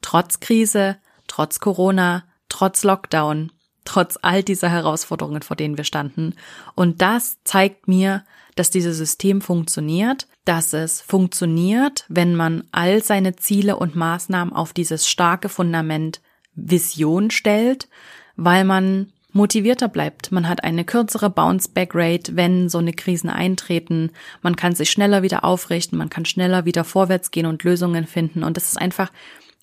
Trotz 0.00 0.40
Krise, 0.40 0.98
trotz 1.26 1.58
Corona, 1.58 2.24
trotz 2.48 2.84
Lockdown, 2.84 3.50
trotz 3.84 4.18
all 4.22 4.42
dieser 4.42 4.68
Herausforderungen, 4.68 5.42
vor 5.42 5.56
denen 5.56 5.76
wir 5.76 5.84
standen. 5.84 6.34
Und 6.74 7.02
das 7.02 7.38
zeigt 7.44 7.88
mir, 7.88 8.24
dass 8.54 8.70
dieses 8.70 8.96
System 8.96 9.40
funktioniert, 9.40 10.28
dass 10.44 10.72
es 10.72 11.00
funktioniert, 11.00 12.04
wenn 12.08 12.34
man 12.36 12.64
all 12.70 13.02
seine 13.02 13.36
Ziele 13.36 13.76
und 13.76 13.96
Maßnahmen 13.96 14.52
auf 14.52 14.72
dieses 14.72 15.08
starke 15.08 15.48
Fundament 15.48 16.20
Vision 16.54 17.30
stellt, 17.30 17.88
weil 18.36 18.64
man 18.64 19.12
motivierter 19.32 19.88
bleibt. 19.88 20.30
Man 20.30 20.48
hat 20.48 20.62
eine 20.62 20.84
kürzere 20.84 21.30
Bounce-Back-Rate, 21.30 22.36
wenn 22.36 22.68
so 22.68 22.78
eine 22.78 22.92
Krisen 22.92 23.30
eintreten. 23.30 24.10
Man 24.42 24.56
kann 24.56 24.74
sich 24.74 24.90
schneller 24.90 25.22
wieder 25.22 25.44
aufrichten, 25.44 25.98
man 25.98 26.10
kann 26.10 26.24
schneller 26.24 26.64
wieder 26.64 26.84
vorwärts 26.84 27.30
gehen 27.30 27.46
und 27.46 27.64
Lösungen 27.64 28.06
finden. 28.06 28.44
Und 28.44 28.56
das 28.56 28.66
ist 28.66 28.78
einfach 28.78 29.10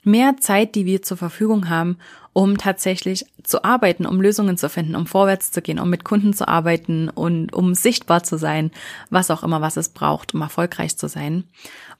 mehr 0.03 0.37
Zeit, 0.39 0.75
die 0.75 0.85
wir 0.85 1.01
zur 1.01 1.17
Verfügung 1.17 1.69
haben, 1.69 1.97
um 2.33 2.57
tatsächlich 2.57 3.25
zu 3.43 3.63
arbeiten, 3.63 4.05
um 4.05 4.21
Lösungen 4.21 4.57
zu 4.57 4.69
finden, 4.69 4.95
um 4.95 5.07
vorwärts 5.07 5.51
zu 5.51 5.61
gehen, 5.61 5.79
um 5.79 5.89
mit 5.89 6.03
Kunden 6.03 6.33
zu 6.33 6.47
arbeiten 6.47 7.09
und 7.09 7.53
um 7.53 7.73
sichtbar 7.73 8.23
zu 8.23 8.37
sein, 8.37 8.71
was 9.09 9.31
auch 9.31 9.43
immer, 9.43 9.61
was 9.61 9.77
es 9.77 9.89
braucht, 9.89 10.33
um 10.33 10.41
erfolgreich 10.41 10.95
zu 10.97 11.07
sein. 11.07 11.43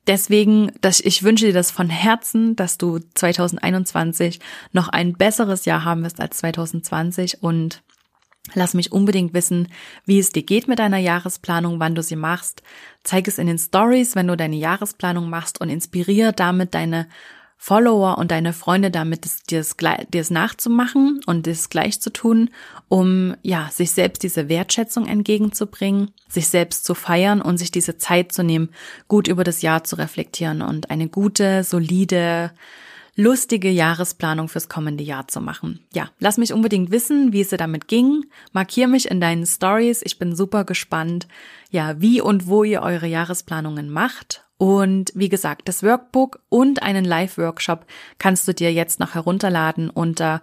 Deswegen, 0.07 0.71
dass 0.81 0.99
ich 0.99 1.23
wünsche 1.23 1.45
dir 1.45 1.53
das 1.53 1.71
von 1.71 1.89
Herzen, 1.89 2.55
dass 2.55 2.77
du 2.77 2.99
2021 3.15 4.39
noch 4.71 4.87
ein 4.87 5.13
besseres 5.13 5.65
Jahr 5.65 5.85
haben 5.85 6.03
wirst 6.03 6.19
als 6.19 6.37
2020 6.37 7.43
und 7.43 7.83
Lass 8.55 8.73
mich 8.73 8.91
unbedingt 8.91 9.33
wissen, 9.33 9.67
wie 10.05 10.19
es 10.19 10.31
dir 10.31 10.43
geht 10.43 10.67
mit 10.67 10.79
deiner 10.79 10.97
Jahresplanung, 10.97 11.79
wann 11.79 11.93
du 11.93 12.01
sie 12.01 12.15
machst. 12.15 12.63
Zeig 13.03 13.27
es 13.27 13.37
in 13.37 13.47
den 13.47 13.59
Stories, 13.59 14.15
wenn 14.15 14.27
du 14.27 14.35
deine 14.35 14.55
Jahresplanung 14.55 15.29
machst 15.29 15.61
und 15.61 15.69
inspiriere 15.69 16.33
damit 16.33 16.73
deine 16.73 17.07
Follower 17.61 18.17
und 18.17 18.31
deine 18.31 18.53
Freunde 18.53 18.89
damit, 18.89 19.25
dir 19.51 19.59
es, 19.59 19.75
dir 19.75 20.21
es 20.21 20.29
nachzumachen 20.29 21.19
und 21.25 21.45
es 21.45 21.69
gleich 21.69 21.99
zu 21.99 22.09
tun, 22.09 22.51
um 22.87 23.35
ja, 23.43 23.69
sich 23.69 23.91
selbst 23.91 24.23
diese 24.23 24.47
Wertschätzung 24.47 25.05
entgegenzubringen, 25.05 26.11
sich 26.29 26.47
selbst 26.47 26.85
zu 26.85 26.95
feiern 26.95 27.41
und 27.41 27.57
sich 27.57 27.69
diese 27.69 27.97
Zeit 27.97 28.31
zu 28.31 28.43
nehmen, 28.43 28.69
gut 29.09 29.27
über 29.27 29.43
das 29.43 29.61
Jahr 29.61 29.83
zu 29.83 29.97
reflektieren 29.97 30.61
und 30.61 30.89
eine 30.89 31.09
gute, 31.09 31.65
solide, 31.65 32.51
lustige 33.17 33.69
Jahresplanung 33.69 34.47
fürs 34.47 34.69
kommende 34.69 35.03
Jahr 35.03 35.27
zu 35.27 35.41
machen. 35.41 35.81
Ja, 35.93 36.11
lass 36.19 36.37
mich 36.37 36.53
unbedingt 36.53 36.91
wissen, 36.91 37.33
wie 37.33 37.41
es 37.41 37.49
dir 37.49 37.57
damit 37.57 37.89
ging. 37.89 38.23
Markier 38.53 38.87
mich 38.87 39.11
in 39.11 39.19
deinen 39.19 39.45
Stories. 39.45 40.01
Ich 40.01 40.17
bin 40.17 40.33
super 40.33 40.63
gespannt, 40.63 41.27
ja, 41.71 41.99
wie 41.99 42.21
und 42.21 42.47
wo 42.47 42.63
ihr 42.63 42.81
eure 42.83 43.07
Jahresplanungen 43.07 43.89
macht 43.89 44.45
und 44.59 45.13
wie 45.15 45.29
gesagt, 45.29 45.69
das 45.69 45.83
Workbook 45.83 46.41
und 46.49 46.83
einen 46.83 47.05
Live-Workshop 47.05 47.85
kannst 48.17 48.45
du 48.45 48.53
dir 48.53 48.73
jetzt 48.73 48.99
noch 48.99 49.15
herunterladen 49.15 49.89
unter 49.89 50.41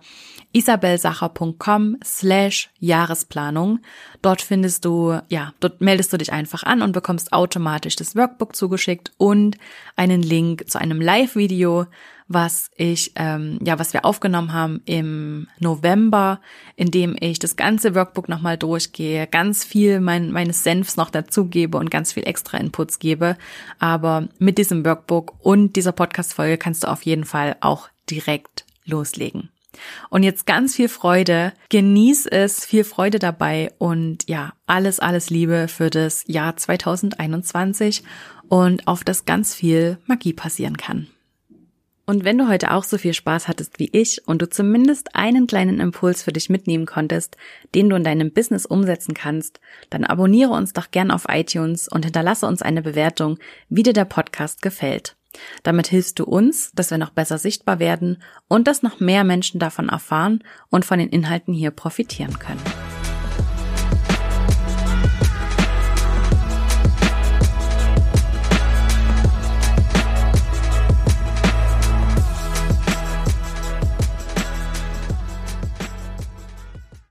isabelsacher.com 0.55 1.99
slash 2.03 2.71
Jahresplanung. 2.79 3.81
Dort 4.23 4.41
findest 4.41 4.87
du, 4.87 5.21
ja, 5.29 5.53
dort 5.61 5.83
meldest 5.83 6.15
du 6.15 6.17
dich 6.17 6.33
einfach 6.33 6.63
an 6.63 6.81
und 6.81 6.93
bekommst 6.93 7.35
automatisch 7.35 7.95
das 7.95 8.17
Workbook 8.17 8.57
zugeschickt 8.57 9.13
und 9.19 9.59
einen 9.97 10.23
Link 10.23 10.71
zu 10.71 10.79
einem 10.81 11.03
Live-Video, 11.03 11.85
was 12.29 12.71
ich, 12.77 13.13
ähm, 13.15 13.59
ja, 13.65 13.79
was 13.79 13.93
wir 13.93 14.05
aufgenommen 14.05 14.53
haben 14.53 14.83
im 14.85 15.49
November, 15.59 16.41
in 16.75 16.91
dem 16.91 17.17
ich 17.21 17.39
das 17.39 17.57
ganze 17.57 17.95
Workbook 17.95 18.29
nochmal 18.29 18.59
durchgehe, 18.59 19.27
ganz 19.27 19.65
viel 19.65 20.01
mein, 20.01 20.33
meines 20.33 20.65
Senfs 20.65 20.97
noch 20.97 21.11
dazugebe 21.11 21.79
und 21.79 21.91
ganz 21.91 22.13
viel 22.13 22.27
extra 22.27 22.59
Inputs 22.59 22.99
gebe. 22.99 23.37
Aber 23.79 24.29
mit 24.39 24.59
diesem 24.59 24.85
Workbook 24.85 25.35
und 25.41 25.77
dieser 25.77 25.93
Podcast-Folge 25.93 26.59
kannst 26.59 26.85
du 26.85 26.89
auf 26.89 27.03
jeden 27.03 27.25
Fall 27.25 27.57
auch 27.61 27.89
direkt 28.11 28.65
loslegen. 28.85 29.51
Und 30.09 30.23
jetzt 30.23 30.47
ganz 30.47 30.75
viel 30.75 30.89
Freude, 30.89 31.53
genieß 31.69 32.27
es, 32.27 32.65
viel 32.65 32.83
Freude 32.83 33.19
dabei 33.19 33.73
und 33.79 34.29
ja, 34.29 34.55
alles, 34.67 35.01
alles 35.01 35.31
Liebe 35.31 35.69
für 35.69 35.91
das 35.91 36.25
Jahr 36.27 36.57
2021 36.57 38.03
und 38.49 38.87
auf 38.89 39.05
das 39.05 39.27
ganz 39.27 39.55
viel 39.55 39.99
Magie 40.07 40.33
passieren 40.33 40.77
kann. 40.77 41.09
Und 42.09 42.25
wenn 42.25 42.39
du 42.39 42.47
heute 42.49 42.71
auch 42.71 42.85
so 42.85 42.99
viel 42.99 43.15
Spaß 43.15 43.49
hattest 43.49 43.81
wie 43.81 43.91
ich 43.93 44.27
und 44.29 44.41
du 44.41 44.49
zumindest 44.49 45.17
einen 45.17 45.49
kleinen 45.49 45.81
Impuls 45.81 46.23
für 46.23 46.33
dich 46.33 46.49
mitnehmen 46.49 46.87
konntest, 46.87 47.37
den 47.75 47.91
du 47.91 47.97
in 47.97 48.05
deinem 48.05 48.33
Business 48.33 48.65
umsetzen 48.65 49.13
kannst, 49.13 49.59
dann 49.91 50.05
abonniere 50.05 50.53
uns 50.53 50.73
doch 50.73 50.93
gern 50.93 51.11
auf 51.11 51.27
iTunes 51.29 51.89
und 51.89 52.05
hinterlasse 52.05 52.47
uns 52.47 52.63
eine 52.63 52.81
Bewertung, 52.81 53.39
wie 53.69 53.83
dir 53.83 53.93
der 53.93 54.05
Podcast 54.05 54.63
gefällt. 54.63 55.17
Damit 55.65 55.89
hilfst 55.89 56.21
du 56.21 56.25
uns, 56.25 56.71
dass 56.75 56.93
wir 56.93 56.99
noch 56.99 57.11
besser 57.11 57.39
sichtbar 57.39 57.81
werden 57.81 58.23
und 58.47 58.69
dass 58.69 58.85
noch 58.85 59.01
mehr 59.01 59.25
Menschen 59.25 59.59
davon 59.59 59.89
erfahren 59.89 60.45
und 60.71 60.85
von 60.85 61.01
den 61.01 61.09
Inhalten 61.09 61.53
hier 61.53 61.73
profitieren 61.73 62.39
können. 62.39 62.63